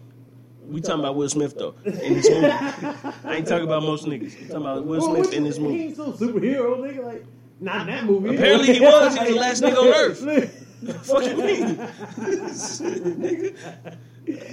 [0.69, 2.47] We talking about Will Smith though in this movie.
[2.47, 4.39] I ain't talking about most niggas.
[4.39, 5.81] We talking about Will Smith in this He movie.
[5.85, 7.03] ain't some superhero nigga.
[7.05, 7.25] Like
[7.59, 8.35] not in that movie.
[8.35, 9.15] Apparently he was.
[9.15, 10.65] He was the last nigga on earth.
[11.05, 11.75] Fuck you mean?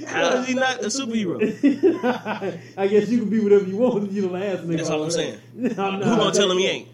[0.07, 1.39] How is he not a superhero?
[2.77, 4.11] I guess you can be whatever you want.
[4.11, 4.77] You the last nigga.
[4.79, 5.39] That's all I'm saying.
[5.55, 6.89] No, Who gonna tell him he ain't?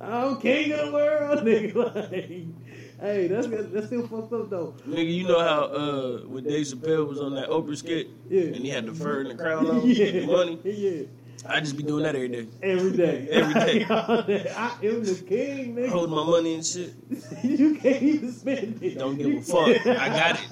[0.00, 1.74] I'm king of the world, nigga.
[1.74, 2.46] Like,
[3.00, 4.74] hey, that's that's still fucked up though.
[4.88, 8.42] Nigga, you know how uh, when Dave Chappelle was on that Oprah skit Yeah.
[8.42, 10.58] and he had the fur and the crown on, Yeah, money.
[10.64, 11.02] yeah,
[11.48, 12.46] I just be doing that every day.
[12.62, 13.86] every day, Every day.
[14.56, 15.88] I am the king, nigga.
[15.88, 16.94] Holding my money and shit.
[17.42, 18.98] you can't even spend it.
[18.98, 19.86] Don't give a fuck.
[19.86, 20.48] I got it.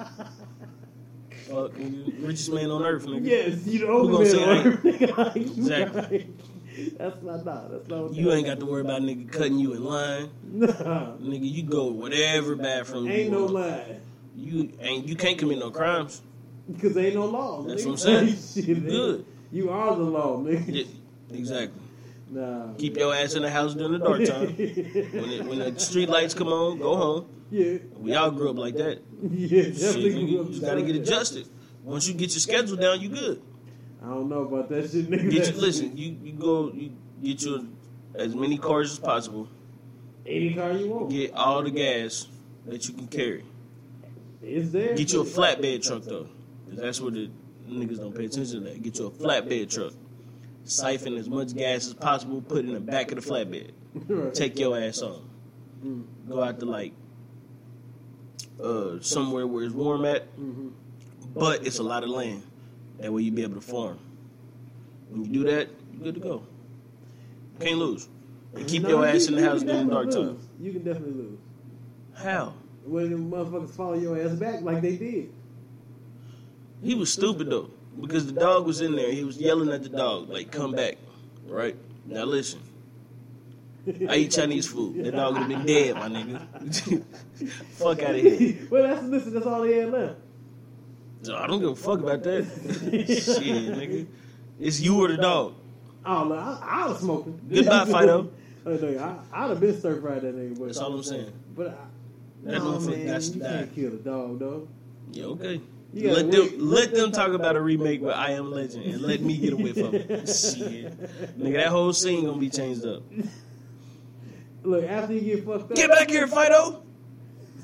[1.49, 2.27] Fuck, nigga.
[2.27, 3.25] Richest man on earth, nigga.
[3.27, 5.37] Yes, you the only man on earth, nigga.
[5.37, 6.31] Exactly.
[6.99, 8.15] That's not nah, that's not.
[8.15, 10.31] You ain't got to worry about nigga cutting you in line.
[10.53, 13.55] Nah, Nigga, you go whatever bathroom you ain't no want.
[13.55, 13.97] lie.
[14.37, 16.23] You ain't you can't commit no crimes.
[16.71, 17.63] Because ain't no law.
[17.63, 17.87] That's nigga.
[17.87, 18.65] what I'm saying.
[18.67, 18.87] Shit.
[18.87, 19.25] Good.
[19.53, 20.65] You are the law, nigga.
[20.69, 21.81] Yeah, exactly.
[22.31, 22.75] Nah.
[22.75, 24.49] Keep your ass in the house during the dark time.
[25.21, 27.27] When it, when the street lights come on, go home.
[27.51, 27.79] yeah.
[27.99, 29.01] We all grew up like that.
[29.23, 31.49] Yeah, Shit, nigga, you just gotta get adjusted.
[31.83, 33.41] Once you get your schedule down, you good.
[34.09, 35.31] I don't know about that shit, nigga.
[35.31, 36.93] Get you, listen, you, you go you
[37.23, 37.61] get your
[38.15, 39.49] as many cars as possible.
[40.25, 41.11] Any car you want.
[41.11, 42.27] Get all the gas
[42.67, 43.45] that you can carry.
[44.43, 44.95] It's there.
[44.97, 46.27] Get you a flatbed truck though,
[46.69, 47.29] 'cause that's where the
[47.69, 48.83] niggas don't pay attention to that.
[48.83, 49.93] Get you a flatbed truck.
[50.65, 52.41] Siphon as much gas as possible.
[52.41, 53.73] Put it in the back of the flatbed.
[53.95, 54.33] Right.
[54.43, 55.23] Take your ass on.
[55.85, 56.05] Mm.
[56.31, 56.93] Go out to like
[58.63, 60.73] uh, somewhere where it's warm at, Mhm.
[61.35, 62.43] but it's a lot of land.
[62.99, 63.99] That way you'll be able to farm.
[65.11, 66.43] When you do that, you're good to go.
[67.61, 68.09] Can't lose.
[68.55, 70.49] And keep Nah, your you- ass in the house during the dark definitely time.
[70.61, 71.39] You can definitely lose.
[72.15, 72.55] How?
[72.85, 75.31] When the motherfuckers follow your ass back like they did.
[76.83, 77.71] He was stupid though,
[78.01, 79.11] because the dog was in there.
[79.13, 80.97] He was yelling at the dog, like, "Come back!"
[81.49, 81.77] Right
[82.07, 82.61] now, listen.
[84.09, 85.03] I eat Chinese food.
[85.05, 87.03] That dog would have been dead, my nigga.
[87.73, 88.59] fuck out of here.
[88.71, 89.35] well, that's listen.
[89.35, 90.17] That's all they had left.
[91.23, 92.45] So I don't give a fuck about that.
[93.07, 94.07] Shit, nigga.
[94.61, 95.55] It's you or the dog.
[96.07, 97.41] Oh, look, I, I was smoking.
[97.53, 98.31] Goodbye, Fido.
[98.67, 98.73] Oh,
[99.33, 100.59] I, I'd have been stir fried that nigga.
[100.59, 101.33] But, That's all I'm saying.
[101.55, 103.49] But I, That no, motherfucker man, got to you die.
[103.49, 104.69] can't kill the dog, though.
[105.13, 105.61] Yeah, okay.
[105.95, 109.01] You Let them wait- let them talk about a remake with I Am Legend and
[109.01, 110.07] let me get away from it.
[110.29, 111.39] Shit.
[111.39, 113.03] Nigga, that whole scene gonna be changed up.
[114.65, 116.83] Look, after you get fucked up, Get back here, Fido!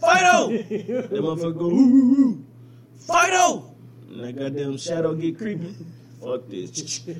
[0.00, 0.48] Fido!
[0.48, 2.43] That motherfucker go, ooh, ooh, ooh.
[3.06, 3.74] Fido!
[4.10, 5.74] And that goddamn shadow get creepy.
[6.22, 7.02] Fuck this.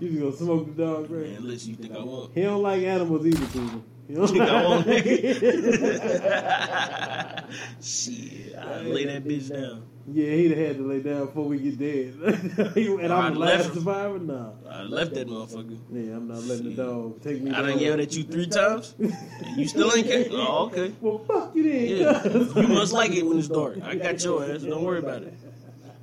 [0.00, 1.28] You just gonna smoke the dog, right?
[1.28, 2.32] Man, listen, you think I won't?
[2.32, 3.82] He don't like animals either, people.
[4.06, 5.04] He don't Think I won't, like-
[7.82, 9.82] Shit, I lay that bitch down.
[10.12, 12.14] Yeah, he'd have had to lay down before we get dead.
[12.76, 14.18] and I'm the last survivor?
[14.18, 14.50] Nah.
[14.68, 15.78] I left that motherfucker.
[15.90, 17.66] Yeah, I'm not letting the dog take me I down.
[17.70, 18.94] done yelled at you three times.
[18.98, 19.14] And
[19.56, 20.26] you still ain't care?
[20.30, 20.92] Oh, okay.
[21.00, 21.96] Well, fuck you then.
[22.54, 23.78] Yeah, you must like it when it's dark.
[23.82, 24.62] I got your ass.
[24.62, 25.34] Don't worry about it.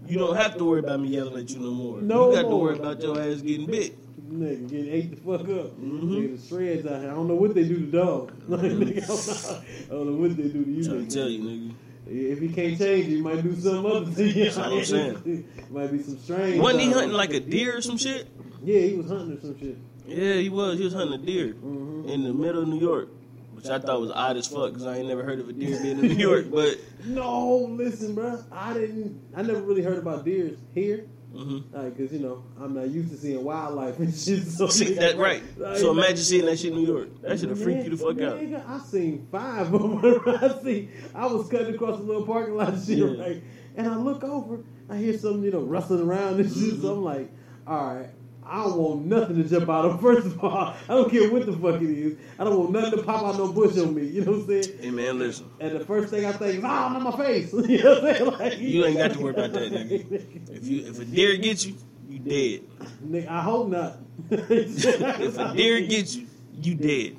[0.07, 1.99] You don't have to worry about me yelling at you no more.
[2.01, 3.97] No you got to worry about your ass getting bit.
[4.31, 5.47] Nigga, get ate the fuck up.
[5.79, 6.09] Mm-hmm.
[6.11, 7.11] Nigga, the shreds out here.
[7.11, 8.33] I don't know what they do to dogs.
[8.47, 10.83] Like, nigga, I don't know- I don't know what they do to you.
[10.83, 11.09] Trying nigga.
[11.09, 11.73] to tell you, nigga.
[12.07, 14.43] If he can't change, he might do something other to you.
[14.45, 15.49] That's what I'm saying.
[15.71, 16.61] might be some strange.
[16.61, 18.27] Wasn't he hunting like a deer or some shit?
[18.63, 19.77] Yeah, he was hunting or some shit.
[20.07, 20.77] Yeah, he was.
[20.77, 22.09] He was hunting a deer Mm-hmm.
[22.09, 23.09] in the middle of New York,
[23.53, 25.79] which I thought was odd as fuck because I ain't never heard of a deer
[25.81, 26.45] being in New York.
[26.51, 28.39] But No, listen, bro.
[28.51, 29.19] I didn't.
[29.35, 31.05] I never really heard about deers here.
[31.35, 31.63] Mhm.
[31.73, 34.43] Like, cause you know, I'm not used to seeing wildlife and shit.
[34.43, 35.43] So see that right.
[35.57, 37.21] Like, So imagine seeing that shit in New York.
[37.21, 38.39] That should have freaked you the fuck out.
[38.39, 40.21] Nigga, I seen five of them.
[40.41, 40.89] I see.
[41.13, 43.21] I was cutting across the little parking lot and shit, Yeah.
[43.21, 43.43] right?
[43.75, 44.59] And I look over,
[44.89, 46.81] I hear something, you know, rustling around and shit.
[46.81, 47.29] So I'm like,
[47.67, 48.09] all right.
[48.47, 50.01] I don't want nothing to jump out of.
[50.01, 52.17] First of all, I don't care what the fuck it is.
[52.37, 54.05] I don't want nothing to pop out no bush on me.
[54.05, 54.79] You know what I'm saying?
[54.79, 55.49] Hey man, listen.
[55.59, 57.51] And the first thing I think is, oh, I'm in my face.
[57.53, 58.31] you know what I'm saying?
[58.31, 60.49] Like, You ain't got to worry about that, nigga.
[60.49, 61.75] If you if a deer gets you,
[62.07, 62.61] you dead.
[63.03, 63.97] Nigga, I hope not.
[64.29, 66.27] If a deer gets you,
[66.61, 67.17] you dead.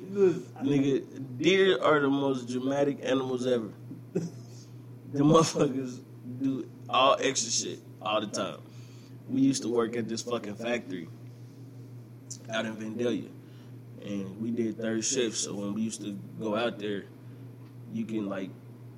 [0.63, 3.69] Nigga, deer are the most dramatic animals ever.
[4.13, 5.99] The motherfuckers
[6.41, 8.59] do all extra shit all the time.
[9.29, 11.09] We used to work at this fucking factory
[12.51, 13.29] out in Vandalia.
[14.03, 17.05] And we did third shift, so when we used to go out there,
[17.93, 18.49] you can like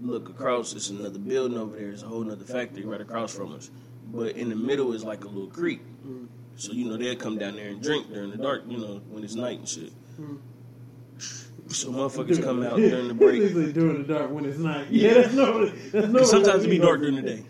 [0.01, 3.53] look across, it's another building over there, it's a whole nother factory right across from
[3.53, 3.69] us.
[4.11, 5.81] But in the middle is like a little creek.
[6.05, 6.25] Mm-hmm.
[6.55, 9.23] So you know they'll come down there and drink during the dark, you know, when
[9.23, 9.93] it's night and shit.
[10.19, 10.35] Mm-hmm.
[11.69, 13.53] So motherfuckers come out during the break.
[13.73, 14.87] During the dark when it's night.
[14.89, 15.65] Yeah, that's no.
[15.67, 16.23] That's no.
[16.23, 17.43] Sometimes it be dark during the day.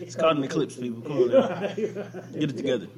[0.00, 1.02] it's called an eclipse, people.
[1.02, 1.58] Come on now.
[1.74, 2.88] Get it together.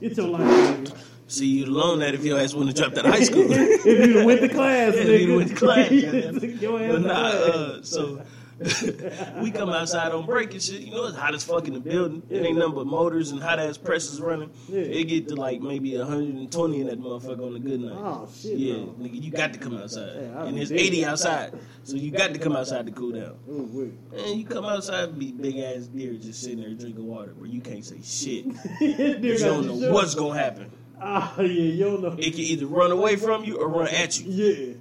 [0.00, 0.96] It's your life, nigga.
[1.28, 3.46] See, you'd alone that if your ass wouldn't have dropped out of high school.
[3.50, 5.20] if you went to class, Yeah, nigga.
[5.26, 6.58] you went to class, goddamn.
[6.60, 7.32] your ass But to nah, class.
[7.54, 8.22] uh, so
[9.40, 10.80] we come outside on break and shit.
[10.82, 12.22] You know, it's hot as fuck in the building.
[12.30, 14.50] It ain't nothing but motors and hot ass presses running.
[14.68, 14.80] Yeah.
[14.80, 17.96] It get to like maybe 120 in that motherfucker on a good night.
[17.96, 18.86] Oh shit, Yeah, no.
[19.00, 20.12] nigga, you got to come outside.
[20.16, 21.54] Yeah, and it's 80 outside.
[21.84, 23.34] So you got to come outside to cool down.
[23.48, 23.68] Ooh,
[24.12, 24.36] wait.
[24.36, 27.60] You come outside and be big ass deer just sitting there drinking water where you
[27.60, 28.46] can't say shit.
[28.80, 30.70] You don't know what's gonna happen.
[31.00, 32.14] Ah, yeah, you don't know.
[32.18, 34.30] It can either run away from you or run at you.
[34.30, 34.74] Yeah.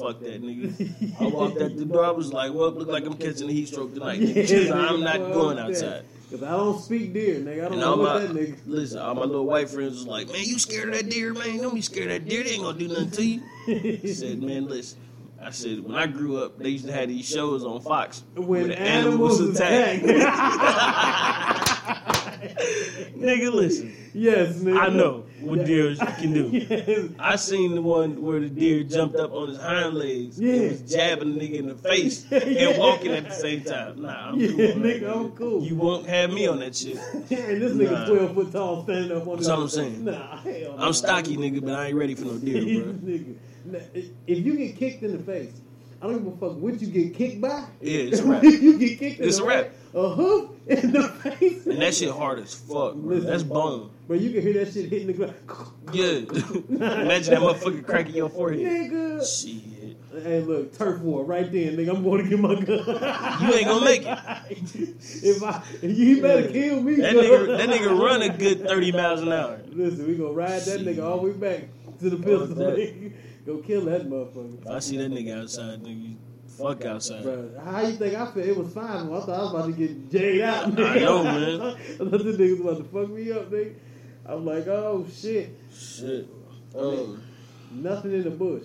[0.00, 1.20] Fuck that nigga.
[1.20, 3.68] I walked out the door, I was like, well, look like I'm catching a heat
[3.68, 4.20] stroke tonight.
[4.72, 6.04] I'm not going outside.
[6.30, 7.52] Cause I don't speak deer, nigga.
[7.52, 8.56] I don't And know my that nigga.
[8.64, 11.58] listen, all my little white friends was like, man, you scared of that deer, man?
[11.58, 12.44] Don't be scared of that deer.
[12.44, 13.42] They ain't gonna do nothing to you.
[13.66, 15.00] He said, man, listen.
[15.42, 18.46] I said, when I grew up, they used to have these shows on Fox When
[18.46, 20.02] where the animals attack.
[23.16, 23.94] Nigga, listen.
[24.14, 24.78] yes, nigga.
[24.80, 26.48] I know what deer can do.
[26.52, 27.10] Yes.
[27.18, 30.52] I seen the one where the deer jumped up on his hind legs Yeah.
[30.54, 32.38] and was jabbing the nigga in the face Yeah.
[32.70, 34.02] and walking at the same time.
[34.02, 34.56] Nah, I'm Yeah, cool.
[34.58, 35.62] that, nigga, I'm cool.
[35.64, 36.96] You won't have me on that shit.
[36.96, 37.24] and
[37.62, 38.06] this nigga Nah.
[38.06, 40.04] 12 foot tall standing up on That's all I'm saying.
[40.04, 40.74] Nah, hell.
[40.78, 42.92] I'm stocky, nigga, but I ain't ready for no deer, bro.
[42.94, 43.34] nigga.
[43.66, 43.78] Now,
[44.26, 45.52] If you get kicked in the face,
[46.02, 47.64] I don't give a fuck what you get kicked by.
[47.80, 48.42] Yeah, it's a wrap.
[48.42, 49.64] you get kicked It's a wrap.
[49.66, 51.66] face, A hoof in the face.
[51.66, 53.20] And that shit hard as fuck, bro.
[53.20, 53.90] That's bone.
[54.08, 55.34] But you can hear that shit hitting the ground.
[55.92, 56.20] Yeah.
[56.68, 58.60] Imagine that motherfucker cracking your forehead.
[58.60, 59.20] Nigga.
[59.26, 59.96] Shit.
[60.22, 61.94] Hey, look, turf war right there, nigga.
[61.96, 63.42] I'm going to get my gun.
[63.42, 64.18] You ain't gonna make it.
[65.24, 66.94] if I, you better kill me.
[66.96, 69.60] That nigga, that nigga run a good 30 miles an hour.
[69.68, 71.64] Listen, we gonna ride that nigga all the way back
[72.00, 73.10] to the pistol.
[73.52, 73.62] That.
[73.62, 73.62] nigga.
[73.62, 74.62] Go kill that motherfucker.
[74.62, 77.22] If I see that nigga outside, nigga, fuck outside.
[77.22, 78.44] Bro, how you think I feel?
[78.44, 78.86] It was fine.
[78.86, 80.66] I thought I was about to get jayed out.
[80.66, 81.00] I Nigga.
[81.00, 81.60] know, man.
[81.60, 83.74] I thought this nigga was about to fuck me up, nigga.
[84.26, 86.28] I'm like, oh shit, Shit.
[86.76, 87.22] Um,
[87.70, 88.64] nothing in the bush.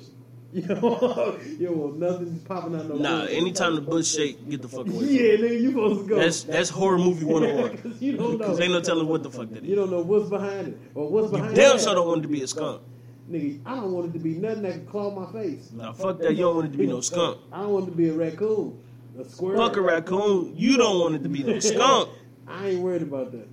[0.53, 3.31] You know, you don't want nothing popping out no nah, bush.
[3.33, 5.05] anytime the bush shake, get the fuck away.
[5.05, 6.15] Yeah, nigga, you supposed to go.
[6.15, 7.71] That's that's horror movie 101.
[7.75, 8.37] Because you don't know.
[8.37, 11.09] Because ain't no telling what the fuck that You don't know what's behind it or
[11.09, 11.49] what's behind.
[11.49, 12.83] You behind damn sure don't want to be a skunk.
[13.29, 15.71] Nigga, I don't want it to be nothing that can claw my face.
[15.71, 16.31] Nah, fuck that.
[16.35, 17.39] You don't want it to be no skunk.
[17.51, 18.79] I don't want it to be a raccoon,
[19.19, 19.57] a squirrel.
[19.67, 20.53] Fuck a raccoon.
[20.55, 22.09] You don't want it to be no skunk.
[22.47, 23.47] I ain't worried about that.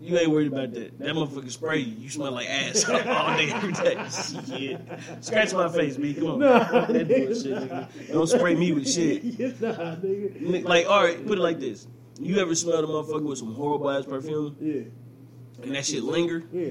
[0.00, 0.96] You ain't worried about that.
[1.00, 1.96] That motherfucker spray you.
[1.96, 3.96] You smell like ass all day, every day.
[4.46, 5.24] Shit.
[5.24, 6.14] Scratch my face, B.
[6.14, 6.38] Come on.
[6.38, 8.12] Nah, that bullshit, nigga.
[8.12, 9.24] Don't spray me with shit.
[9.60, 10.64] nah, nigga.
[10.64, 11.88] Like, all right, put it like this.
[12.20, 14.56] You ever smelled a motherfucker with some horrible ass perfume?
[14.60, 15.62] Yeah.
[15.64, 16.44] and that shit linger.
[16.52, 16.70] Yeah.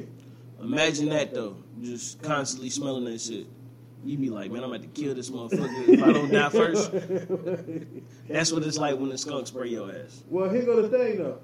[0.62, 3.48] Imagine that though, just constantly smelling that shit.
[4.04, 6.92] You be like, man, I'm about to kill this motherfucker if I don't die first.
[8.30, 10.24] That's what it's like when the skunk spray your ass.
[10.30, 11.40] Well, here go the thing though.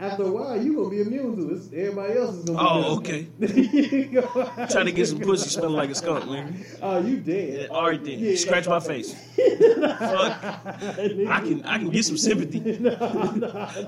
[0.00, 1.72] After a while, you gonna be immune to this.
[1.72, 2.58] Everybody else is gonna.
[2.58, 2.64] Be.
[2.64, 4.66] Oh, be okay.
[4.70, 6.64] Trying to get some pussy smelling like a skunk, man.
[6.80, 7.68] Oh, you dead.
[7.70, 8.20] Everything.
[8.20, 8.36] Yeah.
[8.36, 9.12] Scratch my face.
[9.36, 10.44] Fuck.
[10.44, 12.60] I can I can get some sympathy.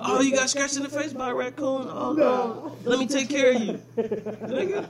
[0.03, 1.87] Oh, you got scratched in the face by a raccoon?
[1.89, 2.77] Oh no.
[2.85, 3.81] Let me take care of you.
[3.97, 4.89] Nigga.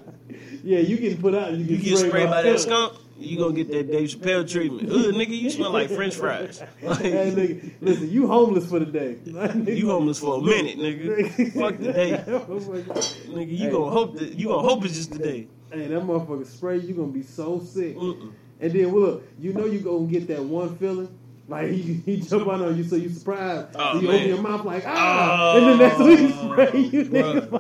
[0.62, 1.52] Yeah, you getting put out.
[1.52, 2.94] You You get, get sprayed by that skunk.
[3.20, 4.90] You gonna get that Dave Chappelle treatment.
[4.90, 6.58] Ugh, nigga, you smell like French fries.
[6.80, 6.86] Hey,
[7.32, 9.16] nigga, listen, you homeless for the day.
[9.72, 11.52] you homeless for a minute, nigga.
[11.52, 12.24] Fuck the day.
[12.28, 12.44] Oh.
[12.48, 13.70] Nigga, you Hey.
[13.70, 15.46] gonna hope that you gonna hope it's just the day.
[15.72, 17.96] Hey, that motherfucker spray, you gonna be so sick.
[17.96, 18.32] Mm-mm.
[18.60, 21.08] And then look, you know you gonna get that one feeling.
[21.48, 23.68] Like he, he jump out on you, so you surprised.
[23.74, 24.16] Oh, you man.
[24.16, 27.04] open your mouth like ah, Oh, and then that's when he spray you.
[27.10, 27.52] Nigga,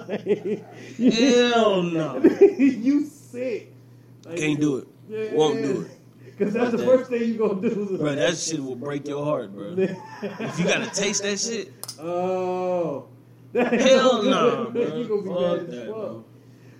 [0.98, 2.22] like, Hell no.
[2.56, 3.72] you sick.
[4.26, 4.88] Like, Can't do it.
[5.10, 5.34] Yeah.
[5.34, 5.90] Won't do it.
[6.38, 6.86] Cause that's the that.
[6.86, 7.98] first thing you gonna do.
[7.98, 9.74] Bro, that shit will break your heart, bro.
[10.22, 13.08] If you gotta taste that shit, oh,
[13.54, 14.96] hell no, bro.
[14.96, 15.94] you gonna be Fuck mad as fuck.
[15.94, 16.24] bro.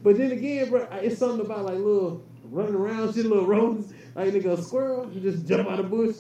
[0.02, 3.93] But then again, bro, it's something about like little running around shit, little rodents.
[4.20, 6.16] Like nigga, a squirrel, you just jump out of the bush,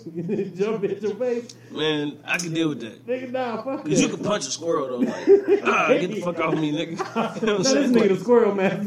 [0.58, 1.54] jump at your face.
[1.70, 3.06] Man, I can deal with that.
[3.06, 5.26] Nigga, nah, fuck Cause you can punch a squirrel though, like,
[5.64, 6.96] ah, get the fuck off me, nigga.
[7.40, 8.86] You know I'm Now this nigga the squirrel man.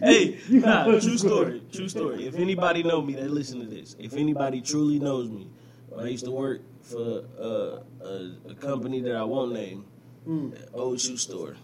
[0.00, 2.26] hey, You nah, true story, true story.
[2.26, 5.48] If anybody know me that listen to this, if anybody truly knows me,
[5.98, 9.84] I used to work for uh, a, a company that I won't name,
[10.26, 10.56] Mm.
[10.72, 11.56] old shoe store.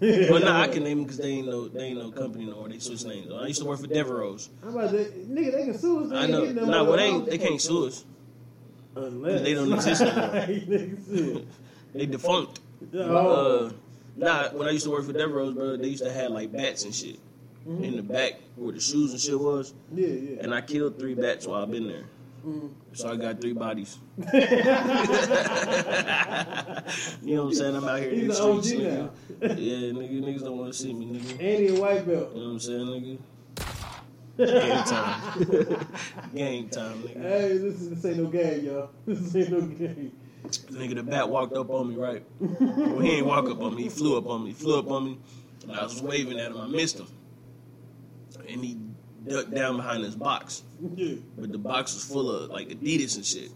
[0.00, 2.56] But nah, I can name them because they ain't no they ain't no company no
[2.56, 2.68] more.
[2.68, 3.32] They switch names.
[3.32, 4.38] I used to work for Devereaux.
[4.62, 6.10] I'm about to, nigga, they can sue us.
[6.10, 6.44] They I know.
[6.44, 8.04] No nah, well, they ain't, they can't sue us.
[8.94, 11.42] Unless they don't exist anymore.
[11.94, 12.60] They defunct.
[12.94, 13.70] Uh,
[14.14, 16.84] nah, when I used to work for Devereaux, bro, they used to have like bats
[16.84, 17.18] and shit
[17.66, 19.74] in the back where the shoes and shit was.
[19.92, 20.42] yeah, yeah.
[20.42, 22.04] And I killed three bats while I've been there.
[22.92, 23.98] So I got three bodies.
[27.28, 27.76] you know what I'm saying?
[27.76, 28.92] I'm out here in the an OG streets, nigga.
[28.92, 29.10] now.
[29.42, 31.30] Yeah, nigga, niggas don't want to see me, nigga.
[31.32, 32.34] And he a white belt.
[32.34, 33.18] You know what I'm saying, nigga?
[34.38, 35.86] Game time.
[36.34, 37.22] Game time, nigga.
[37.22, 38.90] Hey, this, is, this ain't no game, y'all.
[39.06, 40.12] This ain't no game.
[40.44, 42.24] Nigga, the bat walked up on me, right?
[42.40, 43.82] Well, he ain't walk up on me.
[43.82, 44.50] He flew up on me.
[44.50, 45.18] He flew up on me.
[45.64, 46.58] And I was waving at him.
[46.58, 47.08] I missed him.
[48.48, 48.78] And he
[49.26, 50.62] ducked down behind his box.
[50.94, 51.16] Yeah.
[51.36, 53.50] But the box was full of like Adidas and shit.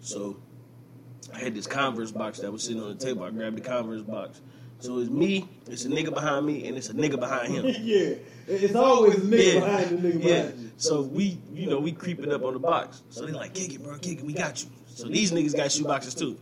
[0.00, 0.38] So
[1.36, 3.22] I had this Converse box that was sitting on the table.
[3.24, 4.40] I grabbed the Converse box.
[4.78, 7.66] So it's me, it's a nigga behind me, and it's a nigga behind him.
[7.82, 8.14] yeah.
[8.46, 9.60] It's always a nigga Yeah.
[9.60, 10.42] behind the nigga Yeah.
[10.42, 10.70] behind you.
[10.78, 13.02] So we, you know, we creeping up on the box.
[13.10, 14.70] So they like, kick it, bro, kick it, we got you.
[14.88, 16.38] So these niggas got shoe boxes too.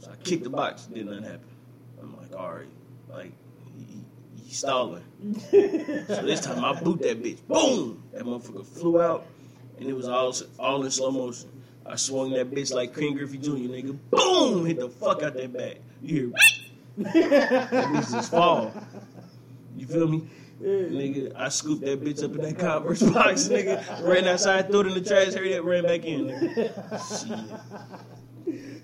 [0.00, 1.40] So I kicked the box, did nothing happen.
[2.00, 2.66] I'm like, all right,
[3.10, 3.32] like
[3.76, 5.04] he, stalling.
[5.50, 9.26] so this time I boot that bitch, boom, that motherfucker flew out,
[9.78, 11.48] and it was all all in slow motion.
[11.84, 13.50] I swung that bitch like Ken Griffey Jr.
[13.50, 15.78] nigga, boom, hit the fuck out that bag.
[16.02, 16.32] You
[16.94, 18.72] hear, that bitch just fall.
[19.76, 20.28] You feel me?
[20.60, 24.06] Nigga, I scooped that bitch up in that Converse box, nigga.
[24.06, 27.26] Ran outside, threw it in the trash, hurry up, ran back in, nigga.
[27.26, 27.58] Shit.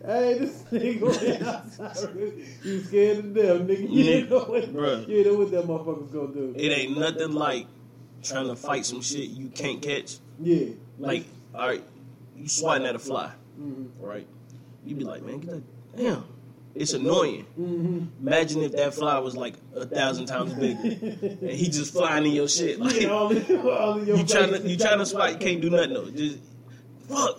[0.05, 2.33] Hey, this nigga went outside.
[2.65, 3.91] You scared to death, nigga.
[3.91, 5.07] You didn't know what, Bruh.
[5.09, 6.55] you know what that motherfucker's gonna do.
[6.57, 7.67] It ain't nothing like
[8.23, 10.19] trying to fight some shit you can't catch.
[10.41, 10.71] Yeah.
[10.99, 11.85] Like, all right,
[12.39, 14.03] you swatting at a fly, Mm-hmm.
[14.05, 14.27] right?
[14.85, 15.97] You be like, man, get that.
[15.97, 16.25] Damn,
[16.75, 17.45] it's annoying.
[17.59, 18.27] Mm-hmm.
[18.27, 22.33] Imagine if that fly was like a thousand times bigger, and he just flying in
[22.33, 22.79] your shit.
[22.79, 25.61] Like, all in, all in your you trying to you trying to swat, you can't
[25.61, 26.11] do nothing though.
[26.11, 26.39] Just
[27.09, 27.39] fuck.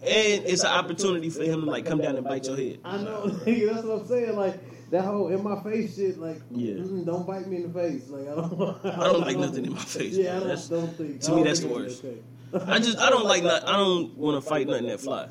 [0.00, 2.78] And it's an opportunity for him to like come down and bite your head.
[2.84, 3.26] I know.
[3.28, 4.36] That's what I'm saying.
[4.36, 6.18] Like that whole in my face shit.
[6.18, 6.74] Like, Yeah.
[6.74, 8.08] mm, don't bite me in the face.
[8.08, 8.84] Like I don't.
[8.86, 10.14] I don't like nothing in my face.
[10.16, 11.20] Yeah, I don't, don't think.
[11.22, 12.04] to me, that's the worst.
[12.04, 12.18] okay.
[12.66, 15.28] I just I don't like not, I don't want to fight nothing that fly.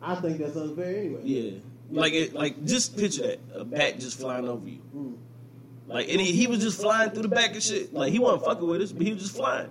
[0.00, 1.20] I think that's unfair anyway.
[1.22, 1.50] Yeah,
[1.90, 4.80] like it like just picture that a bat just flying over you.
[4.94, 5.16] Mm.
[5.86, 7.92] Like and he, he was just flying through the back and shit.
[7.94, 9.70] Like he wasn't fucking with us, but he was just flying.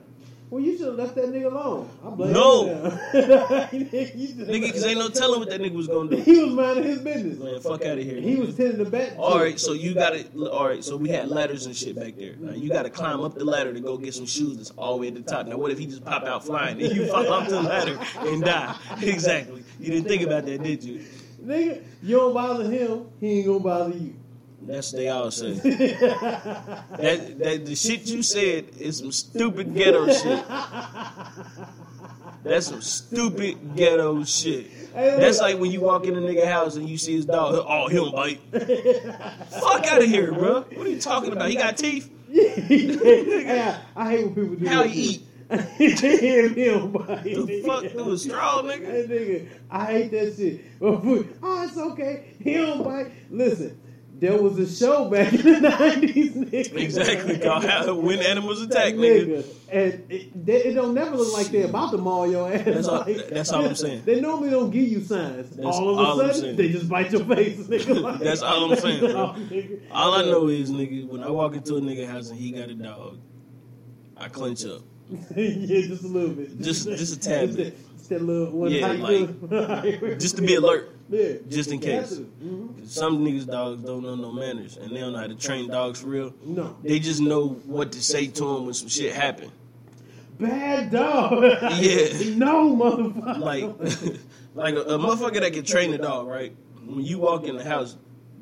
[0.52, 1.90] Well, you should have left that nigga alone.
[2.06, 2.65] I blame No.
[2.65, 2.82] you.
[2.84, 2.94] just-
[4.38, 6.18] Nigga, because ain't no telling what that nigga was gonna do.
[6.22, 7.40] He was minding his business.
[7.40, 8.19] Man, fuck out of here.
[8.19, 9.14] He was tending the bat.
[9.18, 12.18] All right, so you got to All right, so we had ladders and shit back
[12.18, 12.36] there.
[12.38, 14.95] Now you got to climb up the ladder to go get some shoes that's all
[14.95, 15.48] the way at the top.
[15.48, 18.44] Now what if he just pop out flying and you fall off the ladder and
[18.44, 18.76] die?
[19.02, 19.64] Exactly.
[19.80, 21.02] You didn't think about that, did you?
[21.41, 24.15] Nigga, you don't bother him, he ain't gonna bother you.
[24.63, 25.53] That's what they all say.
[25.53, 30.45] that that the shit you said is some stupid ghetto shit.
[32.43, 34.93] That's some stupid ghetto shit.
[34.93, 37.55] That's like when you walk in a nigga house and you see his dog.
[37.67, 38.39] Oh, he don't bite.
[38.51, 40.61] Fuck out of here, bro.
[40.61, 41.49] What are you talking about?
[41.49, 42.11] He got teeth.
[42.31, 45.27] hey, I, I hate when people do How he eat?
[45.77, 47.23] he don't bite.
[47.23, 48.88] The fuck through a straw, nigga?
[48.88, 50.61] That nigga, I hate that shit.
[50.81, 52.33] Oh, it's okay.
[52.39, 53.11] He don't bite.
[53.29, 53.79] Listen,
[54.22, 56.77] there was a show back in the nineties, nigga.
[56.77, 57.38] Exactly.
[58.02, 59.26] When animals attack, nigga.
[59.43, 59.45] nigga.
[59.72, 62.64] And it, they, it don't never look like they're about to maul your ass.
[62.64, 64.03] That's all- Like, that's all I'm saying.
[64.06, 65.49] They normally don't give you signs.
[65.56, 67.99] That's all of a all sudden, they just bite your face, nigga.
[68.02, 69.03] Like, That's all I'm saying.
[69.06, 69.35] Oh.
[69.91, 72.69] All I know is, nigga, when I walk into a nigga house and he got
[72.69, 73.18] a dog,
[74.15, 74.81] I clench up.
[75.35, 76.61] yeah, just a little bit.
[76.61, 77.76] Just- just a tad bit.
[77.98, 81.33] Just that little one Yeah, like, Just to be alert, yeah.
[81.49, 82.19] just in case.
[82.43, 82.88] Mhm.
[82.88, 86.01] Some niggas dogs don't know no manners and they don't know how to train dogs
[86.01, 86.33] for real.
[86.43, 86.75] No.
[86.83, 89.51] They just know what to say to them when some shit happen.
[90.39, 91.43] Bad dog.
[91.79, 92.35] Yeah.
[92.35, 93.39] no, motherfucker.
[93.39, 94.15] Like,
[94.55, 96.55] like a, a motherfucker that can train a dog, right?
[96.85, 97.95] When you walk in the house,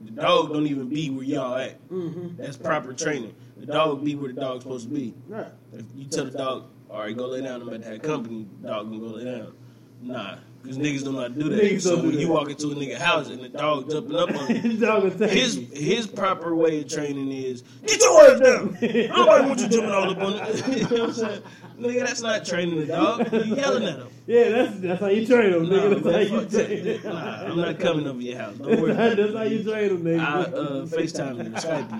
[0.05, 1.85] the dog don't even be where y'all at.
[1.89, 2.37] Mhm.
[2.37, 3.35] That's proper training.
[3.57, 5.13] The dog be where the dog's supposed to be.
[5.27, 5.47] Right.
[5.73, 8.47] If you tell the dog, all right, go lay down, I'm about to have company,
[8.61, 9.53] the dog gonna go lay down.
[10.01, 11.63] Nah, because niggas don't know how to do that.
[11.63, 12.33] Niggas so when you that.
[12.33, 15.31] walk into a nigga house and the dog jumping up on you, dog will take
[15.31, 18.77] his his proper way of training is get your ass down.
[18.81, 20.67] Nobody wants you jumping all up on it.
[20.91, 21.41] you know what I'm saying?
[21.79, 23.31] Nigga, that's not training the dog.
[23.31, 24.07] You yelling at him.
[24.27, 26.03] Yeah, that's that's how you train them, Nah, nigga.
[26.03, 27.13] That's how you train them.
[27.13, 28.55] Nah, I'm not coming over your house.
[28.57, 28.91] Don't worry.
[28.91, 30.53] about that's how you train them, I nigga.
[30.53, 31.91] uh, FaceTime you, Skype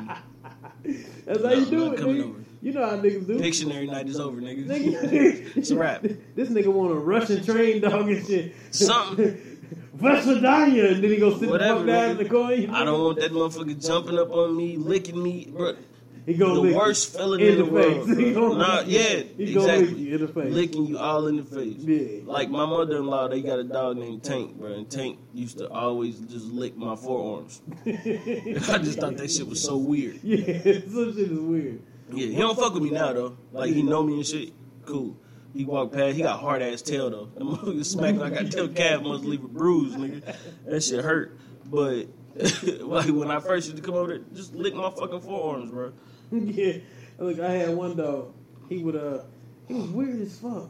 [0.86, 1.06] you.
[1.26, 2.30] that's how nah, you I'm do not it, coming nigga.
[2.30, 2.40] over.
[2.62, 3.38] You know how niggas do.
[3.38, 4.66] Dictionary night is over, nigga.
[4.66, 6.02] Nigga, It's a wrap.
[6.02, 8.54] This nigga want a Russian train dog and shit.
[8.72, 9.46] Something.
[9.98, 12.54] Vasudanya, and then he go sit Whatever, the down in the corner.
[12.54, 15.76] you I don't want that motherfucker jumping up on me, licking me, bro.
[16.26, 18.08] He gonna the worst feeling in in the, the world.
[18.34, 18.54] bro.
[18.54, 19.88] Nah, yeah, He exactly.
[19.88, 20.54] lick you in the face.
[20.54, 21.76] Licking you all in the face.
[21.80, 22.22] Yeah.
[22.26, 26.20] Like my mother-in-law, they got a dog named Tank, bro, and Tank used to always
[26.20, 27.62] just lick my forearms.
[27.86, 30.20] I just thought that shit was so weird.
[30.24, 31.82] Yeah, some shit is weird.
[32.12, 33.38] Yeah, he don't fuck with me now though.
[33.52, 34.54] Like he know me and shit.
[34.86, 35.18] Cool.
[35.54, 36.16] He walked past.
[36.16, 37.30] He got hard ass tail though.
[37.36, 40.36] That motherfucker smacked like I tail calf must leave a bruise, nigga.
[40.66, 41.38] That shit hurt.
[41.66, 42.08] But
[42.82, 45.94] like when I first used to come over there, just lick my fucking forearms, bro.
[46.32, 46.78] yeah.
[47.18, 48.34] Look, I had one dog.
[48.70, 49.24] He would uh
[49.68, 50.70] he was weird as fuck.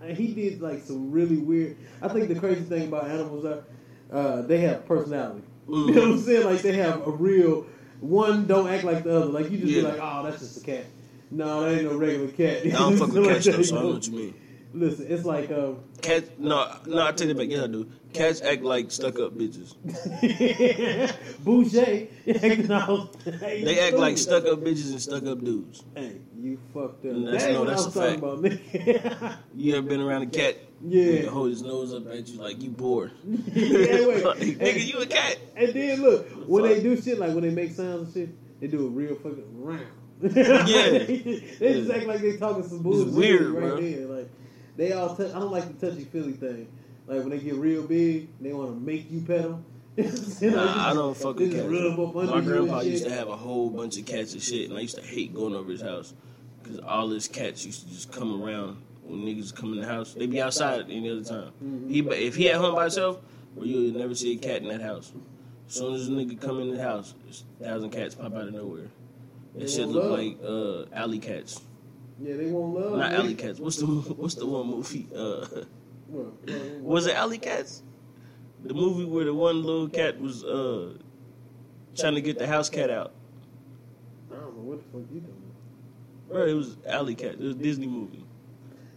[0.00, 3.64] And he did like some really weird I think the crazy thing about animals are
[4.12, 5.42] uh they have personality.
[5.68, 6.46] You know what I'm saying?
[6.46, 7.66] Like they have a real
[8.00, 9.26] one don't act like the other.
[9.26, 10.84] Like you just be like, Oh, that's just a cat.
[11.30, 12.64] No, that ain't no regular cat.
[12.66, 13.90] I don't fuck with cats though, so I know?
[13.92, 14.34] what you mean.
[14.74, 17.48] Listen, it's like um Cats, no, no, I take it back.
[17.48, 17.90] Yeah, I do.
[18.12, 19.74] Cats act like stuck up bitches.
[21.44, 22.06] Boucher
[23.64, 25.84] They act like stuck up bitches and stuck up dudes.
[25.94, 27.12] Hey, you fucked up.
[27.24, 28.18] That's- That no, that's a talking fact.
[28.22, 29.36] about, nigga.
[29.56, 30.56] You ever been around a cat?
[30.86, 31.04] Yeah.
[31.22, 33.12] Nigga hold his nose up at you like you bored.
[33.26, 34.24] Yeah, wait.
[34.24, 35.38] like, nigga, you a cat.
[35.56, 38.66] And then look, when they do shit, like when they make sounds and shit, they
[38.68, 39.86] do a real fucking round.
[40.20, 40.30] Yeah.
[40.98, 41.94] they just Yeah.
[41.94, 43.80] act like they talking some bullshit weird, right bro.
[43.80, 44.06] there.
[44.06, 44.30] Like
[44.78, 46.68] they all, touch, I don't like the touchy feely thing.
[47.06, 49.64] Like when they get real big, they want to make you pet them.
[49.96, 51.66] you know, Nah, I don't fuck with cats.
[51.66, 54.42] rub up under My grandpa and used to have a whole bunch of cats and
[54.42, 56.14] shit, and I used to hate going over his house
[56.62, 60.14] because all his cats used to just come around when niggas come in the house.
[60.14, 61.50] They be outside any other time.
[61.64, 61.88] Mm-hmm.
[61.88, 63.18] He, if he at home by himself,
[63.56, 65.12] well, you'll never see a cat in that house.
[65.66, 67.14] As soon as a nigga come in the house,
[67.60, 68.86] a thousand cats pop out of nowhere.
[69.56, 71.60] That shit look like uh, alley cats,
[72.20, 72.98] Yeah, they won't love.
[72.98, 73.60] not alley cats.
[73.60, 75.06] What's the what's the one movie?
[75.14, 75.46] Uh,
[76.80, 77.82] was it alley cats?
[78.64, 80.94] The movie where the one little cat was uh,
[81.96, 83.12] trying to get the house cat out.
[84.32, 85.42] I don't know what the fuck you doing.
[86.28, 87.32] Bro, it was Alley Cat.
[87.34, 88.22] It was a Disney movie.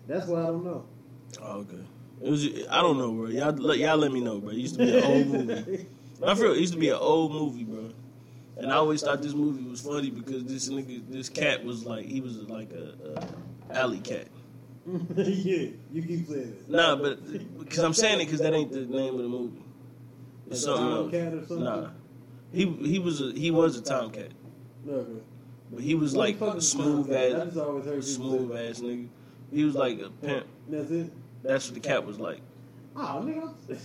[0.07, 0.83] That's why I don't know.
[1.41, 1.77] Oh, okay.
[2.21, 2.45] It was.
[2.69, 3.27] I don't know, bro.
[3.27, 4.49] Y'all, let- y'all let me know, bro.
[4.49, 5.85] It used to be an old movie.
[6.25, 7.89] I feel it used to be an old movie, bro.
[8.57, 12.05] And I always thought this movie was funny because this nigga, this cat was like,
[12.05, 12.93] he was like a,
[13.71, 14.27] a alley cat.
[15.15, 16.69] yeah, you keep saying it.
[16.69, 17.19] Nah, but
[17.59, 19.61] because I'm saying it because that ain't the name of the movie.
[20.49, 21.47] It's Like something else.
[21.47, 21.63] something?
[21.63, 21.89] Nah,
[22.51, 24.31] he he was a he was a tomcat,
[24.87, 25.21] Okay.
[25.71, 27.11] but he was like smooth?
[27.11, 29.07] Ass, just always heard people smooth ass nigga.
[29.53, 30.47] He was like a pimp.
[30.67, 31.13] That's it.
[31.43, 32.41] That's what the cat was like.
[32.95, 33.53] Oh, nigga.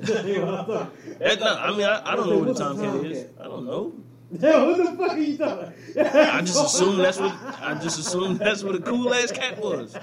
[0.00, 3.26] That I no, I mean, I, I don't know what a tomcat is.
[3.40, 3.92] I don't know.
[4.40, 5.72] Yeah, what the fuck are you talking?
[6.00, 9.96] I just assumed that's what I just assumed that's what a cool ass cat was.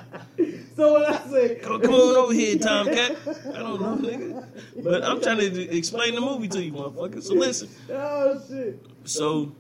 [0.76, 3.18] So when I say, Come, come on over here, Tomcat.
[3.54, 4.48] I don't know, nigga.
[4.84, 7.22] But I'm trying to explain the movie to you, motherfucker.
[7.22, 7.68] So listen.
[7.90, 9.54] oh shit, So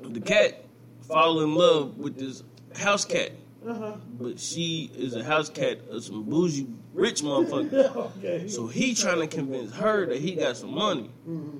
[0.00, 0.64] the cat
[1.02, 2.42] fall in love with this
[2.74, 3.32] house cat.
[3.66, 3.92] Uh-huh.
[4.18, 6.66] but she is a house cat of some bougie
[7.00, 7.96] rich motherfucker.
[8.18, 8.48] okay.
[8.48, 11.58] So he trying to convince her that he got some money, mm-hmm.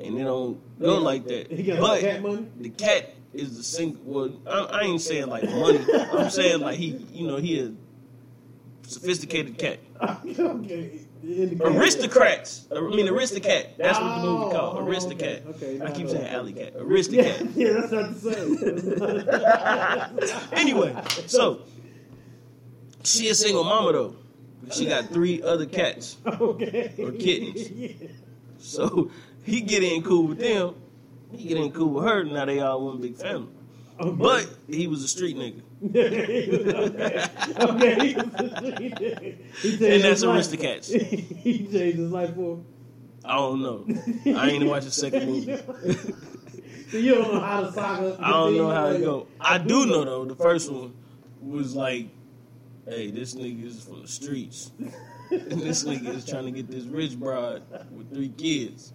[0.00, 1.48] and it don't go like that.
[1.80, 2.22] But cat
[2.60, 4.00] the cat is the single.
[4.04, 5.80] Well, I, I ain't saying like money.
[6.12, 7.72] I'm saying like he, you know, he a
[8.86, 9.78] sophisticated cat.
[10.02, 11.00] okay.
[11.22, 11.66] In the cat.
[11.74, 12.66] Aristocrats.
[12.74, 13.76] I mean, aristocrat.
[13.76, 14.78] That's what the movie Oh, called.
[14.78, 15.46] oh, Aristocat.
[15.46, 15.84] okay, okay.
[15.84, 16.74] I keep saying alley cat.
[16.74, 16.82] Yeah,
[17.56, 18.20] yeah, that's not the
[20.26, 20.40] same.
[20.52, 20.94] anyway,
[21.26, 21.62] so
[23.02, 24.14] she a single mama though.
[24.72, 26.16] She got three other cats.
[26.26, 26.94] okay.
[26.98, 27.70] Or kittens.
[27.70, 28.08] Yeah.
[28.60, 29.12] So
[29.44, 30.74] he get in cool with them.
[31.30, 32.24] He get in cool with her.
[32.24, 33.52] Now they all one big family.
[34.00, 34.16] Okay.
[34.16, 35.62] But he was a street nigga.
[37.60, 38.08] okay.
[38.08, 39.94] He was a street nigga.
[39.94, 40.24] And that's.
[40.24, 40.92] Aristocats.
[40.92, 42.66] he changed his life for him.
[43.24, 43.86] I don't know.
[44.36, 45.56] I ain't watched the second movie.
[46.90, 48.16] So you don't know how the saga.
[48.20, 49.26] I don't know how it go.
[49.40, 50.24] I do know though.
[50.24, 50.94] The first one
[51.42, 52.08] was like,
[52.88, 56.84] "Hey, this nigga is from the streets, and this nigga is trying to get this
[56.84, 58.92] rich broad with three kids.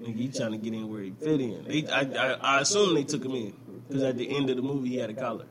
[0.00, 1.64] Nigga, he trying to get in where he fit in.
[1.64, 3.54] They, I, I, I assume they took him in
[3.88, 5.46] because at the end of the movie he had a collar.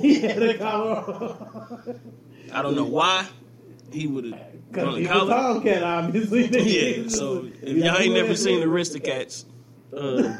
[0.00, 1.96] He had a collar.
[2.52, 3.26] I don't know why
[3.92, 6.48] he would have Because he's a tomcat, obviously.
[6.48, 7.08] Yeah.
[7.08, 9.44] So if y'all ain't never seen Aristocats.
[9.96, 10.36] Uh,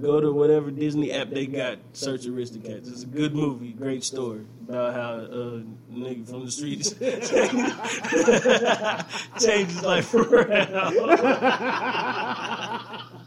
[0.00, 1.78] go to whatever Disney app they got.
[1.94, 2.88] Search Aristocats.
[2.90, 5.60] It's a good movie, great story about how uh,
[5.92, 6.90] nigga from the streets
[9.44, 10.74] changed his life around.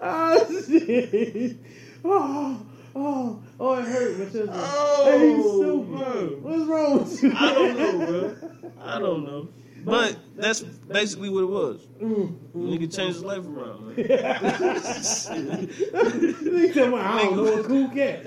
[0.00, 1.56] Oh shit!
[2.04, 2.60] Oh,
[2.94, 3.74] oh, oh!
[3.78, 4.18] It hurt.
[4.18, 5.98] But just, Oh, hey, you stupid.
[5.98, 6.26] bro.
[6.42, 7.32] What's wrong with you?
[7.36, 8.34] I don't know, bro.
[8.80, 9.48] I don't know.
[9.88, 11.80] But that's basically what it was.
[12.00, 12.68] Mm-hmm.
[12.68, 13.96] Nigga changed his life around.
[13.96, 14.04] He
[16.72, 18.24] said, well, I don't know a cool cat.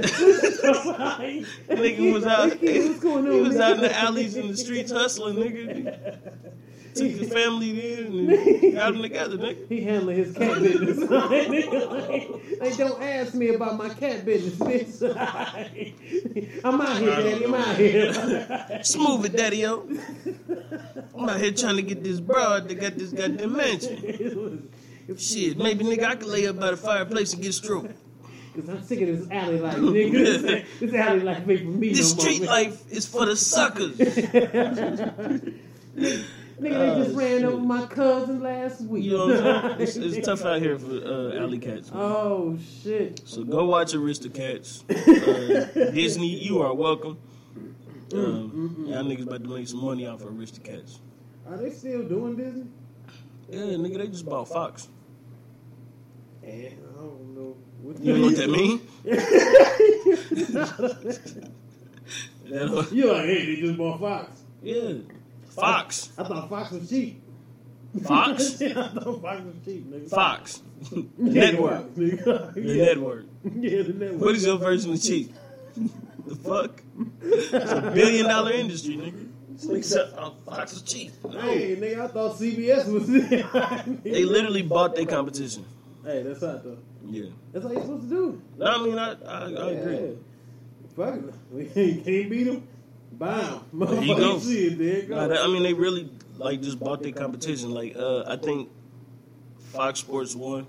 [1.67, 2.59] Nigga was out.
[2.59, 3.31] What's going on?
[3.33, 6.21] He was out in the alleys and the streets hustling, nigga.
[6.95, 9.67] Took his family in and got them together, nigga.
[9.69, 10.97] He handling his cat business.
[12.59, 15.01] they don't ask me about my cat business, bitch.
[16.63, 17.45] I'm out here, daddy.
[17.45, 18.79] I'm out here.
[18.83, 19.87] Smooth it, daddy yo.
[21.17, 24.69] I'm out here trying to get this broad that got this goddamn mansion.
[25.17, 27.93] Shit, maybe nigga I could lay up by the fireplace and get stroked.
[28.53, 30.65] Cause I'm sick of this alley life, nigga.
[30.81, 32.25] this alley life ain't for me This no more.
[32.33, 33.97] street life is for the suckers.
[36.61, 39.05] Nigga, they just ran over my cousin last week.
[39.05, 39.97] You know what I'm saying?
[40.07, 41.91] It's, it's tough out here for uh, alley cats.
[41.91, 41.99] man.
[42.01, 43.21] Oh shit.
[43.25, 44.83] So go watch Aristocats.
[45.81, 47.17] Uh, Disney, you are welcome.
[48.13, 50.99] Um, y'all niggas about to make some money off of Aristocats.
[51.47, 52.67] Are they still doing Disney?
[53.49, 54.87] Yeah, nigga, they just bought Fox.
[56.43, 57.55] I don't know.
[57.81, 58.81] What You know what that mean?
[62.49, 64.43] That- You like, hey, they just bought Fox.
[64.61, 64.93] yeah,
[65.51, 67.21] Fox, I thought Fox was cheap.
[68.03, 70.09] Fox, yeah, I thought Fox was cheap, nigga.
[70.09, 70.61] Fox,
[71.17, 72.85] network, the yeah.
[72.85, 73.25] network.
[73.43, 74.21] Yeah, the network.
[74.21, 75.33] What is your version of cheap?
[76.25, 76.81] The fuck?
[77.21, 79.27] It's a billion dollar industry, nigga.
[79.83, 81.11] Said, oh, uh, Fox is cheap.
[81.23, 81.39] No.
[81.39, 83.07] Hey, nigga, I thought CBS was.
[84.03, 85.65] They literally bought their competition.
[86.03, 86.77] Hey, that's hot though.
[87.05, 87.25] Yeah.
[87.51, 88.41] That's how you're supposed to do.
[88.57, 89.95] No, I mean, I, I, I agree.
[89.95, 90.11] Yeah.
[90.95, 91.33] Fuck it.
[91.51, 92.67] We can't beat them.
[93.21, 93.59] Bam.
[93.73, 94.39] There you go.
[94.39, 95.15] Shit, there you go.
[95.15, 97.71] Nah, that- I mean, they really like just bought their competition.
[97.71, 98.69] Like, uh, I think
[99.73, 100.65] Fox Sports One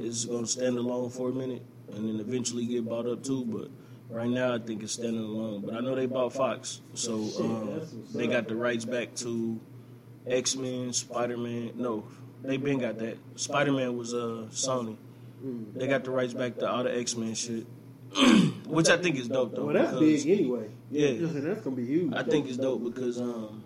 [0.00, 1.62] is going to stand alone for a minute,
[1.92, 3.44] and then eventually get bought up too.
[3.44, 3.68] But
[4.16, 5.62] right now, I think it's standing alone.
[5.66, 7.80] But I know they bought Fox, so um,
[8.14, 9.58] they got the rights back to
[10.26, 11.72] X Men, Spider Man.
[11.74, 12.04] No,
[12.44, 13.18] they been got that.
[13.34, 14.96] Spider Man was uh, Sony.
[15.74, 17.66] They got the rights back to all the X Men shit,
[18.66, 19.66] which I think is dope though.
[19.66, 20.68] well, that's because- big anyway.
[20.90, 21.08] Yeah.
[21.10, 22.14] Listen, that's gonna be huge.
[22.14, 23.62] I think it's dope because um,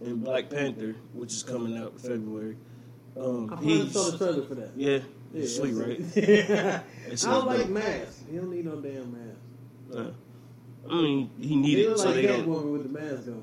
[0.00, 2.56] in Black Panther, which is coming out in February,
[3.16, 4.70] um, I he's saw the trailer for that.
[4.76, 4.98] yeah,
[5.32, 6.00] Yeah, it's sweet, right?
[6.16, 6.80] Yeah.
[7.06, 7.58] It's I don't dope.
[7.58, 8.22] like masks.
[8.30, 9.38] He don't need no damn mask.
[9.96, 12.46] Uh, I mean, he needed look so they don't.
[12.46, 13.42] Catwoman with the mask on.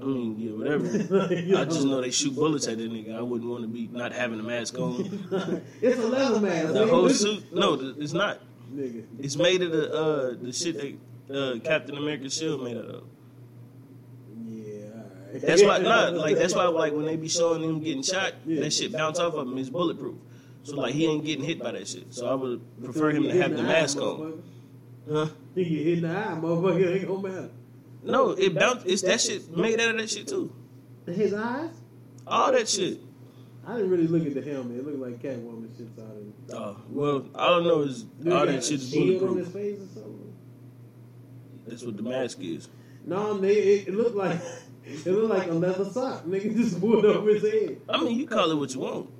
[0.00, 1.24] I mean, yeah, whatever.
[1.60, 3.16] I just know they shoot bullets at that nigga.
[3.16, 5.62] I wouldn't want to be not having a mask on.
[5.80, 6.72] it's a leather mask.
[6.72, 8.40] The whole suit, no, it's not.
[8.74, 9.04] Nigga.
[9.20, 10.98] It's made of the uh, the shit
[11.28, 13.04] that uh, Captain America's shield made out of.
[14.48, 14.74] Yeah,
[15.28, 15.42] alright.
[15.42, 18.60] That's why, not like that's why, like when they be showing him getting shot, Yeah.
[18.62, 19.56] that shit bounce off of him.
[19.58, 20.16] It's bulletproof,
[20.64, 22.12] so like he ain't getting hit by that shit.
[22.12, 24.02] So I would prefer him to have hit the mask on.
[24.02, 24.40] motherfucker.
[25.12, 25.26] Huh?
[25.54, 26.80] You get hit in the eye, motherfucker.
[26.80, 27.50] It ain't gonna matter.
[28.02, 28.82] No, it bounce.
[28.86, 30.52] It's that shit made out of that shit too.
[31.06, 31.70] His eyes?
[32.26, 32.98] All that shit.
[33.66, 34.78] I didn't really look at the helmet.
[34.78, 36.34] It looked like Catwoman shits out of it.
[36.52, 39.78] Oh, well, I know is all that a shit is shield on his bulletproof.
[39.78, 40.34] face or something.
[41.66, 42.68] That's what the mask is.
[43.06, 44.38] No, nigga, it, it looked like
[44.84, 46.24] it looked like a leather sock.
[46.24, 47.80] Nigga just pulled over his head.
[47.88, 49.10] I mean, you call it what you want.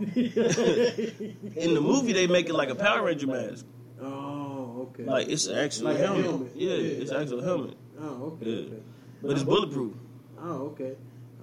[0.00, 3.64] In the movie, they make it like a Power Ranger mask.
[4.02, 5.04] oh, okay.
[5.04, 6.24] Like it's an actual Like a helmet.
[6.24, 6.52] helmet.
[6.54, 7.00] Yeah, Yeah.
[7.02, 8.50] it's an actual helmet, oh, okay.
[8.50, 8.58] Yeah.
[8.66, 8.82] okay.
[9.22, 9.94] but it's bulletproof.
[10.40, 10.94] Oh, okay.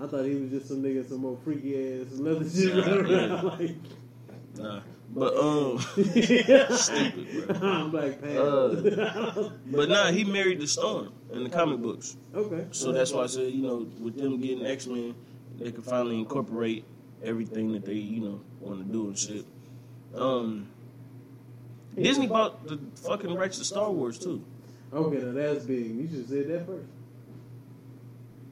[0.01, 3.11] I thought he was just some nigga, some more freaky ass leather shit Nah, running
[3.11, 3.17] yeah.
[3.17, 3.75] around like.
[4.57, 4.81] Nah,
[5.13, 5.77] but um,
[6.77, 7.69] stupid, bro.
[7.69, 9.49] I'm Black Uh.
[9.67, 12.17] But nah, he married the Storm in the comic books.
[12.33, 12.65] okay.
[12.71, 15.13] So that's why I said, you know, with them getting X Men,
[15.59, 16.83] they could finally incorporate
[17.23, 19.45] everything that they, you know, want to do and shit.
[20.15, 20.67] Um,
[21.95, 24.43] Disney bought the fucking rights to Star Wars too.
[24.93, 25.85] Okay, now that's big.
[25.85, 26.87] You should have said that first.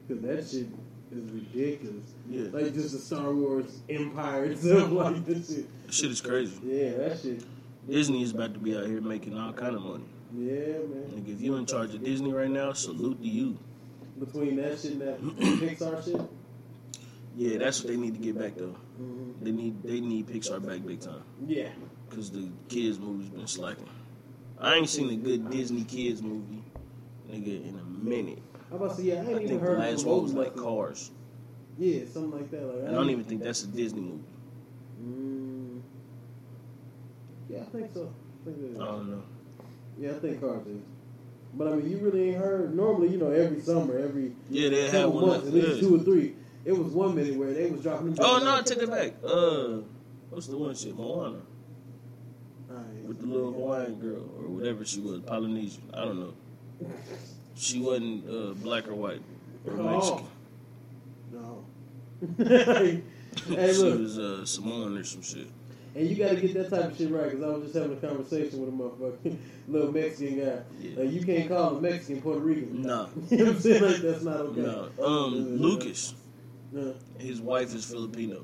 [0.06, 0.68] Because that shit
[1.12, 2.14] is ridiculous.
[2.28, 4.90] Yeah, Like just the Star Wars empire itself.
[4.92, 5.86] Like this shit.
[5.86, 6.58] that shit is crazy.
[6.62, 7.44] Yeah, that shit.
[7.88, 10.04] Disney is about to be out here making all kind of money.
[10.32, 11.10] Yeah, man.
[11.14, 13.58] Like if you in charge of Disney right now, salute to you.
[14.18, 16.20] Between that shit and that Pixar shit.
[17.36, 18.76] Yeah, that's what they need to get back though.
[19.00, 19.44] Mm-hmm.
[19.44, 21.68] They need they need Pixar back big time Yeah.
[22.08, 23.88] because the kids movies been slacking.
[24.58, 26.62] I ain't seen a good Disney kids movie,
[27.30, 28.42] nigga, in a minute.
[28.72, 30.56] I about to say, yeah, I ain't I think the last one was like.
[30.56, 31.10] Cars,
[31.78, 32.62] Yeah, something like that.
[32.62, 34.22] Like, and I don't even think that's a Disney movie.
[35.02, 35.80] Mm,
[37.48, 38.12] yeah, I think so.
[38.42, 38.76] I think.
[38.76, 39.22] I don't know.
[39.98, 40.82] Yeah, I think Cars is.
[41.54, 42.76] But I mean, you really ain't heard.
[42.76, 45.26] Normally, you know, every summer, every Yeah, they had one.
[45.26, 46.36] months, at least two or three.
[46.64, 48.24] It was one minute where they was dropping them.
[48.24, 49.14] Oh no, I take it back.
[49.24, 49.80] Uh,
[50.30, 50.96] what's the one shit?
[50.96, 51.40] Moana
[53.10, 55.82] with the little Hawaiian girl or whatever she was, Polynesian.
[55.92, 56.34] I don't know.
[57.60, 59.20] She wasn't uh, black or white
[59.66, 59.82] or Oh.
[59.82, 60.26] Mexican.
[61.32, 61.64] No.
[62.38, 63.02] hey,
[63.36, 65.46] she look, was uh, Samoan or some shit.
[65.94, 67.92] and you got to get that type of shit right because I was just having
[67.96, 69.36] a conversation with a motherfucking
[69.68, 70.60] little Mexican guy.
[70.80, 71.02] Yeah.
[71.02, 72.82] Like, you can't call a Mexican Puerto Rican.
[72.82, 73.82] No, you know what I'm saying?
[73.82, 74.60] Like, that's not okay.
[74.62, 74.88] no.
[75.04, 76.14] Um, Lucas,
[76.72, 76.94] No.
[77.18, 78.42] his wife is Filipino,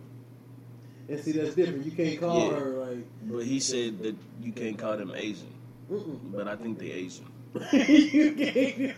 [1.09, 1.84] And see, that's different.
[1.86, 2.59] You can't call Yeah.
[2.59, 3.05] her like.
[3.24, 5.52] but he said that you can't call them Asian.
[5.90, 6.18] Mm-mm.
[6.32, 7.24] But I think they Asian
[7.72, 8.96] you can't.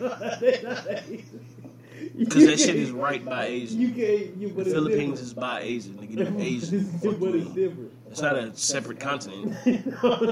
[2.18, 3.80] because that shit is right by Asian.
[3.80, 4.36] You can't.
[4.36, 5.20] You, The but Philippines different.
[5.20, 5.94] is by Asian.
[5.94, 6.78] Nigga, them Asian.
[6.80, 7.92] It's- but it's different.
[8.10, 9.50] It's not a separate continent.
[9.66, 9.74] no,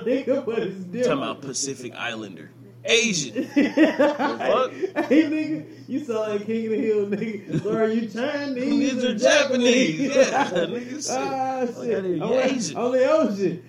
[0.00, 1.04] nigga, but it's different.
[1.04, 2.50] talking about Pacific Islander.
[2.88, 3.44] Asian.
[3.48, 3.56] fuck?
[3.58, 7.62] hey, nigga, you saw in King of the Hill, nigga.
[7.62, 8.54] So are you Chinese
[8.94, 10.14] These or are Japanese.
[10.14, 10.14] Japanese?
[10.14, 11.06] Yeah, nigga, shit.
[11.10, 12.22] Ah, Like, shit.
[12.22, 12.76] Only, Asian.
[12.78, 13.62] only Asian.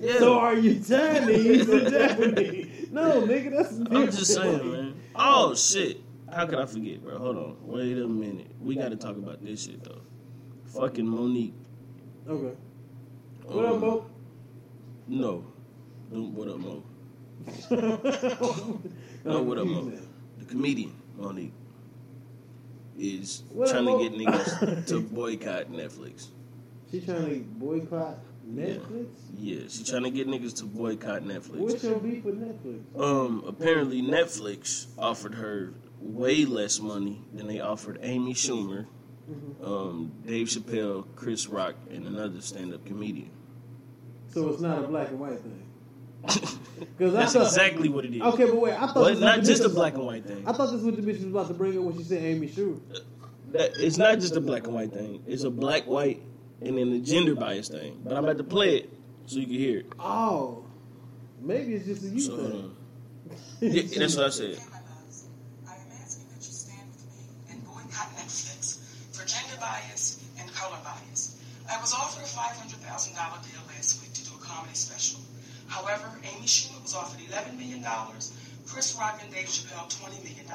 [0.00, 0.18] Yeah.
[0.18, 2.77] So are you Chinese or Japanese?
[2.90, 3.72] No, nigga, that's.
[3.78, 4.94] I'm just saying, man.
[5.14, 6.00] Oh shit.
[6.32, 7.18] How could I forget, bro?
[7.18, 7.56] Hold on.
[7.62, 8.48] Wait a minute.
[8.60, 10.02] We got to talk about this shit though.
[10.66, 11.52] Fucking Mo'Nique.
[12.28, 12.54] Okay.
[13.46, 14.06] What up, Um, Mo?
[15.08, 15.44] No.
[16.12, 16.82] Don't- What up, Mo?
[19.24, 19.90] no, what up, Mo?
[20.38, 21.52] The comedian Mo'Nique
[22.98, 26.26] is What up, trying to get niggas to boycott Netflix.
[26.90, 28.18] She trying to boycott
[28.48, 29.06] Netflix?
[29.36, 31.56] Yeah, she's trying to get niggas to boycott Netflix.
[31.58, 33.00] What's your beef with Netflix?
[33.00, 38.86] Um, apparently Netflix offered her way less money than they offered Amy Schumer,
[39.30, 39.62] Mm-hmm.
[39.62, 43.28] um, Dave Chappelle, Chris Rock, and another stand-up comedian.
[44.32, 45.68] So it's not a black and white thing.
[46.78, 48.22] Because That's exactly what it is.
[48.22, 50.44] Okay, but wait, I thought But not just a black and white thing.
[50.46, 52.48] I thought this was the bitch was about to bring up when she said Amy
[52.48, 52.80] Schumer.
[53.52, 55.22] That- It's not just a black and white thing.
[55.26, 56.22] It's a black, white,
[56.60, 58.00] and then the gender bias thing.
[58.04, 58.90] But I'm about to play it
[59.26, 59.86] so you can hear it.
[59.98, 60.64] Oh,
[61.40, 62.52] maybe it's just a you So, thing.
[62.52, 62.76] um,
[63.60, 64.58] yeah, that's what I said.
[65.68, 68.78] I am asking that you stand with me and boycott Netflix
[69.12, 71.36] for gender bias and color bias.
[71.70, 73.14] I was offered a $500,000
[73.44, 75.20] deal last week to do a comedy special.
[75.68, 77.84] However, Amy Schumer was offered $11 million,
[78.66, 80.46] Chris Rock and Dave Chappelle $20 million.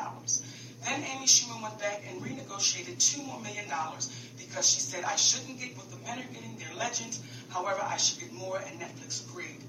[0.86, 5.16] Then Amy Schumer went back and renegotiated two more million dollars because she said I
[5.16, 7.22] shouldn't get what the men are getting, they're legends.
[7.50, 9.62] However, I should get more, and Netflix agreed.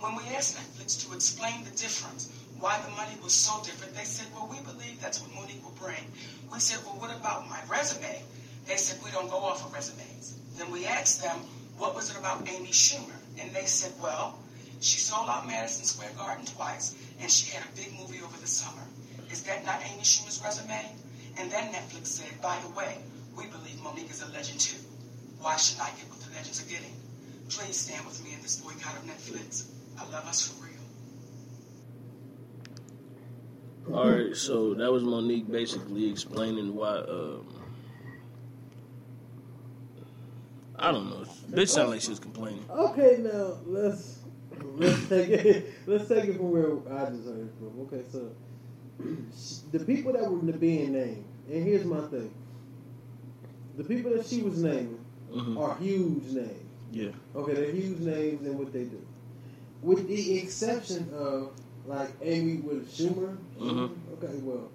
[0.00, 4.04] When we asked Netflix to explain the difference, why the money was so different, they
[4.04, 6.04] said, well, we believe that's what Mo'Nique will bring.
[6.52, 8.22] We said, well, what about my resume?
[8.66, 10.38] They said, we don't go off of resumes.
[10.56, 11.36] Then we asked them,
[11.76, 13.18] what was it about Amy Schumer?
[13.40, 14.38] And they said, well,
[14.80, 18.46] she sold out Madison Square Garden twice, and she had a big movie over the
[18.46, 18.82] summer.
[19.32, 20.92] Is that not Amy Schumer's resume?
[21.38, 22.98] And then Netflix said, by the way,
[23.36, 24.76] we believe Mo'Nique is a legend too.
[25.40, 26.92] Why should I get what the legends are getting?
[27.48, 29.64] Please stand with me in this boycott of Netflix.
[29.98, 30.72] I love us for real.
[33.96, 36.98] All right, so that was Mo'Nique basically explaining why.
[36.98, 37.46] Um,
[40.78, 41.24] I don't know.
[41.50, 42.64] Bitch sound like she was complaining.
[42.70, 44.18] Okay, now let's
[44.74, 47.80] let's take it let's take it from where I just heard it from.
[47.82, 48.30] Okay, so
[49.72, 52.32] the people that were being named, and here's my thing:
[53.76, 54.98] the people that she was naming
[55.34, 55.58] Mhm.
[55.58, 56.50] are huge names.
[56.92, 57.08] Yeah.
[57.34, 59.00] Okay, they're huge names in what they do,
[59.82, 61.50] with the exception of
[61.86, 63.36] like Amy with Schumer.
[63.58, 63.90] Mhm.
[64.22, 64.68] Okay, well,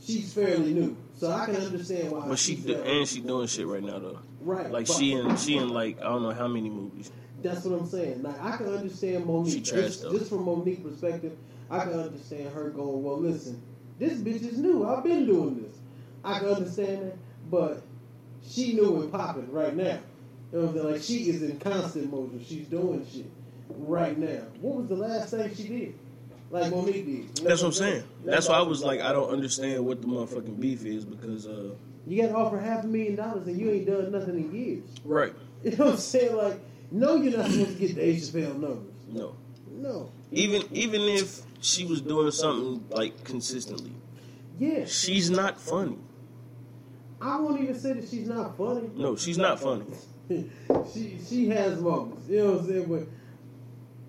[0.00, 2.28] she's fairly new, so I can understand why.
[2.28, 4.18] But she she's do, and she doing shit right now though.
[4.42, 7.10] right, Like but- she in she in like I don't know how many movies.
[7.42, 8.22] That's what I'm saying.
[8.22, 10.12] Like I can understand Mo'Nique She trash, just, though.
[10.16, 11.36] just from Mo'Nique's perspective.
[11.70, 13.60] I can understand her going, "Well, listen,
[13.98, 14.86] this bitch is new.
[14.86, 15.72] I've been doing this.
[16.24, 17.16] I can understand that,
[17.50, 17.82] but
[18.46, 19.98] she new and popping right now.
[20.52, 20.92] You know what I'm saying?
[20.92, 22.44] Like she is in constant motion.
[22.46, 23.26] She's doing shit
[23.70, 24.42] right now.
[24.60, 25.94] What was the last thing she did?
[26.50, 27.04] Like Mo'Nique
[27.34, 27.36] did.
[27.44, 28.04] That's what I'm saying.
[28.24, 31.70] That's why I was like I don't understand what the motherfucking beef is because uh
[32.06, 34.84] You got to offer half a million dollars and you ain't done nothing in years.
[35.04, 35.32] right
[35.64, 36.36] You know what I'm saying?
[36.36, 36.60] Like,
[36.92, 38.92] no, you're not supposed to get the Dave Chappelle numbers.
[39.08, 39.34] no
[39.72, 40.10] No.
[40.30, 43.92] even even if she was doing something like consistently,
[44.58, 44.84] Yeah.
[44.84, 45.96] she's not funny.
[47.20, 48.90] I won't even say that she's not funny.
[48.94, 49.86] No, she's not funny.
[50.92, 52.84] she she has moments, you know what I'm saying?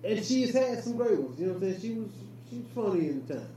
[0.02, 1.80] But and she's had some great ones, you know what I'm saying?
[1.80, 2.08] She was
[2.50, 3.48] she's funny in times.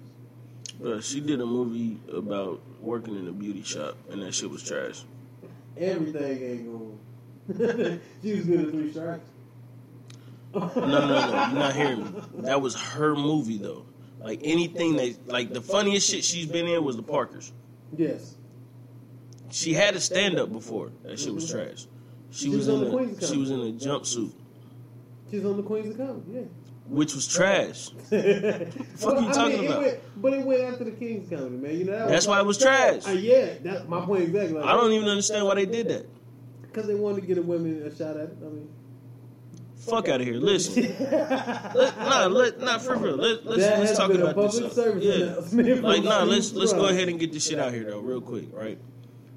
[0.81, 4.63] But she did a movie about working in a beauty shop and that shit was
[4.63, 5.03] trash.
[5.77, 6.65] Everything ain't
[7.57, 7.99] going.
[8.21, 9.25] she was good at three strikes.
[10.53, 12.21] No, no, no, no, you're not hearing me.
[12.39, 13.85] That was her movie though.
[14.19, 17.51] Like anything that like the funniest shit she's been in was the Parkers.
[17.95, 18.35] Yes.
[19.51, 20.91] She had a stand up before.
[21.03, 21.87] That shit was trash.
[22.31, 24.31] She was in a she was in a jumpsuit,
[25.31, 26.41] She's on the Queens of Comedy, yeah.
[26.87, 27.89] which was trash.
[28.09, 29.83] fuck are you talking about?
[29.83, 31.77] It went, but it went after the King's Comedy, man.
[31.77, 33.07] You know that That's why it was trash.
[33.07, 34.59] Uh, yeah, that's my point exactly.
[34.59, 36.05] Like, I don't even understand why they did that.
[36.61, 38.37] because they wanted to get a women a shot at it.
[38.41, 38.69] I mean,
[39.79, 40.35] Fuck out of here.
[40.35, 43.15] Listen, let, nah, let, nah, for real.
[43.15, 44.73] Let, let's let's talk about this.
[44.73, 46.23] service Yeah, like nah.
[46.23, 48.77] Let's let's go ahead and get this shit out here though, real quick, right?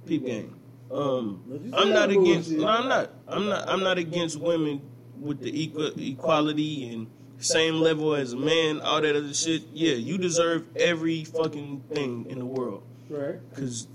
[0.04, 0.56] Peep game.
[0.90, 2.50] Um, Don't you say I'm not against.
[2.50, 3.10] No, I'm not.
[3.28, 3.68] I'm not.
[3.68, 4.82] I'm not against women
[5.18, 7.06] with the equal equality and
[7.38, 8.80] same level as a man.
[8.80, 9.62] All that other shit.
[9.72, 12.82] Yeah, you deserve every fucking thing in the world.
[13.08, 13.38] right?
[13.50, 13.86] Because,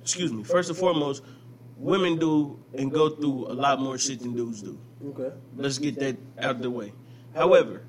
[0.00, 0.42] excuse me.
[0.42, 1.22] First and foremost,
[1.82, 4.78] women do and go through a lot more shit than dudes do.
[5.08, 5.34] Okay.
[5.56, 6.92] Let's get that out of the way.
[7.34, 7.82] However,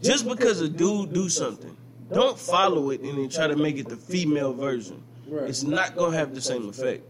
[0.00, 1.76] just because a dude do something,
[2.12, 5.02] don't follow it and then try to make it the female version.
[5.28, 5.48] Right.
[5.48, 7.08] It's not gonna have the same effect.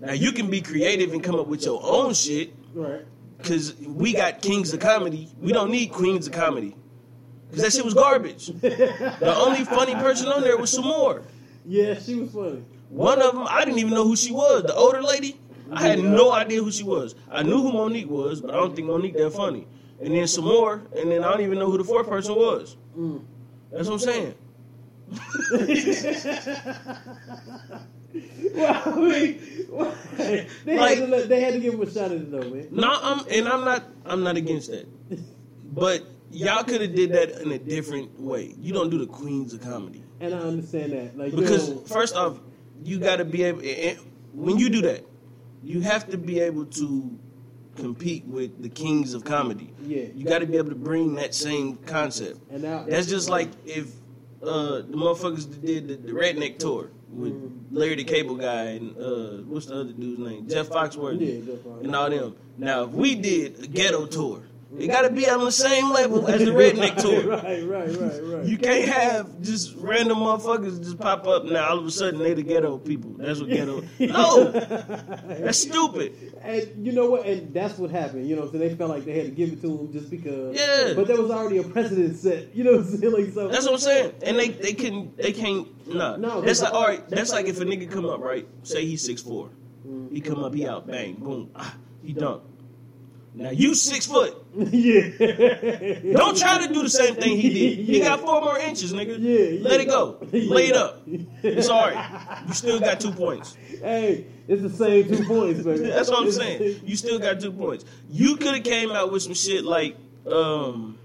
[0.00, 3.02] Now you can be creative and come up with your own shit Right.
[3.38, 5.28] because we got kings of comedy.
[5.40, 6.76] We don't need queens of comedy
[7.50, 8.46] because that shit was garbage.
[8.60, 11.22] The only funny person on there was Sommore.
[11.64, 12.62] Yeah, she was funny.
[12.88, 14.62] One of them, I didn't even know who she was.
[14.64, 15.40] The older lady,
[15.72, 17.14] I had no idea who she was.
[17.30, 19.66] I knew who Mo'Nique was, but I don't think Mo'Nique that funny.
[20.00, 22.76] And then Sommore, and then I don't even know who the fourth person was.
[23.72, 24.34] That's what I'm saying.
[28.54, 29.40] Well, I mean,
[30.16, 32.68] they, Like- had to they had to give him a shot at it though, man.
[32.70, 34.86] No, I'm and I'm not I'm not against that.
[35.74, 38.54] But y'all could have did that in a different way.
[38.58, 40.02] You don't do the queens of comedy.
[40.20, 42.38] And I understand that, like Because yo, first off,
[42.84, 43.62] you got to be able.
[44.32, 45.04] When you do that,
[45.62, 47.18] you have to be able to
[47.76, 49.72] compete with the kings of comedy.
[49.86, 50.04] Yeah.
[50.14, 52.40] you got to be able to bring that same concept.
[52.50, 53.88] and now That's just like if
[54.42, 57.34] uh, the motherfuckers did the, the redneck tour with
[57.70, 60.48] Larry the Cable Guy and uh, what's the other dude's name?
[60.48, 61.84] Jeff Foxworthy Yeah, Jeff Foxworthy.
[61.84, 62.36] and all them.
[62.58, 64.42] Now, if we did a ghetto tour,
[64.78, 67.28] it got to be on the same level as the redneck tour.
[67.36, 68.44] right, right, right, right.
[68.44, 71.68] You can't have just random motherfuckers just pop up now.
[71.68, 73.12] All of a sudden, they the ghetto people.
[73.16, 73.82] That's what ghetto.
[74.00, 76.14] No, that's stupid.
[76.42, 77.26] And you know what?
[77.26, 78.28] And that's what happened.
[78.28, 80.56] You know, so they felt like they had to give it to him just because.
[80.56, 80.94] Yeah.
[80.94, 82.54] But there was already a precedent set.
[82.54, 83.12] You know what I'm saying?
[83.12, 83.48] Like so.
[83.48, 84.12] That's what I'm saying.
[84.22, 86.16] And they they can they can't nah.
[86.16, 87.08] No, that's that's- like all right.
[87.08, 88.46] That's like if a nigga come up right.
[88.64, 89.50] Say he's six four.
[90.10, 90.52] He come up.
[90.54, 90.86] He out.
[90.86, 91.14] Bang.
[91.14, 91.50] Boom.
[91.54, 92.42] Ah, he dunk.
[93.36, 94.34] Now you six foot.
[94.54, 95.10] yeah.
[96.16, 97.84] Don't try to do the same thing he did.
[97.84, 99.18] He got four more inches, nigga.
[99.20, 100.16] Yeah, Let it go.
[100.32, 101.02] Lay it up.
[101.06, 102.42] It's all right.
[102.48, 103.54] You still got two points.
[103.82, 105.80] Hey, it's the same two points, baby.
[105.86, 106.80] That's what I'm saying.
[106.86, 107.84] You still got two points.
[108.10, 109.96] You could have came out with some shit like
[110.26, 110.98] um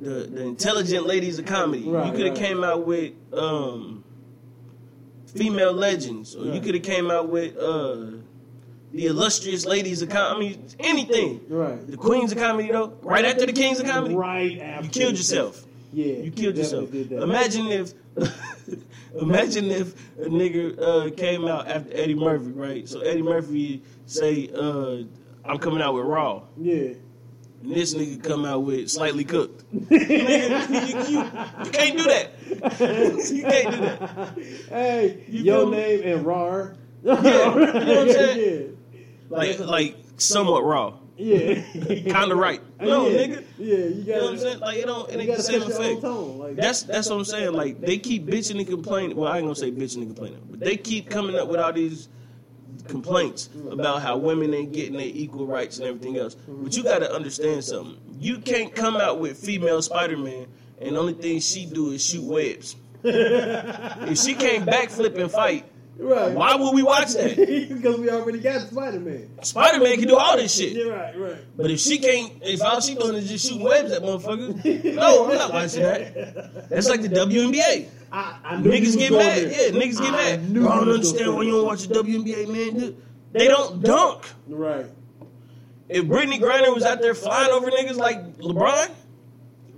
[0.00, 1.88] the the intelligent ladies of comedy.
[1.88, 2.44] Right, you could have right.
[2.48, 4.02] came out with um
[5.26, 8.13] female legends, or you could have came out with uh
[8.94, 10.58] the illustrious ladies of comedy.
[10.78, 11.40] Anything.
[11.48, 11.84] Right.
[11.86, 12.96] The queens of comedy, though.
[13.02, 14.84] Right after the kings of comedy, Right after.
[14.84, 15.64] you killed yourself.
[15.92, 16.86] Yeah, you killed yourself.
[16.86, 17.22] definitely did that.
[17.22, 17.92] Imagine if,
[19.20, 22.88] imagine if a nigga uh, came out after Eddie Murphy, right?
[22.88, 25.02] So Eddie Murphy say, uh,
[25.44, 26.94] "I'm coming out with Raw," Yeah.
[27.62, 29.64] and this nigga come out with Slightly Cooked.
[29.74, 32.30] Nigga, you, you- you can't do that.
[33.32, 34.38] you can't do that.
[34.68, 35.76] Hey, You your me?
[35.76, 36.74] name and RAR.
[37.04, 37.16] you know
[37.54, 38.76] what I'm saying?
[39.36, 40.94] Like, like somewhat raw.
[41.16, 41.62] Yeah.
[42.12, 42.60] Kind of right.
[42.80, 43.18] No, yeah.
[43.18, 43.44] nigga.
[43.56, 44.60] Yeah, you You know got what I'm saying?
[44.60, 46.38] Like it don't, it ain't the same set your own effect.
[46.38, 47.52] Like That's that's what I'm saying.
[47.52, 49.16] Like they keep bitching and complaining.
[49.16, 51.72] Well, I ain't gonna say bitching and complaining, but they keep coming up with all
[51.72, 52.08] these
[52.88, 56.34] complaints about how women ain't getting their equal rights and everything else.
[56.34, 57.98] But you got to understand something.
[58.18, 60.46] You can't come out with female Spider-Man
[60.80, 62.76] and the only thing she do is shoot webs.
[63.04, 65.64] if she can't backflip and fight,
[65.98, 66.32] right.
[66.32, 67.36] why would we watch that?
[67.68, 69.28] because we already got Spider Man.
[69.42, 70.72] Spider-Man can do all this shit.
[70.72, 71.36] Yeah, right, right.
[71.56, 75.30] But if she can't, if all she doing is just shooting webs at motherfuckers, no,
[75.30, 76.68] I'm not watching that.
[76.68, 77.88] That's like the WNBA.
[78.12, 79.42] I, I Niggas get mad.
[79.42, 79.70] there.
[79.72, 80.40] Yeah, niggas get I mad.
[80.40, 82.96] I don't understand why you don't watch the WNBA, man.
[83.32, 84.26] They don't dunk.
[84.46, 84.86] Right.
[85.88, 88.90] If Brittney Griner was out there flying over niggas like LeBron,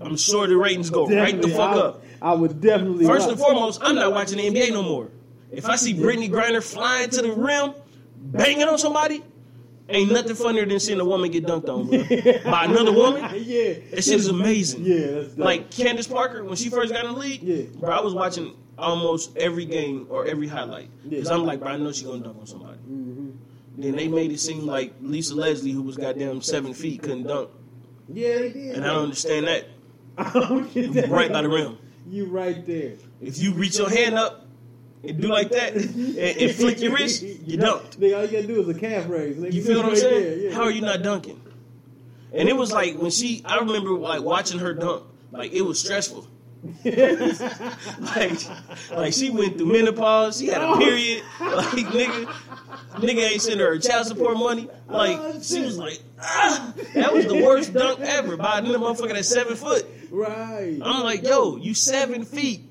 [0.00, 2.04] I'm sure the ratings go right the Definitely, fuck I, up.
[2.22, 3.06] I would definitely.
[3.06, 5.10] First and foremost, I'm not watching the NBA no more.
[5.56, 7.74] If I see Brittney Griner flying to the rim,
[8.16, 9.22] banging on somebody,
[9.88, 12.50] ain't nothing funnier than seeing a woman get dunked on, bro.
[12.50, 13.22] By another woman.
[13.42, 13.74] Yeah.
[13.90, 14.84] That shit is amazing.
[14.84, 15.38] Yeah, that's.
[15.38, 17.42] Like Candace Parker when she first got in the league.
[17.42, 17.64] Yeah.
[17.78, 21.76] Bro, I was watching almost every game or every highlight because I'm like, bro, I
[21.78, 22.78] know she gonna dunk on somebody.
[22.78, 23.30] Mm-hmm.
[23.78, 27.50] Then they made it seem like Lisa Leslie, who was goddamn seven feet, couldn't dunk,
[28.08, 28.76] Yeah, they did.
[28.76, 29.66] and I don't understand that.
[30.18, 31.08] I don't get that.
[31.08, 31.78] Right by the rim.
[32.08, 32.94] You right there.
[33.20, 34.45] If you reach your hand up
[35.08, 37.96] and do like that and, and flick your wrist, you dunked.
[37.96, 39.36] Nigga, all you gotta do is a calf raise.
[39.36, 40.42] Nigga, You feel what I'm saying?
[40.44, 40.54] yeah.
[40.54, 41.40] How are you not dunking?
[42.32, 45.80] And it was like when she, I remember like watching her dunk, like it was
[45.80, 46.26] stressful.
[46.84, 48.38] like,
[48.90, 50.38] like she went through menopause.
[50.40, 51.22] She had a period.
[51.40, 52.24] Like nigga,
[52.96, 54.68] nigga ain't sending her child support money.
[54.88, 59.12] Like Oh, she was like, ah, that was the worst dunk ever by another motherfucker
[59.14, 59.86] that's seven foot.
[60.10, 60.78] Right.
[60.82, 62.62] I'm like, yo, you seven feet.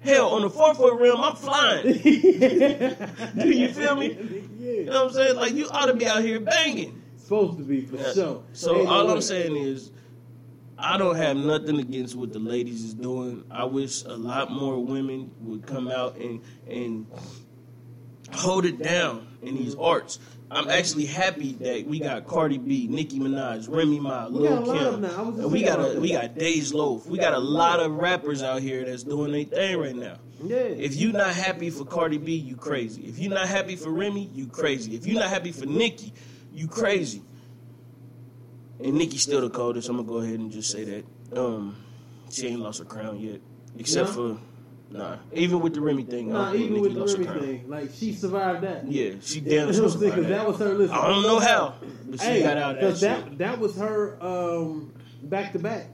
[0.00, 1.82] Hell, on the four foot rim, I'm flying.
[2.02, 4.16] Do you feel me?
[4.58, 5.36] You know what I'm saying?
[5.36, 7.02] Like you ought to be out here banging.
[7.16, 8.42] Supposed to be for sure.
[8.52, 9.10] So no all.
[9.10, 9.90] I'm saying is,
[10.78, 13.44] I don't have nothing against what the ladies is doing.
[13.50, 17.06] I wish a lot more women would come out and and
[18.32, 19.84] hold it down in these mm-hmm.
[19.84, 20.20] arts.
[20.50, 24.68] I'm actually happy that we got Cardi B, Nicki Minaj, Remy Ma, Lil a lot
[24.68, 25.18] of Kim, them now.
[25.18, 27.06] I was just and we got a we got Dej Loaf.
[27.06, 30.16] We got a lot of rappers out here that's doing their thing right now.
[30.42, 30.56] Yeah.
[30.56, 33.02] If you're not happy for Cardi B, you crazy.
[33.02, 34.94] If you're not happy for Remy, you crazy.
[34.96, 36.14] If you're not happy for Nicki,
[36.54, 37.22] you crazy.
[38.82, 39.88] And Nicki's still the coldest.
[39.88, 41.04] I'm gonna go ahead and just say that.
[41.38, 41.76] Um,
[42.30, 43.40] she ain't lost her crown yet,
[43.76, 44.14] except No?
[44.14, 44.40] for
[44.90, 45.16] nah.
[45.32, 48.86] Even with the Remy thing, Nah, even with the Remy thing, like she survived that.
[48.86, 50.12] Yeah, she damn know sure what I'm saying?
[50.12, 50.28] survived 'Cause that.
[50.28, 50.74] that was her.
[50.74, 51.74] Listen, I don't know how,
[52.08, 54.92] but she Hey, got out of that because that that was her um
[55.22, 55.88] back to back.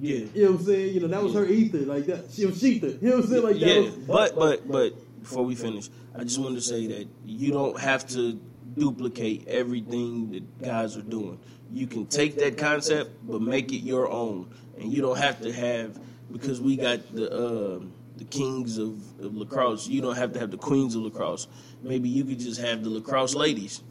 [0.00, 0.24] Yeah.
[0.34, 0.94] You know what I'm saying?
[0.94, 2.30] You know that was her ether, like that.
[2.32, 3.00] She was Shether.
[3.02, 3.42] You know what I'm saying?
[3.42, 3.94] Like that was.
[4.06, 8.06] but but but before we finish, I just wanted to say that you don't have
[8.08, 8.40] to
[8.76, 11.38] duplicate everything that guys are doing.
[11.72, 14.48] You can take that concept, but make it your own,
[14.78, 15.98] and you don't have to have
[16.32, 17.80] because we got the uh,
[18.20, 19.88] the kings of, of lacrosse.
[19.88, 21.48] You don't have to have the queens of lacrosse.
[21.82, 23.82] Maybe you could just have the lacrosse ladies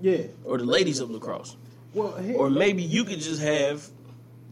[0.00, 0.24] Yeah.
[0.44, 1.56] or the ladies of lacrosse,
[1.94, 3.88] Well, hey, or maybe you could just have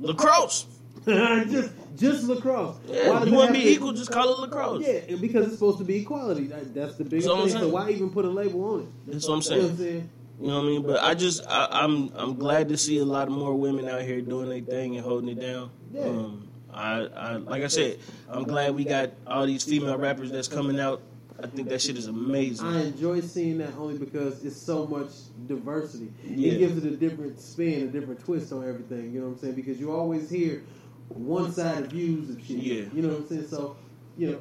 [0.01, 0.67] lacrosse.
[1.07, 2.77] just just lacrosse.
[2.89, 3.93] Yeah, you want to be equal?
[3.93, 4.83] Just call it lacrosse.
[4.87, 6.47] Yeah, because it's supposed to be equality.
[6.47, 7.61] That, that's the biggest That's thing.
[7.63, 8.89] So why even put a label on it?
[9.07, 9.61] That's what I'm saying.
[9.61, 10.11] know what I'm saying?
[10.41, 10.83] You know what I mean?
[10.83, 14.21] But I just I, I'm I'm glad to see a lot more women out here
[14.21, 15.71] doing their thing and holding it down.
[15.93, 16.03] Yeah.
[16.05, 17.98] Um, I, I like I said,
[18.28, 21.01] I'm glad we got all these female rappers that's coming out.
[21.43, 22.66] I think that shit is amazing.
[22.66, 25.11] I enjoy seeing that only because it's so much
[25.47, 26.11] diversity.
[26.24, 26.53] Yeah.
[26.53, 29.12] It gives it a different spin, a different twist on everything.
[29.12, 29.55] You know what I'm saying?
[29.55, 30.62] Because you always hear
[31.09, 32.57] one sided views of shit.
[32.57, 32.85] Yeah.
[32.93, 33.48] You know what I'm saying?
[33.48, 33.77] So,
[34.16, 34.40] you know,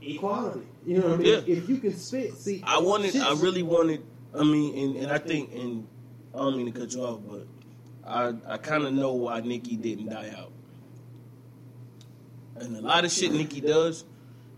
[0.00, 0.66] equality.
[0.86, 1.26] You know what I mean?
[1.46, 1.56] Yeah.
[1.56, 4.02] If you can spit, see, I wanted, I really wanted.
[4.34, 5.86] I mean, and, and I think, and
[6.34, 7.46] I don't mean to cut you off, but
[8.06, 10.52] I I kind of know why Nikki didn't die out.
[12.64, 14.04] And a lot of shit Nikki does,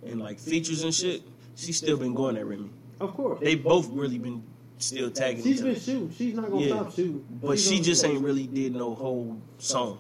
[0.05, 1.23] and like features and shit,
[1.57, 2.71] she's still been going at Remy.
[3.01, 3.41] Of course.
[3.41, 4.43] They both really been
[4.79, 5.43] still tagging.
[5.43, 5.81] She's each been other.
[5.81, 6.11] shooting.
[6.13, 6.75] She's not gonna Yeah.
[6.75, 7.25] stop shooting.
[7.43, 9.99] But She's she just ain't really did no whole song.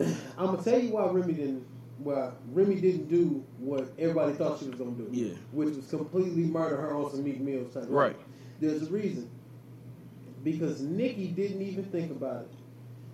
[0.00, 1.66] I'm gonna tell you why Remy didn't.
[1.98, 5.08] Why Remy didn't do what everybody thought she was gonna do.
[5.10, 5.34] Yeah.
[5.50, 7.86] Which was completely murder her on some Meek Mills type.
[7.88, 8.16] Right.
[8.60, 9.28] There's a reason.
[10.44, 12.48] Because Nikki didn't even think about it.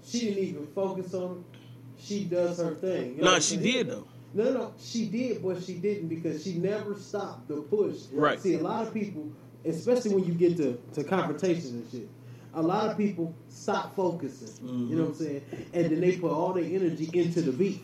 [0.07, 1.59] She didn't even focus on it.
[1.99, 3.17] she does her thing.
[3.17, 4.07] You know I'm she did though.
[4.35, 8.03] No, no, she did, but she didn't because she never stopped the push.
[8.13, 8.41] Right.
[8.41, 9.33] See, a lot of people,
[9.65, 12.09] especially when you get to, to confrontations and shit,
[12.53, 14.49] a lot of people stop focusing.
[14.67, 14.99] You know mm-hmm.
[14.99, 15.43] what I'm saying?
[15.73, 17.83] And then they put all their energy into the beat.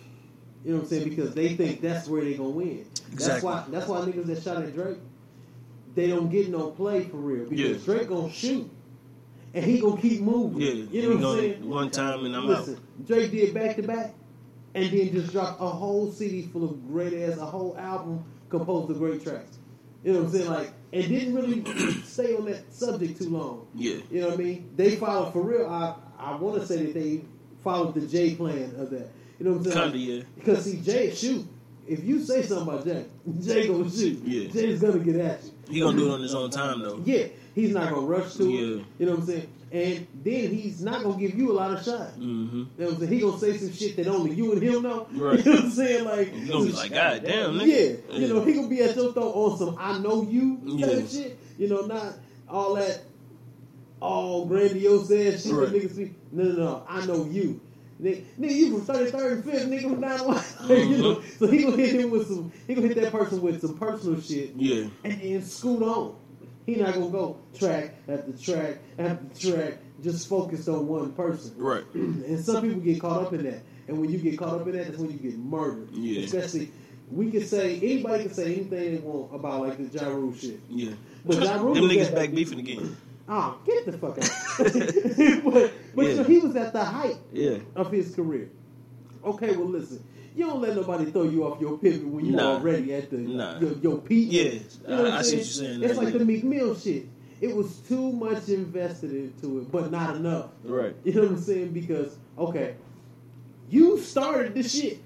[0.65, 1.09] You know what I'm saying?
[1.09, 2.85] Because they think that's where they're gonna win.
[3.13, 3.27] Exactly.
[3.27, 3.65] That's why.
[3.71, 4.99] That's why niggas that shot at Drake,
[5.95, 7.95] they don't get no play for real because Yeah.
[7.95, 8.71] Drake gonna shoot,
[9.55, 10.61] and he gonna keep moving.
[10.61, 11.69] Yeah, you know what I'm saying?
[11.69, 13.07] One time and I'm Listen, out.
[13.07, 14.15] Drake did back to back,
[14.75, 18.91] and then just dropped a whole CD full of great ass, a whole album composed
[18.91, 19.59] of great tracks.
[20.05, 20.51] You know what I'm saying?
[20.51, 21.65] Like, and didn't really
[22.05, 23.67] stay on that subject too long.
[23.75, 24.71] Yeah, You know what I mean?
[24.77, 25.67] They followed for real.
[25.67, 27.23] I I want to say that they
[27.63, 29.11] followed the J plan of that.
[29.39, 29.93] You know what I'm saying?
[29.93, 30.23] kinda yeah.
[30.37, 31.47] Because see, Jay shoot.
[31.87, 33.05] If you say something about Jay,
[33.43, 34.21] Jay gonna shoot.
[34.25, 34.49] Yeah.
[34.51, 35.51] Jay's gonna get at you.
[35.75, 37.01] He gonna do it on his own time though.
[37.05, 38.59] Yeah, he's not gonna rush to Yeah.
[38.81, 38.85] it.
[38.99, 39.49] You know what I'm saying?
[39.73, 42.17] And then he's not gonna give you a lot of shots.
[42.17, 43.13] hmm You know what I'm saying?
[43.13, 45.07] He gonna say some shit that only you and him know.
[45.13, 45.39] Right.
[45.45, 46.05] You know what I'm saying?
[46.05, 48.19] Like You gonna be like, God damn, yeah, nigga.
[48.19, 51.07] you know, he gonna be at your throat on some I know you type Yeah.
[51.07, 51.39] shit.
[51.57, 52.15] You know, not
[52.49, 53.03] all that
[54.01, 55.71] all grandiose ass shit Right.
[55.71, 56.15] that niggas be.
[56.33, 56.83] No, no, no.
[56.89, 57.61] I know you.
[58.03, 60.45] Nigga, nigga, you from 33rd and 5th, nigga from 9 1.
[60.91, 61.45] you know, Mm-hmm.
[61.45, 64.21] so he gonna hit him with some, he gonna hit that person with some personal
[64.21, 66.17] shit Yeah, and then scoot on.
[66.75, 71.55] He not gonna go track after track after track, just focused on one person.
[71.57, 71.85] right.
[71.95, 73.61] And some people get caught up in that.
[73.89, 75.89] And when you get caught up in that, that's when you get murdered.
[75.93, 76.23] Yeah.
[76.25, 76.71] Especially,
[77.11, 80.61] we can say anybody can say anything they want about like the Ja Rule shit.
[80.69, 80.93] Yeah.
[81.25, 82.97] But Ja Rule Them niggas at- back beefing again.
[83.29, 85.45] Oh, get the fuck out!
[85.45, 86.15] but but Yeah.
[86.17, 87.59] so he was at the height Yeah.
[87.77, 88.49] of his career.
[89.25, 90.03] Okay, well listen,
[90.37, 92.53] you don't let nobody throw you off your pivot when you Nah.
[92.55, 93.59] already at the Nah.
[93.59, 94.29] your, your peak.
[94.31, 95.83] Yeah, You know I- I'm see what you're saying.
[95.83, 97.07] It's like the Meek Mill shit.
[97.41, 100.51] It was too much invested into it, but not enough.
[100.63, 100.95] Right.
[101.05, 101.73] You know what I'm saying?
[101.73, 102.75] Because okay,
[103.71, 104.99] you started the shit.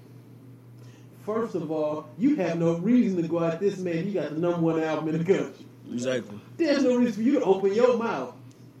[1.25, 4.05] First of all, you have no reason to go at this man.
[4.05, 5.65] You got the number one album in the country.
[5.91, 6.39] Exactly.
[6.57, 8.34] There's no reason for you to open your mouth.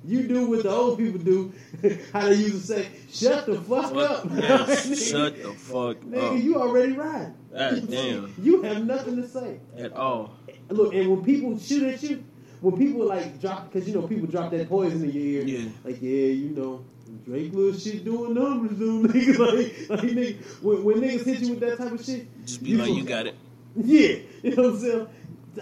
[0.05, 1.51] You do what the old people do.
[2.13, 6.43] How they used to say, "Shut the fuck up." Yes, shut the fuck Nigga, up.
[6.43, 7.33] you already riding.
[7.51, 8.33] God damn.
[8.41, 9.59] You have nothing to say.
[9.77, 10.33] At all.
[10.69, 12.23] Look, and when people shoot at you,
[12.61, 15.41] when people like drop, because you know people drop that poison in your ear.
[15.43, 15.69] Yeah.
[15.83, 16.83] Like, yeah, you know,
[17.25, 19.11] Drake little shit doing numbers, dude.
[19.11, 19.37] Nigga,
[19.89, 22.75] like, like nigga, when, when niggas hit you with that type of shit, Just be
[22.75, 23.35] like, from- you got it.
[23.75, 25.07] Yeah, you know what I'm saying.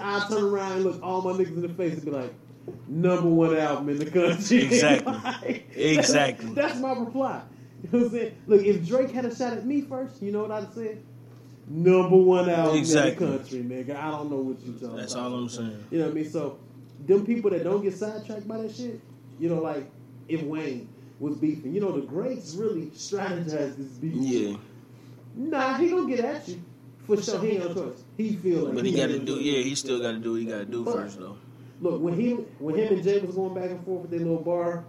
[0.01, 2.33] I turn around and look all my niggas in the face and be like,
[2.87, 4.63] number one album in the country.
[4.65, 5.13] Exactly.
[5.13, 6.49] Like, Exactly.
[6.53, 7.41] That's, my reply.
[7.83, 8.35] You know what I'm saying?
[8.47, 10.97] Look, if Drake had a shot at me first, you know what I'd say?
[11.67, 13.25] Number one album Exactly.
[13.25, 13.95] in the country, nigga.
[13.95, 15.31] I don't know what you talking That's about.
[15.31, 15.83] all I'm saying.
[15.91, 16.29] You know what I mean?
[16.29, 16.57] So,
[17.05, 18.99] them people that don't get sidetracked by that shit,
[19.39, 19.89] you know, like
[20.27, 20.87] if Wayne
[21.19, 24.13] was beefing, you know, the greats really strategize this beef.
[24.15, 24.57] Yeah.
[25.35, 26.61] Nah, he gonna get at you
[27.05, 27.39] for sure.
[27.41, 28.03] He ain't no choice.
[28.17, 29.43] He feel like But he ain't got to no do, choice.
[29.45, 31.37] yeah, he still got to do what he got to do But- first, though.
[31.83, 34.37] Look, when he when him and Jay was going back and forth with their little
[34.41, 34.85] bar,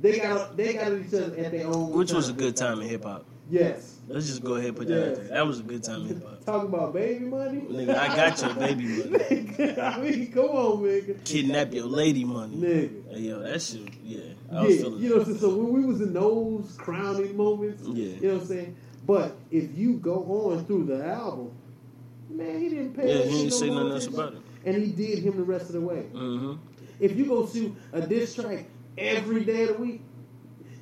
[0.00, 1.92] they got they got each other at their own.
[1.92, 3.26] Which was a good time in hip hop.
[3.50, 3.96] Yes.
[4.08, 5.24] Let's just go ahead and put that out there.
[5.28, 6.44] That was a good time in hip hop.
[6.46, 7.60] Talking about baby money.
[7.60, 9.08] Nigga, I got your baby money.
[9.10, 11.24] Nigga, I mean, come on, nigga.
[11.26, 12.56] Kidnap your lady money.
[12.56, 13.12] Nigga.
[13.12, 14.20] Hey, yo, that shit, yeah.
[14.50, 18.14] I was Yeah, you know, so, so when we was in those crowning moments, Yeah.
[18.14, 18.76] you know what I'm saying.
[19.06, 21.50] But if you go on through the album,
[22.30, 23.08] man, he didn't pay.
[23.08, 24.42] Yeah, he ain't no say nothing else about it.
[24.64, 26.06] And he did him the rest of the way.
[26.12, 26.54] Mm-hmm.
[27.00, 28.66] If you go to a diss track
[28.96, 30.00] every day of the week,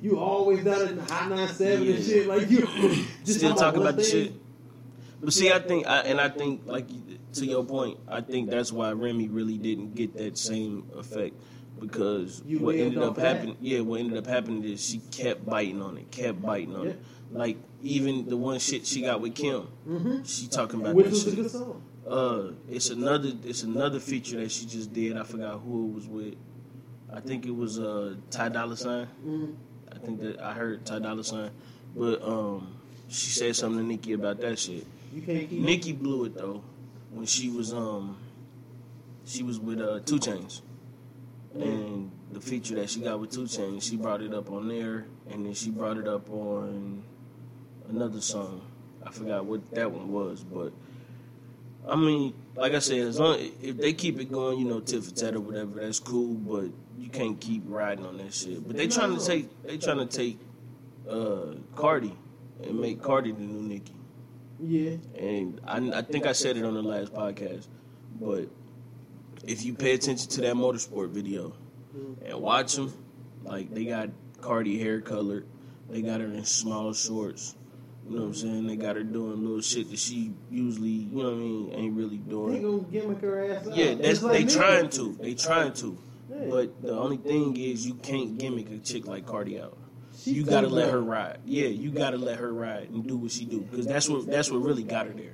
[0.01, 2.05] you always down in the hot nine seven and Yeah.
[2.05, 2.27] shit.
[2.27, 2.59] Like you
[3.25, 4.33] just Still talk talking about the shit.
[5.21, 6.87] But see, I think, I, and I think, like
[7.33, 11.35] to your point, I think that's why Remy really didn't get that same effect
[11.79, 15.81] because You what ended up happening, yeah, what ended up happening is she kept biting
[15.81, 16.89] on it, kept biting on Yeah.
[16.91, 16.99] it.
[17.31, 19.67] Like even the one shit she got with Kim,
[20.25, 21.75] she talking about Which that was a shit.
[22.07, 25.17] Uh, it's another, it's another feature that she just did.
[25.17, 26.35] I forgot who it was with.
[27.11, 29.07] I think it was uh Ty Dolla Sign.
[29.25, 29.55] Mhm.
[29.91, 31.51] I think that I heard Ty Dolla Sign,
[31.95, 32.75] but um,
[33.07, 34.85] she said something to Nicki about that shit.
[35.13, 35.21] You
[35.61, 36.61] Nicki blew it though
[37.11, 38.17] when she was um
[39.25, 40.61] she was with uh 2 Chainz,
[41.55, 45.05] and the feature that she got with 2 Chainz, she brought it up on there,
[45.29, 47.03] and then she brought it up on
[47.89, 48.61] another song.
[49.05, 50.71] I forgot what that one was, but
[51.89, 55.03] I mean, like I said, as long if they keep it going, you know, tit
[55.03, 56.33] for tat or whatever, that's cool.
[56.33, 58.67] But you can't keep riding on that shit.
[58.67, 60.39] But they trying to take they trying to take
[61.09, 62.15] uh Cardi
[62.63, 63.93] and make Cardi the new Nicki.
[64.59, 64.97] Yeah.
[65.15, 67.67] And I, I think I said it on the last podcast,
[68.19, 68.49] but
[69.45, 71.53] if you pay attention to that motorsport video
[72.25, 72.93] and watch them,
[73.43, 74.09] like they got
[74.41, 75.45] Cardi hair colored,
[75.89, 77.55] they got her in small shorts,
[78.09, 78.67] You know what I'm saying?
[78.67, 81.93] They got her doing little shit that she usually, you know what I mean, ain't
[81.97, 82.61] really They doing.
[82.61, 83.75] gonna gimmick her ass out.
[83.75, 84.51] Yeah, that's like they me.
[84.51, 85.17] trying to.
[85.21, 85.97] They trying to.
[86.29, 86.37] Yeah.
[86.49, 89.77] But the only thing is, you can't gimmick a chick like Cardi out.
[90.23, 91.39] You gotta let her ride.
[91.45, 94.49] Yeah, you gotta let her ride and do what she do because that's what that's
[94.51, 95.33] what really got her there.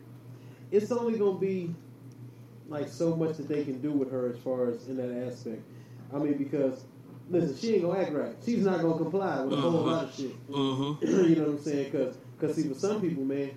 [0.72, 1.74] It's only gonna be
[2.68, 5.62] like so much that they can do with her as far as in that aspect.
[6.14, 6.84] I mean, because
[7.30, 8.36] listen, she ain't gonna act right.
[8.45, 9.91] She's not gonna comply with a whole Uh-huh.
[9.91, 10.50] lot of shit.
[10.52, 11.06] Mm-hmm.
[11.30, 11.91] you know what I'm saying?
[11.91, 12.18] Because,
[12.48, 13.52] cause see, for some people, man,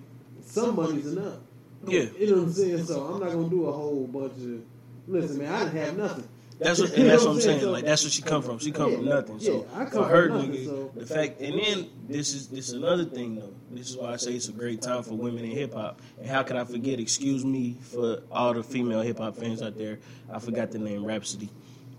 [0.45, 1.39] some money's enough.
[1.85, 2.05] Yeah.
[2.17, 2.85] You know what I'm saying?
[2.85, 4.61] So I'm not gonna do a whole bunch of.
[5.07, 6.27] Listen, man, I didn't have nothing.
[6.59, 7.63] That's what, and that's what I'm saying.
[7.65, 8.57] Like that's what she come from.
[8.57, 9.39] She come from nothing.
[9.39, 12.47] So yeah, I come for her, nothing, nigga, so- the fact, and then this is
[12.47, 13.53] this is another thing though.
[13.69, 16.01] This is why I say it's a great time for women in hip hop.
[16.19, 16.99] And how could I forget?
[16.99, 19.99] Excuse me for all the female hip hop fans out there.
[20.33, 21.49] I forgot the name Rapsody,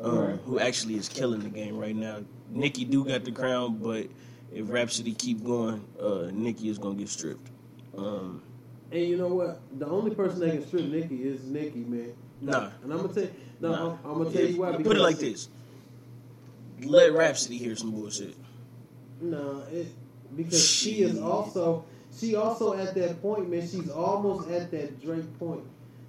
[0.00, 2.24] um, who actually is killing the game right now.
[2.50, 4.08] Nicki do got the crown, but
[4.52, 7.48] if Rapsody keep going, uh, Nicki is gonna get stripped.
[7.96, 8.42] Um,
[8.90, 9.60] And you know what?
[9.78, 12.12] The only person that can strip Nikki is Nikki, man.
[12.40, 12.70] Nah.
[12.82, 13.30] And I'm gonna tell you,
[13.60, 13.90] no, nah.
[13.90, 14.72] I'm, I'm gonna tell you why.
[14.76, 15.48] Put it like this:
[16.82, 18.34] Let Rapsody hear some bullshit.
[19.20, 19.88] No, it,
[20.36, 21.84] because she is also
[22.16, 23.62] she also at that point, man.
[23.68, 25.64] She's almost at that Drake point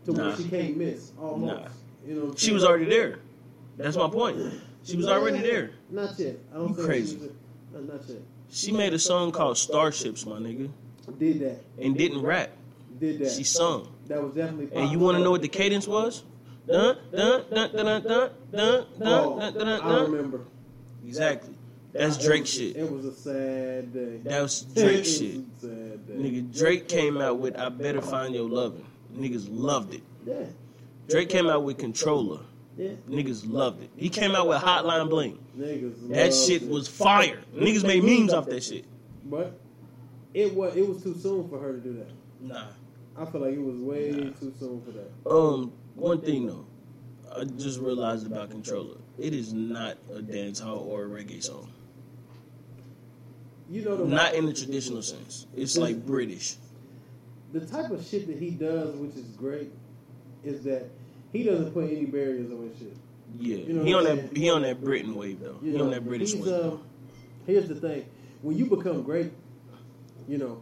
[0.05, 0.27] to Nah.
[0.27, 1.11] where she can't miss.
[1.19, 1.67] Almost, Nah.
[2.07, 2.33] you know.
[2.37, 3.19] She was already there.
[3.77, 4.37] That's my point.
[4.83, 5.71] She was already there.
[5.89, 6.39] Not yet.
[6.53, 7.31] I don't You think crazy.
[7.71, 8.17] She not yet.
[8.51, 10.69] She made a song called Starships, my nigga,
[11.17, 11.61] Did that.
[11.79, 12.49] and didn't rap.
[12.99, 13.31] Did that.
[13.31, 13.87] She sung.
[14.07, 14.75] that was definitely.
[14.75, 16.23] And you want to know what the cadence was?
[16.67, 20.41] Dun dun dun dun dun dun dun Oh, dun dun dun I remember.
[21.05, 21.53] Exactly.
[21.93, 22.75] That's Drake was- shit.
[22.75, 24.17] It was a sad day.
[24.23, 25.61] That was Drake shit.
[25.61, 28.85] Nigga, Drake came out with I Better Find Your Lovin'.
[29.15, 30.03] Niggas loved it.
[30.25, 30.35] Yeah.
[31.07, 32.41] Drake came out with Controlla.
[32.79, 32.91] Yeah.
[33.09, 33.89] Niggas loved it.
[33.97, 35.37] He came out with Hotline Bling.
[35.57, 36.07] Niggas.
[36.13, 36.69] That shit it.
[36.69, 37.41] was fire.
[37.53, 38.85] Niggas made memes off that shit.
[39.25, 39.59] But
[40.33, 42.07] it was it was too soon for her to do that.
[42.39, 42.67] Nah.
[43.17, 45.11] I feel like it was way too soon for that.
[45.29, 46.65] Um, one thing though,
[47.35, 48.95] I just realized about Controlla.
[49.17, 51.69] It is not a dance hall or a reggae song.
[53.69, 55.47] You know the Not in the traditional sense.
[55.53, 56.55] It's like British.
[57.51, 59.69] the type of shit that he does, which is great,
[60.45, 60.89] is that
[61.31, 62.97] he doesn't put any barriers on his shit.
[63.39, 65.57] Yeah, You know he on that he on that Britain wave though.
[65.61, 66.47] You he know, on that British wave.
[66.53, 66.81] um,
[67.45, 68.05] here's the thing:
[68.41, 69.31] when you become great,
[70.27, 70.61] you know,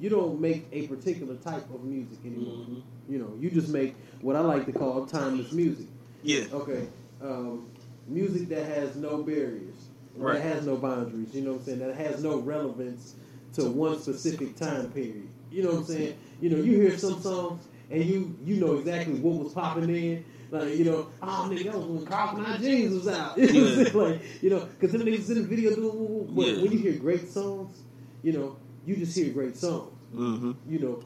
[0.00, 2.64] you don't make a particular type of music anymore.
[2.68, 2.82] Mhm.
[3.08, 5.86] You know, you just make what I like to call timeless music.
[6.22, 6.86] Yeah, Okay,
[7.20, 7.66] um,
[8.08, 9.74] music that has no barriers,
[10.16, 10.34] Right.
[10.34, 11.34] that has no boundaries.
[11.34, 11.78] You know what I'm saying?
[11.80, 13.14] That has no relevance
[13.54, 15.28] to one specific time period.
[15.50, 16.14] You know what I'm saying?
[16.40, 20.24] You know, you hear some songs and you you know exactly what was popping in.
[20.50, 23.36] Like you know, oh nigga, that was when Crocodile Jeans was out.
[23.38, 23.84] You know what I'm Yeah.
[23.84, 23.96] saying?
[23.96, 25.98] Like you know, because them niggas in the video doing.
[25.98, 26.28] woo, woo.
[26.30, 26.62] But Yeah.
[26.62, 27.76] when you hear great songs,
[28.22, 28.56] you know,
[28.86, 30.52] you just hear great songs mm-hmm.
[30.68, 31.00] you know,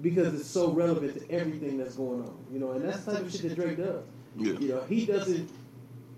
[0.00, 3.22] because it's so relevant to everything that's going on, you know, and that's the type
[3.22, 4.04] of shit that Drake does.
[4.36, 4.52] Yeah.
[4.58, 5.50] You know, he doesn't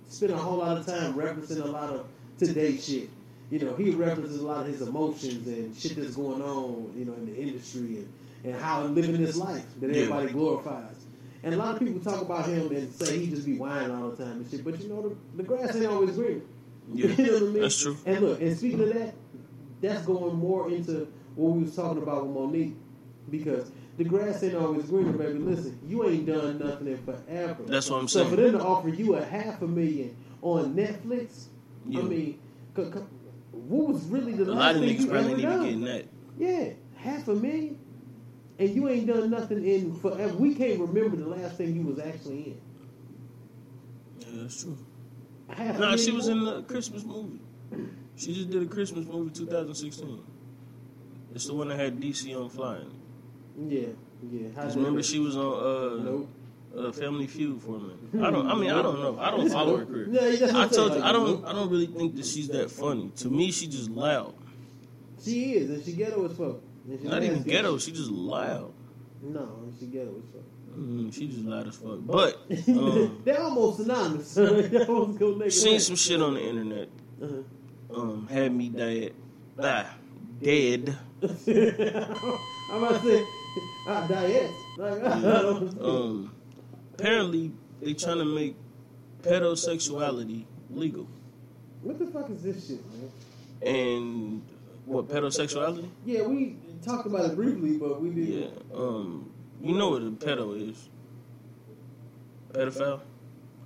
[0.09, 2.07] spend a whole lot of time referencing a lot of
[2.39, 3.11] today's shit.
[3.51, 7.05] You know, he references a lot of his emotions and shit that's going on, you
[7.05, 8.13] know, in the industry and,
[8.47, 10.03] and how living this life that Yeah.
[10.03, 11.05] everybody glorifies.
[11.43, 14.11] And a lot of people talk about him and say he just be whining all
[14.11, 16.43] the time and shit, but you know, the, the grass ain't always green.
[16.93, 17.63] Yeah, you know what I mean?
[17.63, 17.97] that's true.
[18.07, 19.15] And look, and speaking of that,
[19.81, 22.75] that's going more into what we was talking about with Mo'Nique,
[23.31, 25.39] because the grass ain't always greener, baby.
[25.39, 27.63] Listen, you ain't done nothing in forever.
[27.67, 28.31] That's what I'm so saying.
[28.31, 31.47] for them to offer you a half a million on Netflix,
[31.87, 32.01] Yeah.
[32.01, 32.39] I mean,
[32.77, 32.99] c- c-
[33.53, 35.49] what was really the A last lot of thing niggas you probably ever need to
[35.49, 35.61] done?
[35.61, 36.05] be getting that.
[36.39, 37.79] Yeah, half a million,
[38.59, 40.35] and you ain't done nothing in forever.
[40.35, 42.61] We can't remember the last thing you was actually in.
[44.21, 44.79] Yeah, that's true.
[45.49, 46.55] Half a Nah, she was in more?
[46.57, 47.41] the Christmas movie.
[48.17, 50.21] She just did a Christmas movie 2016.
[51.35, 52.79] It's the one that had DC Young Fly.
[53.59, 53.89] Yeah,
[54.31, 54.49] yeah.
[54.57, 55.43] How Cause remember she was on
[56.01, 56.29] uh, Nope.
[56.77, 57.99] uh Family Feud for a minute.
[58.27, 58.47] I don't.
[58.51, 59.19] I mean, I don't know.
[59.19, 60.09] I don't follow her career.
[60.11, 61.45] Yeah, I told saying, you, I don't.
[61.45, 63.11] I don't really think that she's that funny.
[63.17, 64.35] To me, she just loud.
[65.23, 66.57] She is, and she ghetto as fuck.
[67.03, 67.79] Not even ghetto.
[67.79, 68.73] She just loud.
[69.23, 69.49] No,
[69.79, 70.43] she ghetto as fuck.
[70.79, 71.99] Mm, she just loud as fuck.
[72.01, 72.37] But
[72.69, 74.35] um, They're almost synonymous.
[74.35, 76.89] They almost go neck seen some shit on the internet.
[77.19, 77.31] neck.
[77.95, 79.15] Um, had me dead.
[79.59, 79.95] Ah,
[80.43, 80.97] dead.
[81.23, 82.37] Uh-huh.
[82.73, 83.25] I'm about to say,
[83.89, 84.51] ah, diet.
[84.77, 85.03] Like,
[85.81, 86.33] Um,
[86.95, 88.55] apparently they trying to make
[89.23, 91.07] pedosexuality legal.
[91.83, 93.11] what the fuck is this shit, man?
[93.63, 94.43] And
[94.85, 95.89] what pedosexuality?
[96.05, 98.33] Yeah, we talked about it briefly, but we didn't.
[98.33, 98.49] Yeah.
[98.79, 99.31] Um,
[99.63, 100.89] you know what a pedo is?
[102.53, 103.01] Pedophile.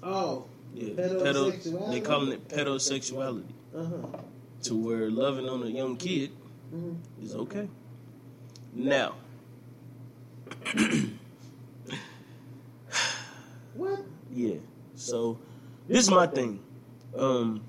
[0.03, 0.95] Oh, Yeah.
[0.95, 1.91] Pedo.
[1.91, 3.45] They calling it pedosexuality.
[3.77, 4.19] uh huh.
[4.65, 6.31] To where loving on a young kid
[6.70, 6.93] hmm
[7.23, 7.69] is okay.
[8.74, 9.15] Now,
[13.74, 14.01] What?
[14.32, 14.55] yeah.
[14.95, 15.39] So
[15.89, 16.61] this is my thing.
[17.16, 17.62] Um,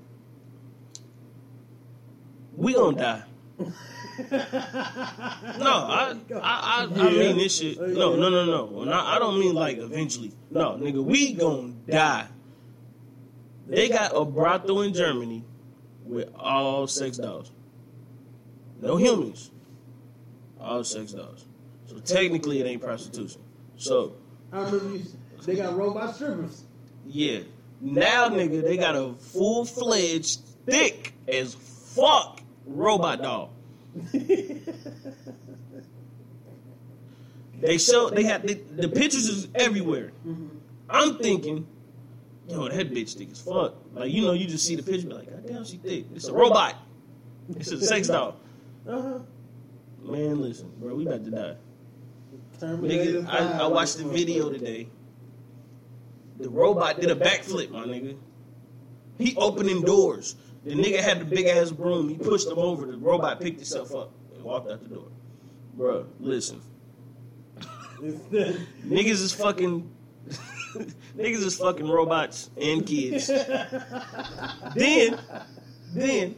[2.56, 3.22] we gonna die.
[3.58, 3.66] No,
[4.28, 7.80] I, I, I, I mean this shit.
[7.80, 8.84] No, no, no, no.
[8.84, 10.32] Not, I don't mean like eventually.
[10.50, 12.26] No, nigga, we gonna die.
[13.66, 15.44] They got a brothel in Germany
[16.04, 17.52] with all sex dolls.
[18.80, 19.50] No humans.
[20.60, 21.46] All sex dolls.
[21.86, 23.40] So technically, it ain't prostitution.
[23.76, 24.16] So
[24.52, 25.04] I remember you,
[25.44, 26.64] they got robot strippers.
[27.06, 27.40] yeah,
[27.80, 32.41] now nigga, they got a full fledged, thick as fuck
[32.72, 33.52] robot doll.
[37.62, 40.10] They show they had the, the pictures is everywhere.
[40.90, 41.64] I'm thinking,
[42.48, 43.76] yo, that bitch thick as fuck.
[43.94, 46.06] Like you know, you just see the picture, be like, God damn, she thick.
[46.14, 46.76] It's a robot.
[47.56, 48.36] It's a sex doll.
[48.88, 49.18] Uh-huh.
[50.00, 51.56] Man, listen, bro, we about to die.
[52.60, 54.88] Nigga, I, I watched the video today.
[56.38, 58.16] The robot did a backflip, my nigga.
[59.18, 60.36] He opening doors.
[60.64, 62.08] The nigga had the big ass broom.
[62.08, 62.86] He pushed him over.
[62.86, 65.08] The robot picked himself up and walked out the door.
[65.74, 66.60] Bro, listen.
[68.00, 69.90] Niggas is fucking.
[71.16, 73.26] niggas is fucking robots and kids.
[73.26, 75.18] then,
[75.94, 76.36] then,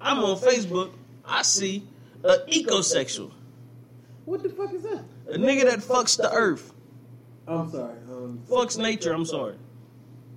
[0.00, 0.92] I'm on Facebook.
[1.24, 1.86] I see
[2.24, 3.30] a ecosexual,
[4.24, 5.04] what the fuck is that?
[5.28, 6.72] a nigga that fucks the earth,
[7.46, 7.98] I'm sorry.
[8.10, 9.12] Um, fucks nature.
[9.12, 9.54] I'm sorry.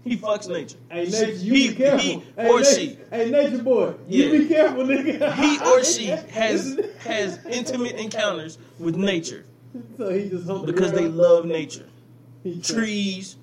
[0.10, 0.77] He fucks nature.
[0.90, 1.99] hey, nature, you he, be careful.
[1.99, 4.26] he hey, or nature, she, Hey, nature boy, Yeah.
[4.26, 5.34] you be careful, nigga.
[5.36, 9.45] he or she has has intimate encounters with nature
[9.98, 11.86] so he just because they love nature.
[12.64, 13.36] Trees,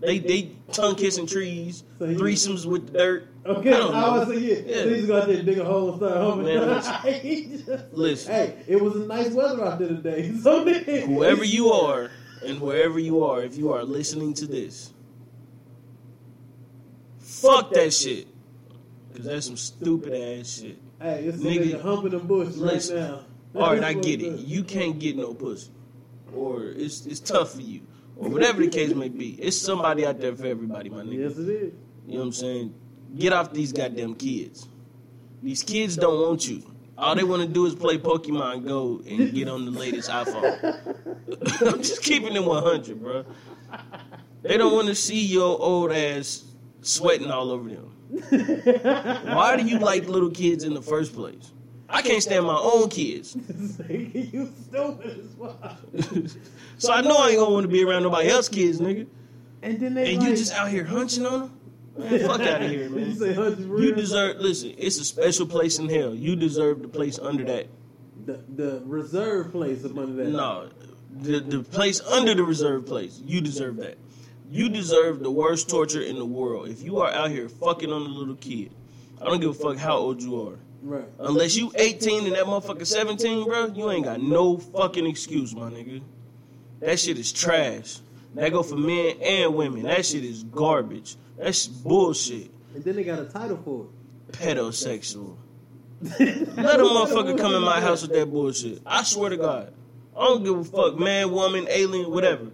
[0.00, 3.28] they they tongue kissing trees, So threesomes with the dirt.
[3.44, 4.54] Okay, I don't I, was saying, yeah.
[4.66, 4.82] Yeah.
[4.82, 6.46] So he just go out there and dig a hole and start humping.
[6.46, 7.66] Man, listen.
[7.66, 8.32] Just- Listen.
[8.32, 10.32] Hey, it was a nice weather out there today.
[10.42, 12.10] So Whoever you are
[12.44, 14.91] and wherever you are, if you are listening to this,
[17.42, 18.28] fuck that shit.
[19.14, 20.78] Cause that's some stupid ass shit.
[21.00, 22.96] Hey, it's a Nigga, nigga humping the bush listen.
[22.96, 23.60] right now.
[23.60, 24.38] All right, I get it.
[24.40, 25.70] You can't get no pussy,
[26.34, 27.82] or it's it's tough for you,
[28.16, 29.30] or whatever the case may be.
[29.32, 31.28] It's somebody out there for everybody, my nigga.
[31.28, 31.72] Yes, it is.
[32.06, 32.74] You know what I'm saying?
[33.18, 34.66] Get off these goddamn kids.
[35.42, 36.62] These kids don't want you.
[36.96, 41.62] All they want to do is play Pokemon Go and get on the latest iPhone.
[41.72, 43.24] I'm just keeping it 100, bro.
[44.42, 46.44] They don't want to see your old ass
[46.82, 47.92] sweating all over them.
[49.34, 51.50] Why do you like little kids in the first place?
[51.88, 53.36] I can't stand my own kids.
[53.88, 55.28] you stupid
[55.94, 56.36] as
[56.78, 59.06] so I know I ain't gonna want to be around nobody else kids, nigga.
[59.62, 61.50] And then they And like, you just out here hunching on them?
[61.98, 63.10] Man, fuck out of here, man.
[63.10, 63.94] You say hundred You real?
[63.94, 64.38] deserve.
[64.38, 66.14] Listen, it's a special place in hell.
[66.14, 67.66] You deserve the place under that.
[68.24, 70.28] the, the reserve place under that.
[70.30, 70.70] No,
[71.14, 73.20] the the place under the reserve place.
[73.24, 73.98] You deserve that.
[74.52, 76.68] You deserve the worst torture in the world.
[76.68, 78.70] If you are out here fucking on a little kid,
[79.18, 80.58] I don't give a fuck how old you are.
[80.82, 81.08] Right.
[81.18, 85.70] Unless you 18 and that motherfucker 17, bro, you ain't got no fucking excuse, my
[85.70, 86.02] nigga.
[86.80, 88.00] That shit is trash.
[88.34, 89.84] That go for men and women.
[89.84, 91.16] That shit is garbage.
[91.38, 92.50] That's bullshit.
[92.74, 94.32] And then they got a title for it.
[94.32, 95.34] Pedosexual.
[96.02, 98.82] Let a motherfucker come in my house with that bullshit.
[98.84, 99.72] I swear to God.
[100.14, 102.50] I don't give a fuck, man, woman, alien, whatever.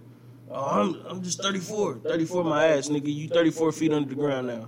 [0.51, 1.95] Oh, I'm I'm just 34.
[1.99, 3.13] 34 my ass, nigga.
[3.13, 4.67] You 34 feet under the ground now.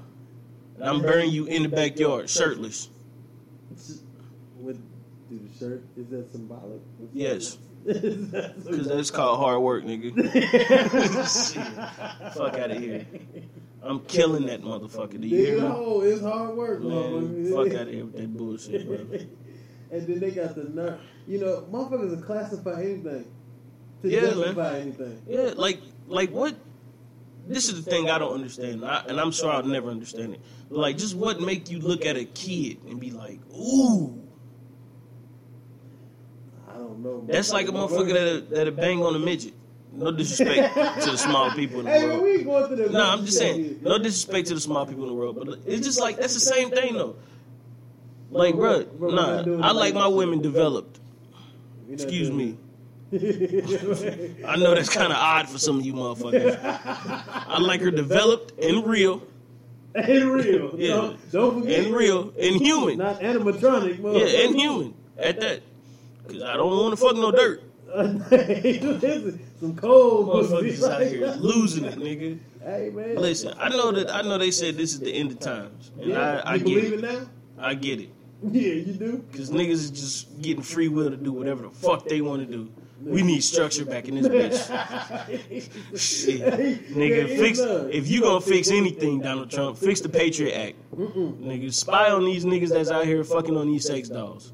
[0.76, 2.90] And I'm burying you in the backyard, shirtless.
[4.60, 4.80] With
[5.30, 6.82] the shirt, is that symbolic?
[7.14, 7.58] Yes.
[7.84, 10.14] Because that's called hard work, nigga.
[11.52, 12.34] Shit.
[12.34, 13.08] Fuck out of here.
[13.82, 15.20] I'm killing that motherfucker.
[15.20, 15.68] Do you hear me?
[15.68, 18.98] hole, it's hard work, Man, fuck out of here with that bullshit, bro.
[19.92, 21.00] and then they got the nerve.
[21.28, 23.26] You know, motherfuckers will classify anything
[24.02, 24.76] to Yeah, man.
[24.82, 25.22] anything.
[25.28, 26.56] Yeah, like like what?
[27.48, 30.42] This is the thing I don't understand, I, and I'm sure I'll never understand it.
[30.70, 34.22] But like, just what make you look at a kid and be like, "Ooh"?
[36.70, 37.26] I don't know.
[37.28, 39.54] That's like a motherfucker that that'll bang on a midget.
[39.94, 40.74] No disrespect
[41.04, 42.24] to the small people in the Hey, world.
[42.24, 42.92] we going through that.
[42.92, 45.86] No, I'm just saying, no disrespect to the small people in the world, but it's
[45.86, 47.16] just like that's the same thing though.
[48.30, 51.00] Like, bro, nah, I like my women developed.
[51.90, 52.58] Excuse me.
[53.12, 54.46] It.
[54.46, 56.58] I know that's kind of odd for some of you motherfuckers.
[56.64, 59.22] I like her developed and real,
[59.96, 60.76] and real.
[60.78, 60.88] Yeah.
[60.96, 61.86] Don't, don't forget.
[61.86, 62.98] and real, and human.
[62.98, 65.62] Not animatronic, Yeah, and human at that.
[66.28, 67.64] Cause I don't want to fuck no dirt.
[69.60, 72.40] Some cold Motherfuckers out here losing it, nigga.
[72.64, 73.16] Hey man.
[73.18, 76.12] Listen, I know that I know they said this is the end of times, and
[76.12, 77.04] yeah, I, I you get believe it.
[77.04, 77.28] it now?
[77.60, 78.10] I get it.
[78.44, 79.24] Yeah, you do.
[79.36, 82.52] Cause niggas is just getting free will to do whatever the fuck they want to
[82.52, 82.72] do.
[83.04, 85.70] We need structure back in this bitch.
[85.98, 86.42] Shit,
[86.92, 90.76] nigga, fix if you gonna fix anything, Donald Trump, fix the Patriot Act.
[90.96, 94.54] Nigga, spy on these niggas that's out here fucking on these sex dolls.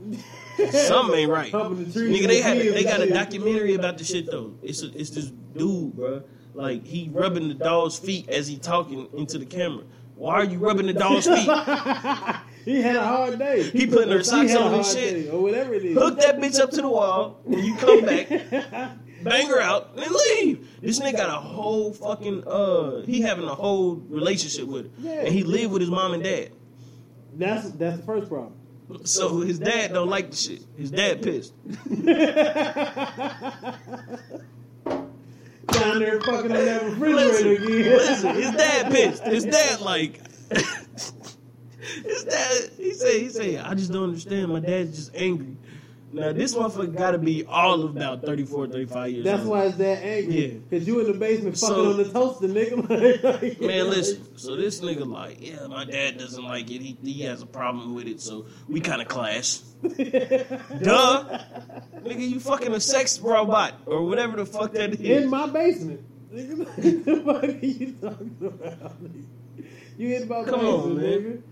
[0.71, 1.51] Something ain't right.
[1.51, 4.53] Humping the trees Nigga, they had they got a documentary about the shit though.
[4.61, 6.23] It's a, it's this dude, bro.
[6.53, 9.83] Like he rubbing the doll's feet as he talking into the camera.
[10.15, 11.47] Why are you rubbing the doll's feet?
[12.67, 13.63] He had a hard day.
[13.63, 15.23] He putting her socks on and shit.
[15.23, 15.97] day, or whatever it is.
[15.97, 18.27] Hook that bitch up to the wall when you come back.
[19.23, 20.67] Bang her out and leave.
[20.81, 24.91] This nigga got a whole fucking uh he having a whole relationship with her.
[24.99, 25.21] Yeah.
[25.21, 26.51] And he live with his mom and dad.
[27.35, 28.53] That's that's the first problem.
[29.05, 30.63] So his dad don't like the shit.
[30.77, 31.53] His dad pissed.
[35.67, 37.97] Down there fucking on that refrigerator again.
[37.97, 39.23] Listen, his dad pissed.
[39.23, 40.19] His dad like
[42.03, 44.51] his dad he say he say, I just don't understand.
[44.51, 45.55] My dad's just angry.
[46.13, 49.49] Now this motherfucker gotta be all of about 34, 35 years That's old.
[49.49, 50.53] why it's that angry.
[50.53, 50.59] Yeah.
[50.79, 53.59] Cause you in the basement fucking So- on the toaster, nigga.
[53.67, 54.37] Man, listen.
[54.37, 56.81] So this nigga like, yeah, my dad doesn't like it.
[56.81, 58.21] He, he has a problem with it.
[58.21, 59.57] So we kind of clash.
[59.83, 59.89] Duh,
[62.03, 65.23] nigga, you fucking a sex robot or whatever the fuck that is.
[65.23, 66.01] in my basement.
[66.33, 68.93] Nigga, what are you talking about?
[69.97, 71.43] You in my Come on, basement, man.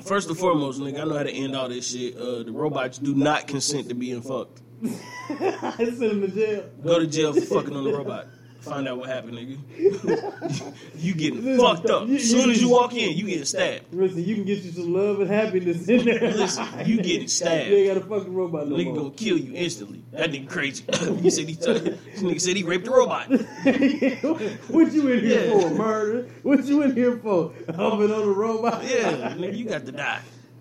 [0.00, 2.16] First and foremost, nigga, I know how to end all this shit.
[2.16, 4.60] Uh, the robots do not consent to being fucked.
[4.82, 6.64] I sent him to jail.
[6.82, 8.26] Go to jail for fucking on the robot.
[8.62, 10.74] Find out what happened, nigga.
[10.96, 12.06] you getting Listen, fucked up.
[12.08, 13.92] you- As soon as you walk in, you get stabbed.
[13.92, 16.20] Listen, you can get you some love and happiness in there.
[16.20, 17.70] Listen, you getting stabbed.
[17.70, 18.96] You ain't got a fucking robot no Nigga more.
[18.96, 20.04] gonna kill you instantly.
[20.12, 20.84] That nigga crazy.
[21.20, 23.28] he said he this nigga said he raped a robot.
[23.30, 25.60] what you in here Yeah.
[25.60, 25.70] for?
[25.70, 26.28] Murder?
[26.42, 27.52] What you in here for?
[27.74, 28.84] Humping on a robot?
[28.84, 30.20] Yeah, nigga, you got to die.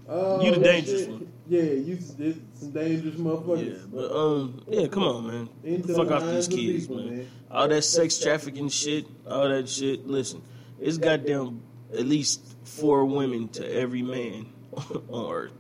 [0.10, 1.10] Oh, You the dangerous shit.
[1.10, 1.31] one.
[1.52, 2.16] Yeah, you it's
[2.62, 3.92] some dangerous Yeah, motherfuckers.
[3.92, 5.50] but um, yeah, come on, man.
[5.66, 7.18] Into Fuck off these kids, people, man.
[7.18, 7.28] man.
[7.52, 10.08] All that sex trafficking shit, all that shit.
[10.08, 10.42] Listen,
[10.80, 11.62] it's goddamn
[11.92, 14.46] at least four women to every man
[15.10, 15.52] on earth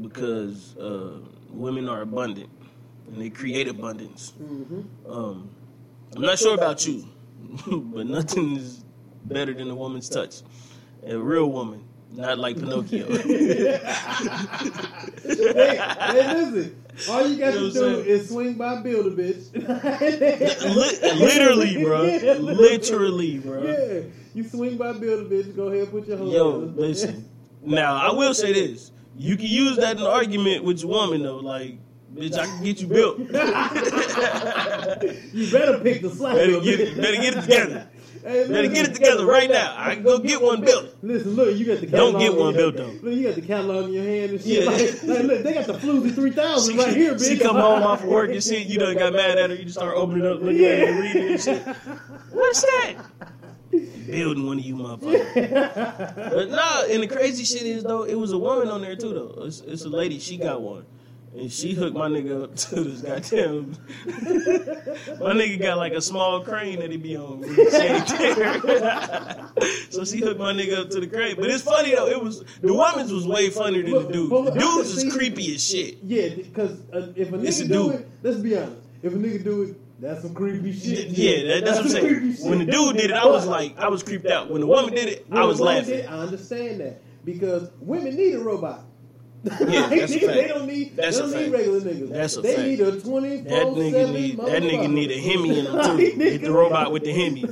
[0.00, 1.18] because uh,
[1.50, 2.50] women are abundant
[3.08, 4.32] and they create abundance.
[4.40, 5.10] Mm-hmm.
[5.10, 5.50] Um,
[6.14, 7.04] I'm not sure about you,
[7.66, 8.84] but nothing is
[9.24, 10.42] better than a woman's touch.
[11.04, 11.82] A real woman,
[12.14, 13.06] not like Pinocchio.
[13.06, 13.80] hey,
[15.24, 16.80] listen.
[17.10, 19.52] All you got You know to do is swing by build a bitch.
[21.20, 22.02] Literally, bro.
[22.38, 23.62] Literally, bro.
[23.64, 24.00] Yeah,
[24.32, 25.56] you swing by build a bitch.
[25.56, 27.28] Go ahead, and put your Yo, listen.
[27.66, 28.90] Now, I will say this.
[29.16, 31.38] You can use that in an argument with your woman, though.
[31.38, 31.78] Like,
[32.14, 33.18] bitch, I can get you built.
[33.18, 33.26] you
[35.50, 36.34] better pick the slack.
[36.36, 37.88] Better get it- better get it together.
[38.24, 39.74] Hey, Better get it together right now.
[39.76, 40.94] I can go get one built.
[41.02, 42.86] Listen, look, you got the Don't get one built, though.
[43.02, 44.64] Look, you got the catalog in your hand and shit.
[44.64, 44.70] Yeah.
[44.70, 47.28] Like, like, look, they got the Floozy 3000 right here, bitch.
[47.28, 48.66] She come home off of work and shit.
[48.66, 49.56] You done got mad at her.
[49.56, 51.76] You just start opening up, looking at it, and reading it and shit.
[52.30, 52.94] What's that?
[54.06, 56.14] Building one of you motherfuckers.
[56.34, 59.12] But nah, and the crazy shit is though, it was a woman on there too
[59.12, 59.44] though.
[59.44, 60.18] It's, it's a lady.
[60.18, 60.86] She got one.
[61.36, 63.76] And she hooked my nigga up to this goddamn.
[65.20, 67.40] my nigga got like a small crane that he be on.
[67.40, 69.50] when She ain't there.
[69.90, 71.34] so she hooked my nigga up to the crane.
[71.36, 72.06] But it's funny though.
[72.06, 74.30] It was the woman's was way funnier than the dude.
[74.30, 75.98] The dudes is creepy as shit.
[76.04, 77.94] Yeah, because uh, if a It's nigga a do dude.
[78.00, 78.76] it, let's be honest.
[79.02, 81.08] If a nigga do it, that's some creepy shit.
[81.08, 82.48] Yeah, that, that's what I'm saying.
[82.48, 84.50] When the dude did it, I was like, I was creeped out.
[84.50, 85.84] When the woman did it, When I was laughing.
[85.96, 88.84] did, I understand that because women need a robot.
[89.44, 90.96] Yeah, they, they don't need.
[90.96, 92.10] That's they don't need regular niggas.
[92.10, 92.66] That's a they fact.
[92.68, 95.96] need a twenty That nigga need that nigga need a Hemi in him too.
[96.20, 97.44] Hit the robot with the Hemi.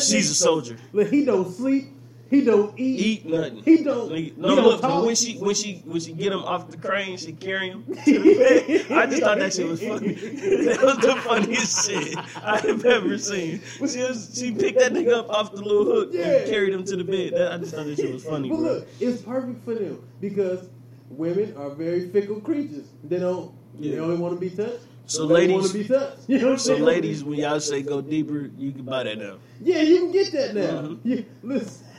[0.00, 0.76] She's a soldier.
[0.92, 1.92] Look, he don't sleep.
[2.30, 3.00] He don't eat.
[3.00, 3.62] Eat nothing.
[3.64, 4.10] He don't.
[4.12, 5.06] Nigga, he no, don't look, talk.
[5.06, 7.84] when she when she when she get him off the crane, she carry him.
[7.86, 8.92] To the bed.
[8.92, 10.12] I just thought that shit was funny.
[10.12, 13.62] that was the funniest shit I have ever seen.
[13.78, 16.24] She was, she picked that nigga up off the little hook Yeah.
[16.26, 17.32] and carried him to the bed.
[17.32, 18.64] That, I just thought that shit was funny, But bro.
[18.72, 20.68] look, it's perfect for them because
[21.10, 22.86] women are very fickle creatures.
[23.04, 23.52] They don't.
[23.78, 24.00] They Yeah.
[24.00, 24.84] only want to be touched.
[25.06, 26.28] So They ladies- be touched.
[26.28, 26.84] You know So saying?
[26.84, 29.36] ladies, when y'all say go deeper, you can buy that now.
[29.62, 30.82] Yeah, you can get that now.
[30.82, 30.98] Mhm.
[31.04, 31.84] Yeah, listen.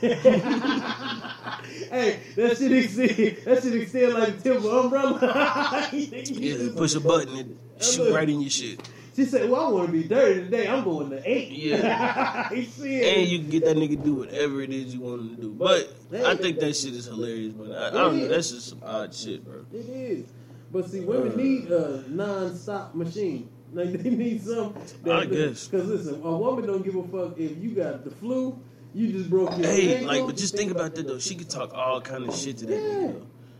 [1.90, 3.36] hey, that shit extend.
[3.44, 5.88] That shit extend like a tip of umbrella.
[5.92, 8.80] Yeah, push a button and shoot right in your shit.
[9.20, 10.66] She said, "Well, I want to be dirty today.
[10.66, 11.50] I'm going to eight.
[11.50, 12.48] Yeah.
[12.50, 15.50] And you can get that nigga do whatever it is you want him to do.
[15.52, 15.92] But
[16.24, 18.28] I think that shit is hilarious, but I, I don't know.
[18.28, 19.66] That's just some odd shit, bro.
[19.74, 20.26] It is.
[20.72, 21.36] But see, women Uh.
[21.36, 23.50] need a non-stop machine.
[23.72, 24.74] Like they need some.
[25.08, 25.68] I guess.
[25.68, 28.58] Because listen, a woman don't give a fuck if you got the flu.
[28.94, 31.20] You just broke your Hey, like, but just think about that though.
[31.20, 32.80] She could talk all kind of shit to that Yeah.
[32.88, 33.12] nigga.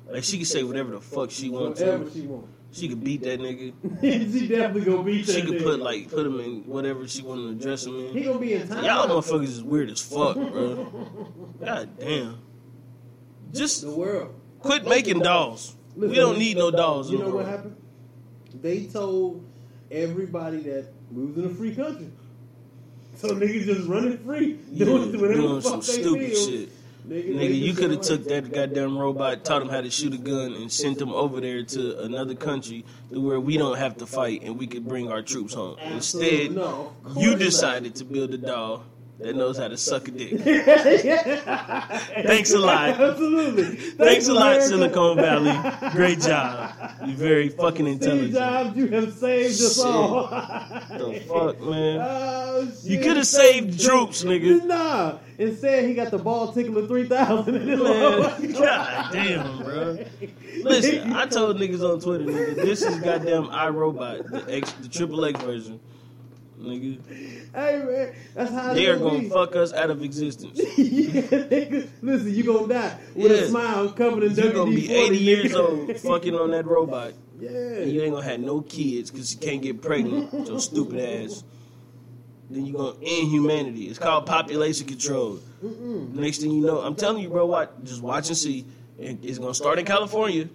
[0.08, 0.14] Though.
[0.14, 2.10] Like she can say whatever the fuck she wants Whatever to.
[2.10, 2.48] she wants.
[2.72, 3.72] She could beat that nigga.
[4.00, 5.62] she definitely gonna beat that She could nigga.
[5.64, 8.12] put like put him in whatever she wanted to dress him in.
[8.12, 8.84] He gonna be in time.
[8.84, 10.84] Y'all motherfuckers is weird as fuck, bro.
[11.60, 12.38] God damn.
[13.52, 14.34] Just The world.
[14.60, 15.74] quit making dolls.
[15.96, 17.10] We don't need no dolls.
[17.10, 17.76] You know what happened?
[18.62, 19.44] They told
[19.90, 22.08] everybody that we was in a free country.
[23.16, 26.48] So niggas just running free, Yeah, doing whatever doing the some fuck they stupid feel.
[26.48, 26.68] shit.
[27.08, 30.18] Nigga, Nigga, you could have took that goddamn robot, taught him how to shoot a
[30.18, 34.06] gun, and sent him over there to another country to where we don't have to
[34.06, 35.76] fight and we could bring our troops home.
[35.92, 36.58] Instead,
[37.16, 38.84] you decided to build a doll
[39.22, 40.40] that knows how to suck a dick.
[42.26, 42.88] Thanks a lot.
[43.00, 43.64] Absolutely.
[43.76, 44.62] Thanks a lot.
[44.62, 45.90] Silicon Valley.
[45.92, 46.74] Great job.
[47.06, 48.32] You're very fucking intelligent.
[48.34, 49.84] Jobs, you have saved us Shit.
[49.86, 50.26] all.
[50.28, 52.00] The fuck, man?
[52.52, 54.64] Oh, You could have saved the troops, nigga.
[54.64, 55.18] Nah.
[55.38, 59.98] Instead, he got the ball tickler 3000 in his Man, god damn, bro.
[60.62, 65.24] Listen, I told niggas on Twitter, nigga, this is goddamn iRobot, the X, the triple
[65.24, 65.80] X version.
[66.60, 66.98] Nigga,
[67.54, 68.14] Hey, man.
[68.34, 69.28] That's how they are gonna be.
[69.30, 70.58] fuck us out of existence.
[70.76, 71.88] yeah, nigga.
[72.02, 73.38] Listen, you gonna die with Yeah.
[73.38, 74.54] a smile covered in You're WD-40.
[74.54, 77.14] gonna be 80 years old fucking on that robot.
[77.40, 77.48] Yeah.
[77.50, 81.42] And you ain't gonna have no kids because you can't get pregnant, your stupid ass.
[82.50, 83.86] Then you gonna end humanity.
[83.88, 85.38] It's called population control.
[85.62, 87.82] Next thing you know, I'm telling you, bro, what?
[87.84, 88.66] Just watch and see.
[88.98, 90.48] It's gonna start in California.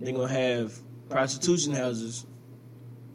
[0.00, 0.78] They're gonna have
[1.08, 2.24] prostitution houses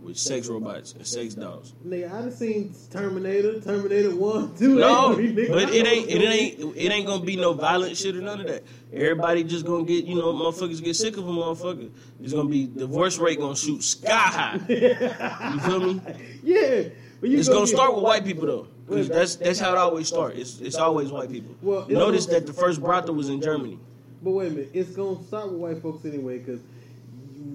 [0.10, 1.74] with sex robots and sex dolls.
[1.88, 6.22] Nigga, I done seen Terminator, Terminator 1, 2, No, and 3, but it ain't it
[6.22, 8.64] ain't it ain't gonna be no violent shit or none of that.
[8.92, 11.90] Everybody just gonna get you know motherfuckers get sick of a motherfucker.
[12.22, 14.60] It's gonna be divorce rate gonna shoot sky high.
[15.54, 16.02] You feel me?
[16.44, 16.84] Yeah.
[17.22, 18.68] But It's gonna get- start with white people though.
[18.88, 20.38] 'Cause that's that's how it always starts.
[20.40, 21.54] It's it's always white people.
[21.62, 23.78] Well, Notice that the first brothel was in Germany.
[24.24, 26.40] But wait a minute, it's gonna start with white folks anyway.
[26.40, 26.60] Because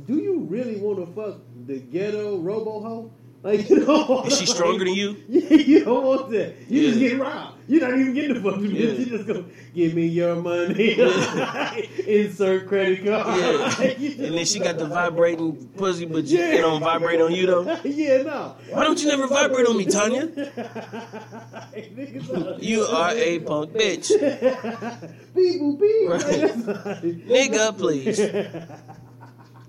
[0.07, 3.11] do you really want to fuck the ghetto robo hoe?
[3.45, 5.17] Like you know, Is she stronger than you?
[5.29, 6.55] you don't want that.
[6.67, 7.59] You just get robbed.
[7.69, 8.59] You're not even getting the fuck.
[8.59, 8.99] bitch.
[8.99, 10.93] You just go give me your money.
[12.07, 13.39] Insert credit card.
[13.39, 14.27] Yeah.
[14.27, 17.81] And then she got the vibrating pussy, but you, it don't vibrate on you though.
[17.85, 18.57] yeah, no.
[18.71, 20.27] Why don't you never vibrate on me, Tanya?
[22.61, 24.09] You are a punk bitch.
[25.35, 26.09] beep boop beep.
[26.09, 27.29] Right.
[27.29, 28.21] Nigga, please.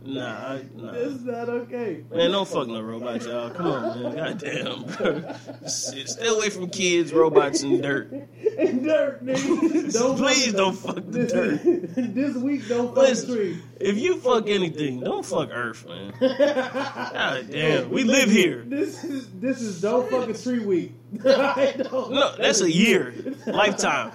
[0.08, 0.22] Nah,
[0.54, 0.92] I, nah.
[0.92, 2.04] That's not okay.
[2.14, 3.50] Man, don't fuck no robots, y'all.
[3.50, 4.16] Come on, man.
[4.16, 5.34] Goddamn.
[5.64, 8.12] Shit, Stay away from kids, robots, and dirt.
[8.12, 9.92] And dirt, nigga.
[9.94, 11.60] Don't Please fuck- don't fuck the dirt.
[12.14, 13.62] this week, don't fuck Listen, the tree.
[13.80, 16.14] if you fuck anything, don't fuck Earth, man.
[16.20, 18.64] God damn, we live here.
[18.66, 20.94] This is this is don't fuck a tree week.
[21.24, 23.14] No, that's a year,
[23.48, 24.12] lifetime.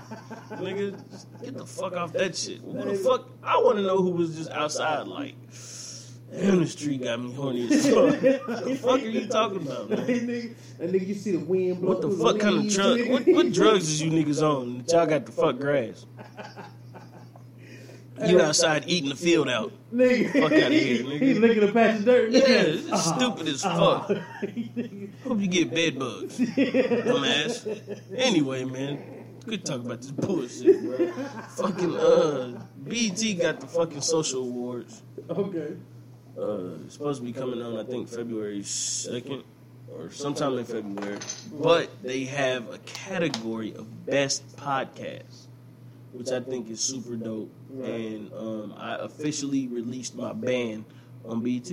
[0.53, 1.01] Nigga,
[1.43, 2.59] get the fuck off that shit.
[2.61, 3.29] Who the fuck?
[3.43, 5.35] I want to know who was just outside like.
[6.33, 7.97] Damn, this tree got me horny as fuck.
[7.97, 8.21] What
[8.65, 9.99] the fuck are you talking about, man?
[10.07, 13.09] Nigga, and nigga, you see the wind blow What the fuck kind of drug?
[13.09, 14.79] What, what drugs is you niggas on?
[14.79, 16.07] that Y'all got the fuck grass.
[18.27, 19.73] You outside eating the field out.
[19.95, 21.21] Nigga, Fuck out of here, nigga.
[21.23, 22.31] He's licking a patch of dirt.
[22.33, 24.09] Yeah, is stupid as fuck.
[24.43, 25.09] Nigga.
[25.25, 27.99] Hope you get bed bugs, dumbass.
[28.15, 29.03] Anyway, man,
[29.47, 31.13] good talk about this bullshit, bro.
[31.57, 35.03] Fucking uh, BET got the fucking social awards.
[35.31, 35.77] okay.
[36.41, 39.45] Uh, it's supposed to be coming on, I think February second
[39.95, 41.19] or sometime in February.
[41.53, 45.47] But they have a category of best podcast,
[46.13, 47.51] which I think is super dope.
[47.83, 50.85] And um, I officially released my band
[51.27, 51.71] on BET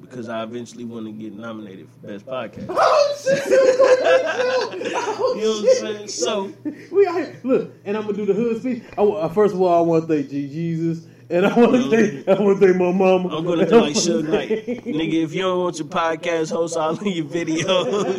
[0.00, 2.66] because I eventually want to get nominated for best podcast.
[2.68, 3.42] Oh shit!
[3.46, 6.08] Oh, You know what I'm saying?
[6.08, 6.52] So
[6.92, 7.40] We out here.
[7.42, 8.82] Look, and I'm gonna do the hood speech.
[8.96, 11.90] I, uh, first of all, I want to thank G Jesus, and I want to
[11.90, 13.36] thank I want to thank my mama.
[13.36, 15.24] I'm gonna do like Suge Knight, nigga.
[15.24, 18.18] If you don't want your podcast host all in your videos,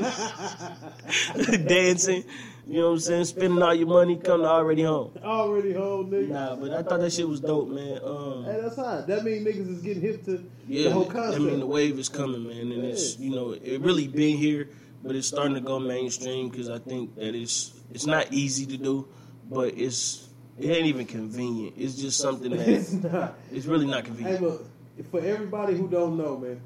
[1.68, 2.23] dancing,
[2.68, 5.18] you know what I'm saying, spending all your money, come to already home.
[5.23, 6.30] Already home, nigga.
[6.30, 7.99] Nah, but I thought that shit was dope, man.
[8.03, 9.07] Um, Hey, that's hot.
[9.07, 12.10] That means niggas is getting hip to yeah, the whole I mean the wave is
[12.10, 14.69] coming, man, and it's you know it really been here,
[15.03, 18.77] but it's starting to go mainstream because I think that it's it's not easy to
[18.77, 19.07] do,
[19.49, 20.28] but it's
[20.60, 21.76] it ain't even convenient.
[21.77, 23.36] It's just something it's that not.
[23.52, 24.40] it's really not convenient.
[24.40, 24.65] Hey, look,
[25.11, 26.61] for everybody who don't know, man,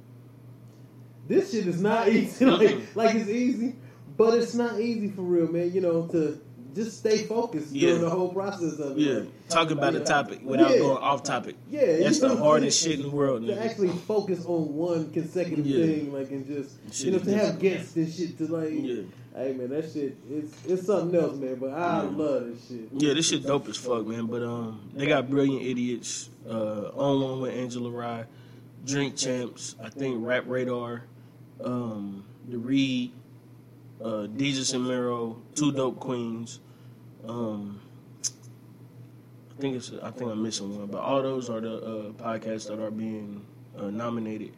[1.28, 2.46] this shit is not easy.
[2.46, 3.76] like, like it's easy,
[4.18, 5.72] but it's not easy for real, man.
[5.74, 6.40] You know, to
[6.76, 7.90] just stay focused Yeah.
[7.90, 9.02] during the whole process of it.
[9.02, 10.80] Yeah, Like, talk about the topic without Yeah.
[10.80, 11.56] going off topic.
[11.70, 13.46] Yeah, that's the know what I'm hardest shit in the world.
[13.46, 13.62] to Nigga.
[13.64, 15.86] actually focus on one consecutive Yeah.
[15.86, 18.74] thing, like and just Shit you know to have guests and shit to like.
[19.36, 21.56] Hey man, that shit it's it's something else, man.
[21.56, 22.90] But I love this shit.
[22.94, 24.28] Yeah, this shit dope as fuck, man.
[24.28, 26.30] But um, they got brilliant idiots.
[26.48, 28.26] Uh, on one with Angela Rye,
[28.86, 29.76] Drink Champs.
[29.82, 31.04] I think Rap Radar,
[31.64, 33.12] um, the Read,
[34.04, 36.60] uh, Desus and Mero, two dope queens.
[37.28, 37.80] Um,
[39.58, 39.92] I think it's.
[40.04, 43.44] I think I'm missing one, but all those are the uh, podcasts that are being
[43.80, 44.52] uh, nominated,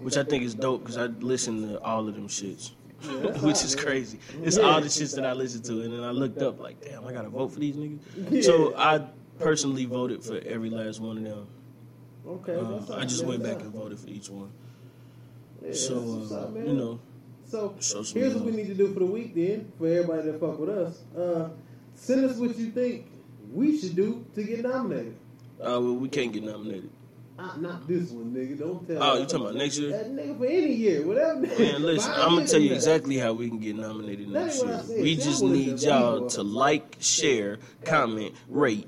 [0.00, 2.70] which I think is dope because I listen to all of them shits.
[3.42, 4.18] Which is crazy.
[4.42, 7.06] It's all the shits that I listen to, and then I looked up like, damn,
[7.06, 8.44] I gotta vote for these niggas.
[8.44, 9.06] So I
[9.38, 11.46] personally voted for every last one of them.
[12.26, 14.50] Okay, Uh, I just went back and voted for each one.
[15.64, 17.00] Yeah, So uh, up, you know,
[17.46, 20.38] So some here's what we need to do for the week then, for everybody that
[20.40, 21.00] fuck with us.
[21.16, 21.48] Uh,
[21.94, 23.06] send us what you think
[23.52, 25.16] we should do to get nominated.
[25.60, 26.90] uh, well, we can't get nominated.
[27.42, 28.56] Uh, not this one, nigga.
[28.58, 28.96] Don't tell.
[28.96, 29.02] Me.
[29.02, 29.90] Oh, you talking about next year?
[29.90, 31.40] That nigga for any year, whatever.
[31.40, 31.48] Man,
[31.82, 34.80] listen, I'm gonna tell you exactly how we can get nominated next year.
[34.88, 38.86] We just need y'all to like, share, comment, rate.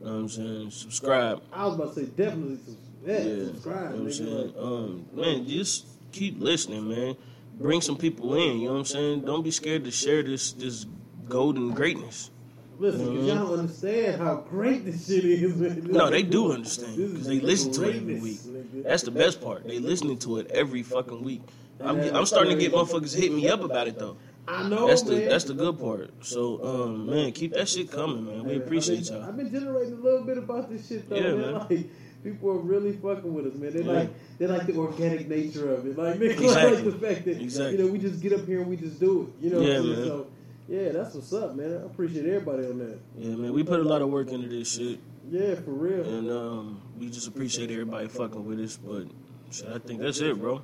[0.00, 0.70] You know what I'm saying?
[0.70, 1.42] Subscribe.
[1.52, 2.58] I was about to say definitely
[3.06, 4.54] Yeah, subscribe, you know what I'm saying?
[4.58, 7.16] Um, man, just keep listening, man.
[7.54, 8.58] Bring some people in.
[8.58, 9.20] You know what I'm saying?
[9.22, 10.84] Don't be scared to share this this
[11.26, 12.30] golden greatness.
[12.78, 15.54] Listen, 'cause y'all don't understand how great this shit is.
[15.56, 15.70] Man.
[15.82, 15.92] Mm-hmm.
[15.92, 18.38] No, they do understand because they listen to it every week.
[18.84, 19.66] That's the best part.
[19.66, 21.42] They listening to it every fucking week.
[21.80, 24.16] I'm, I'm starting to get motherfuckers hitting me up about it though.
[24.46, 25.28] I know, That's the man.
[25.28, 26.10] that's the good part.
[26.24, 28.44] So, um, man, keep that shit coming, man.
[28.44, 29.22] We appreciate y'all.
[29.22, 31.40] I've been generating a little bit about this shit though, Yeah, man.
[31.52, 31.66] man.
[31.70, 31.90] Like
[32.24, 33.72] people are really fucking with us, man.
[33.74, 33.92] They Yeah.
[33.92, 35.98] like they like the organic nature of it.
[35.98, 36.90] Like like Exactly.
[36.90, 37.76] the fact that Exactly.
[37.78, 39.44] you know we just get up here and we just do it.
[39.44, 39.96] You know, what Yeah, I'm saying?
[39.96, 40.06] man.
[40.06, 40.26] so
[40.68, 41.72] yeah, that's what's up, man.
[41.82, 42.98] I appreciate everybody on that.
[43.16, 45.00] Yeah, man, we put a lot of work into this shit,
[45.30, 46.04] Yeah, for real.
[46.04, 48.76] and um, we just appreciate everybody fucking with us.
[48.76, 49.04] But
[49.50, 50.62] shit, I think that's it, bro.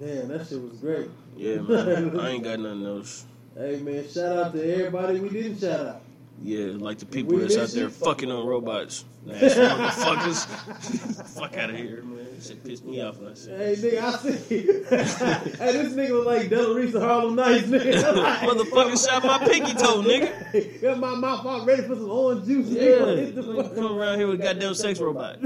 [0.00, 1.08] Damn, that shit was great.
[1.36, 2.18] Yeah, man.
[2.18, 3.24] I ain't got nothing else.
[3.58, 6.02] Hey man, shout out to everybody we didn't shout out.
[6.40, 9.04] Yeah, like the people We that's out there fucking on robots.
[9.26, 10.46] Motherfuckers.
[11.38, 12.26] Fuck out of here, man.
[12.40, 14.56] Shit pissed me off when I said Hey nigga, I see.
[14.56, 18.16] hey, this nigga look like Della Reese of Harlem Nights, nigga.
[18.16, 20.80] Like, Motherfucker shot my pinky toe, nigga.
[20.80, 22.68] Got my mouth all ready for some orange juice.
[22.68, 23.16] Yeah, nigga.
[23.18, 25.38] Hit the like, fuck- come around here with a goddamn sex robot.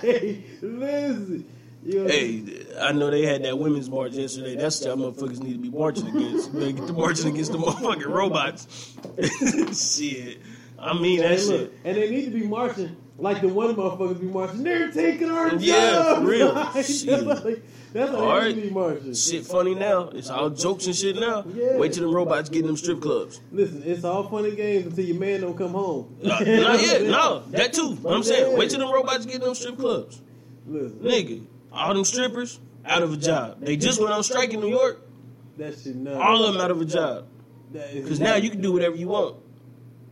[0.00, 1.46] hey, listen.
[1.84, 4.56] You know, Hey, I know they had that women's march yesterday.
[4.56, 6.52] That's what y'all motherfuckers need to be marching against.
[6.54, 8.96] Better get to marching against the motherfucking robots.
[9.98, 10.38] shit.
[10.78, 11.72] I mean that hey, look, shit.
[11.84, 14.62] and they need to be marching like the one motherfuckers be marching.
[14.62, 15.64] They're taking our jobs.
[15.64, 16.52] Yeah, for real.
[16.54, 17.22] Like, that's Shit.
[17.22, 17.62] like,
[17.92, 19.14] that's All they need to be marching.
[19.14, 20.08] Shit funny now.
[20.10, 21.44] It's all jokes and shit now.
[21.54, 21.76] Yeah.
[21.76, 23.40] Wait till them robots get in them strip clubs.
[23.52, 26.16] Listen, it's all funny games until your man don't come home.
[26.22, 27.02] Uh, not yet.
[27.02, 27.96] No, that too.
[27.96, 30.20] But I'm saying, wait till them robots get in them strip clubs.
[30.66, 33.60] Listen, Nigga, all them strippers out of a job.
[33.60, 35.06] They just went on strike in New York.
[35.58, 36.18] that shit nuts.
[36.20, 37.26] All of them out of a job.
[37.72, 39.36] Because now you can do whatever you want.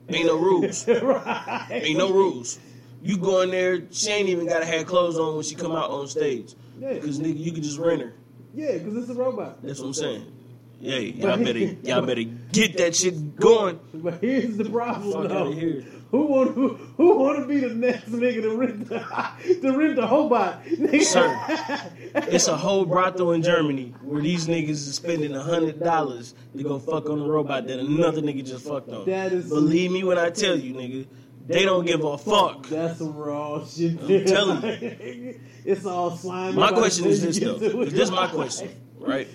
[0.08, 0.88] Ain't no rules.
[1.70, 2.58] Ain't no rules.
[3.02, 5.90] You go in there, she ain't even gotta have clothes on when she come out
[5.90, 6.54] on stage.
[6.80, 8.12] Because nigga, you can just rent her.
[8.54, 9.62] Yeah, because it's a robot.
[9.62, 10.32] That's what I'm saying.
[10.80, 12.22] Yeah, y'all better y'all better
[12.52, 13.78] get that shit going.
[13.94, 15.50] But here's the problem, Fuck though.
[15.52, 15.84] here.
[16.10, 18.98] Who want who, who want to be the next nigga to rent the
[19.62, 20.64] to rent the Hobot?
[20.66, 21.02] Nigga.
[21.02, 21.90] Sir,
[22.32, 26.62] It's a whole brothel in Germany where these niggas is spending a hundred dollars to
[26.62, 29.04] go fuck on a robot that another nigga just fucked on.
[29.04, 31.06] That is- Believe me when I tell you, nigga,
[31.46, 32.66] they don't give a fuck.
[32.68, 34.00] That's some raw shit.
[34.00, 36.56] I'm telling you, it's all slimy.
[36.56, 37.58] My question is this though.
[37.58, 39.28] This is my question, right?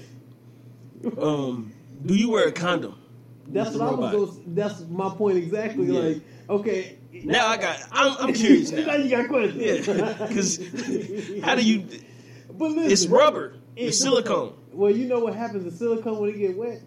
[1.22, 1.72] Um,
[2.04, 2.98] do you wear a condom?
[3.48, 4.40] That's what I was.
[4.48, 5.86] that's my point exactly.
[5.86, 6.00] Yeah.
[6.00, 6.22] Like,
[6.60, 6.98] okay.
[7.24, 7.78] Now I got.
[7.92, 8.96] I'm, I'm curious now now.
[8.96, 9.88] you got questions.
[9.88, 11.86] Yeah, because how do you?
[12.58, 13.56] but listen, It's rubber.
[13.76, 14.54] It- It's silicone.
[14.72, 16.82] Well, you know what happens to silicone when it get wet?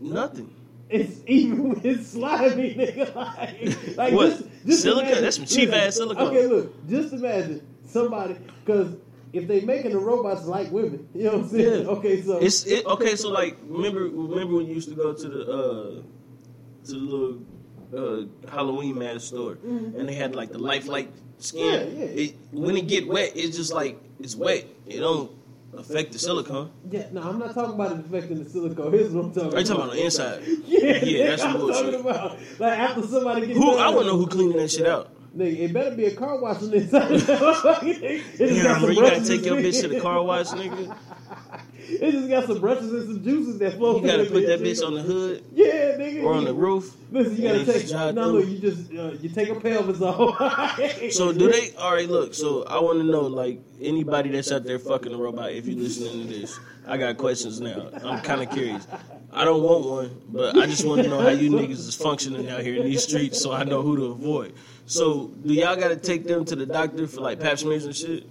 [0.00, 0.52] Nothing.
[0.88, 3.14] It's even when it's slimy, nigga.
[3.96, 4.28] Like, like What?
[4.30, 5.04] Just, just Silicone?
[5.06, 6.28] imagine- That's some cheap ass silicone.
[6.28, 6.88] Okay, look.
[6.88, 8.94] Just imagine somebody because
[9.32, 11.82] if they making the robots like women, you know what I'm saying?
[11.84, 11.90] Yeah.
[11.90, 13.16] Okay, so It's it, okay.
[13.16, 16.02] So like, remember remember when you used to go to the uh
[16.86, 17.42] to the little
[17.94, 21.60] uh, Halloween mask store and they had like the lifelike skin.
[21.62, 21.98] Mm-hmm.
[21.98, 22.24] Yeah, yeah.
[22.28, 24.64] It, when it get wet, it's just like it's wet.
[24.86, 25.30] It don't
[25.76, 26.70] affect the silicone.
[26.90, 27.06] yeah.
[27.12, 28.92] No, I'm not talking about it affecting the silicone.
[28.92, 29.56] Here's what I'm talking about.
[29.56, 30.42] Are you talking about on the inside?
[30.66, 32.38] Yeah, Yeah, that's what I'm talking about.
[32.58, 35.12] Like after somebody gets Who I want to know who cleaning that shit out.
[35.36, 37.08] Nigga, it better be a car inside.
[37.10, 40.96] just got Damn, some bro, you gotta take your bitch to the car wash, nigga.
[41.88, 44.00] It just got some brushes and some juices that flow.
[44.00, 44.78] You gotta through put that bitch.
[44.80, 46.24] bitch on the hood Yeah, nigga.
[46.24, 46.94] or on the roof.
[47.12, 47.86] Listen, you gotta take.
[47.88, 48.40] just No, through.
[48.40, 50.78] look, you just uh, you take a pelvis off.
[51.12, 51.74] So do they?
[51.76, 52.34] All right, look.
[52.34, 55.52] So I want to know, like, anybody that's out there fucking a robot.
[55.52, 57.88] If you're listening to this, I got questions now.
[58.04, 58.86] I'm kind of curious.
[59.32, 62.48] I don't want one, but I just want to know how you niggas is functioning
[62.50, 64.54] out here in these streets, so I know who to avoid.
[64.86, 67.94] So do y'all got to take them to the doctor for like pap smears and
[67.94, 68.24] shit?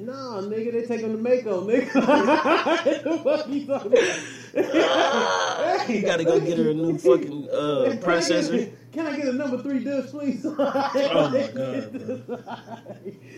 [0.00, 1.92] No, nigga, they take them to Maaco, nigga.
[3.04, 4.18] the fuck you talking about?
[5.88, 8.72] You got to go get her a new fucking uh, processor.
[8.92, 10.44] Can I get a number three dish, please?
[10.46, 12.36] oh my God, bro.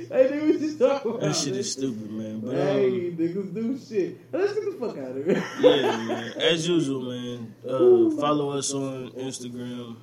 [0.09, 1.21] hey, nigga, what you talking about?
[1.21, 1.59] That shit nigga?
[1.59, 2.41] is stupid, man.
[2.41, 4.19] But um, Hey, niggas do shit.
[4.33, 5.45] Let's get the fuck out of here.
[5.61, 6.33] yeah, man.
[6.39, 7.55] As usual, man.
[7.67, 9.97] Uh, follow us on Instagram.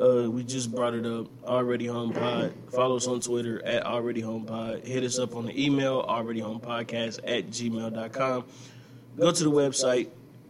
[0.00, 1.26] Uh, we just brought it up.
[1.44, 2.52] Already Home Pod.
[2.72, 4.86] Follow us on Twitter at Already Home Pod.
[4.86, 8.44] Hit us up on the email Already Home Podcast at gmail.com.
[9.18, 10.08] Go to the website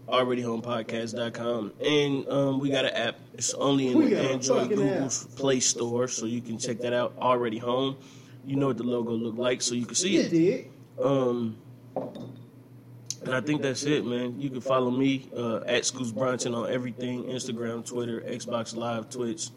[0.09, 3.16] alreadyhomepodcast.com and um, we got an app.
[3.35, 7.14] It's only in the Android Google Google's Play Store, so you can check that out.
[7.19, 7.97] Already Home.
[8.44, 10.20] You know what the logo look like, so you can see You
[10.55, 10.70] it.
[11.01, 11.56] Um,
[13.24, 14.40] and I think that's it, man.
[14.40, 19.51] You can follow me uh, at Scootz Bronson on everything Instagram, Twitter, Xbox Live, Twitch.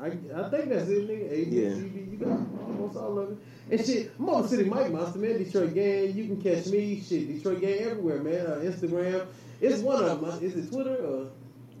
[0.00, 1.30] I, I think that's it, nigga.
[1.30, 1.68] A, B, Yeah.
[1.68, 3.38] You got almost all of it.
[3.70, 5.38] And shit, Motor City Mike Monster, man.
[5.38, 6.16] Detroit Gang.
[6.16, 7.00] You can catch me.
[7.00, 8.46] Shit, Detroit Gang everywhere, man.
[8.46, 9.26] Uh, Instagram.
[9.60, 10.42] It's one of them.
[10.42, 11.30] Is it Twitter or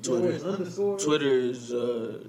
[0.02, 0.46] Twitter.
[0.46, 0.98] underscore?
[0.98, 2.24] Twitter is uh,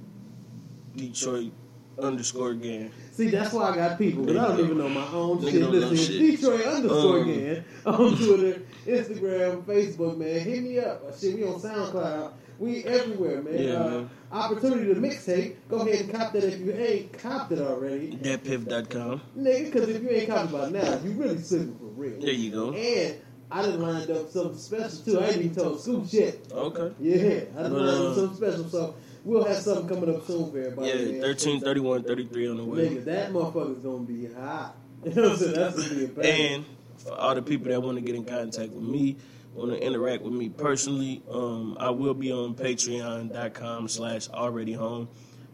[0.95, 1.52] Detroit
[1.99, 2.91] underscore gang.
[3.11, 5.69] See, that's why I got people, but I don't even know my own Nigga shit.
[5.69, 6.41] Listen, it's shit.
[6.41, 10.39] Detroit underscore Um, again on Twitter, Instagram, Facebook, man.
[10.39, 11.03] Hit me up.
[11.07, 12.34] Uh, Shit, we on SoundCloud.
[12.59, 13.57] We everywhere, man.
[13.57, 14.09] Yeah, uh, man.
[14.31, 15.55] Opportunity to mixtape.
[15.68, 18.11] Go ahead and cop that if you ain't copped it already.
[18.18, 19.22] Datpiff.com.
[19.38, 22.19] Nigga, because if you ain't copped it by now, you really slipping for real.
[22.22, 22.72] There you go.
[22.73, 23.15] And
[23.49, 25.19] I done lined up something special too.
[25.19, 26.47] I ain't even told Scoop shit.
[26.51, 26.93] Okay.
[26.99, 28.69] Yeah, I But, lined uh, up something special.
[28.69, 30.89] So we'll have something coming up soon for everybody.
[30.89, 31.22] Yeah, man.
[31.22, 32.89] 13, 31, 33 on the way.
[32.89, 34.76] Nigga, that motherfucker's gonna be hot.
[35.03, 35.53] You know what I'm saying?
[35.56, 36.53] That's gonna be a bang.
[36.53, 36.65] And
[36.98, 39.18] for all the people that want to get in contact with me,
[39.53, 45.10] want to interact with me personally, um, I will be on patreon.com slash already home.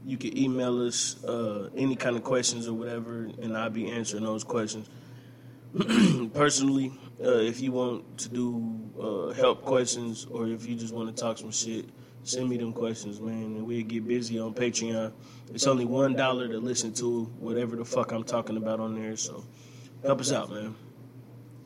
[0.06, 4.24] You can email us uh, any kind of questions or whatever, and I'll be answering
[4.24, 4.90] those questions.
[6.34, 6.92] personally,
[7.24, 11.22] uh, if you want to do uh, help questions or if you just want to
[11.22, 11.90] talk some shit,
[12.28, 15.12] send me them questions, man, and we'll get busy on Patreon.
[15.54, 19.16] It's only one dollar to listen to whatever the fuck I'm talking about on there,
[19.16, 19.46] so
[20.04, 20.76] help us out, man.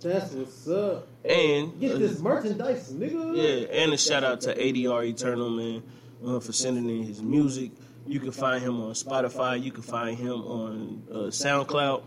[0.02, 1.08] That's what's up.
[1.24, 3.36] And Get uh, this merchandise, nigga.
[3.36, 5.84] yeah, and a shout out to ADReternal man
[6.26, 7.72] uh, for sending in his music.
[8.08, 9.62] You can find him on Spotify.
[9.62, 12.04] You can find him on uh, SoundCloud,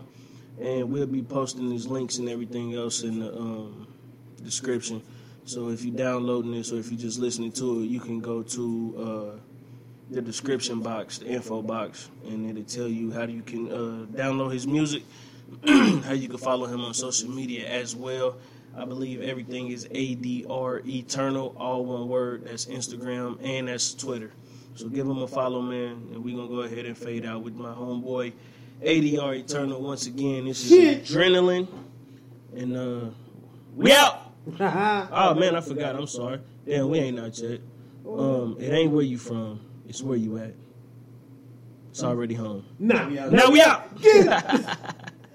[0.59, 3.87] and we'll be posting his links and everything else in the um,
[4.43, 5.01] description.
[5.45, 8.41] So if you're downloading this or if you're just listening to it, you can go
[8.41, 8.95] to
[9.37, 9.39] uh,
[10.09, 14.51] the description box, the info box, and it'll tell you how you can uh, download
[14.53, 15.03] his music,
[15.67, 18.37] how you can follow him on social media as well.
[18.75, 22.45] I believe everything is ADReternal, all one word.
[22.45, 24.31] That's Instagram and that's Twitter.
[24.73, 27.53] So give him a follow, man, and we're gonna go ahead and fade out with
[27.53, 28.33] my homeboy
[28.83, 30.45] ADReternal once again.
[30.45, 31.67] This is adrenaline,
[32.55, 33.09] and uh,
[33.75, 34.24] we out.
[34.59, 35.95] Oh man, I forgot.
[35.95, 36.39] I'm sorry.
[36.65, 37.61] Damn, we ain't out yet.
[38.07, 39.59] Um, it ain't where you from.
[39.87, 40.53] It's where you at.
[41.89, 42.65] It's already home.
[42.77, 43.31] Now we out.
[43.31, 43.87] Now we out.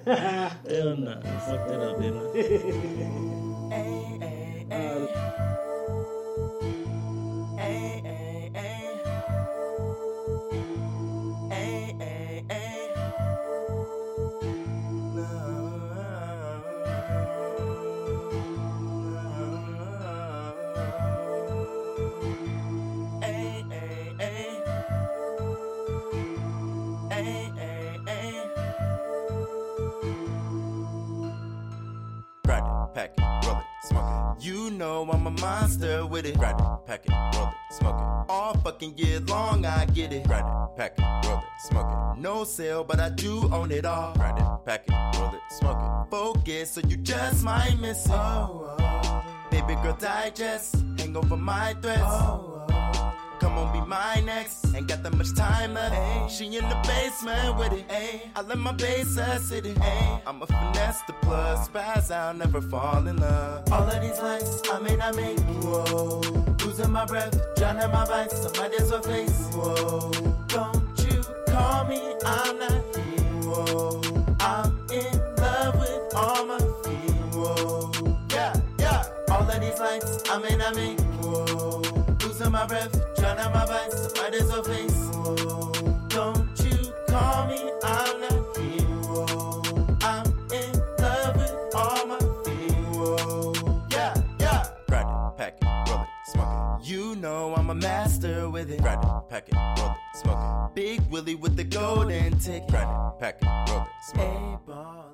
[0.07, 1.19] Hell nah.
[1.19, 3.41] I fucked that up, didn't I?
[3.73, 5.49] Eh, eh, eh.
[34.41, 36.39] You know I'm a monster with it.
[36.39, 38.33] Grind it, pack it, roll it, smoke it.
[38.33, 40.27] All fucking year long I get it.
[40.27, 41.87] Grind it, pack it, roll it, smoke
[42.17, 42.21] it.
[42.21, 44.15] No sale, but I do own it all.
[44.15, 46.11] Grind it, pack it, roll it, smoke it.
[46.11, 48.12] Focus, so you just might miss it.
[48.12, 49.25] Oh, oh.
[49.51, 52.01] Baby girl digest, hang over my threats.
[52.03, 52.49] Oh.
[53.41, 54.75] Come on, be my next.
[54.75, 56.31] Ain't got that much time left.
[56.31, 57.87] She in the basement with it.
[57.91, 58.31] Ay.
[58.37, 59.19] I let my bass
[59.49, 59.79] sit it.
[59.81, 60.21] Ay.
[60.27, 63.73] I'm a finesse the plus, spaz out, never fall in love.
[63.73, 65.41] All of these lights I may not make.
[65.65, 66.21] Whoa.
[66.65, 68.43] Losing my breath, drowning my vice.
[68.43, 69.49] Somebody's a face.
[69.55, 70.11] Whoa.
[70.49, 73.25] Don't you call me, I'm not here.
[73.49, 74.03] Whoa.
[74.41, 77.15] I'm in love with all my feet.
[77.35, 77.91] Whoa.
[78.31, 78.55] Yeah.
[78.79, 79.05] Yeah.
[79.31, 81.01] All of these lights, I may not make.
[81.23, 81.90] Whoa.
[82.51, 84.12] Losing my breath, out my vice.
[84.16, 85.10] My days of face.
[86.09, 89.97] Don't you call me, I'm not here.
[90.02, 92.18] I'm in love with all my.
[92.90, 93.52] Whoa.
[93.90, 94.66] Yeah, yeah.
[94.89, 96.89] Grind it, pack it, roll it, smoke it.
[96.89, 98.82] You know I'm a master with it.
[98.82, 100.74] Grind it, pack it, roll it, smoke it.
[100.74, 102.68] Big Willie with the golden ticket.
[102.68, 104.66] Grind it, pack it, roll it, smoke it.
[104.66, 105.10] Ballin'.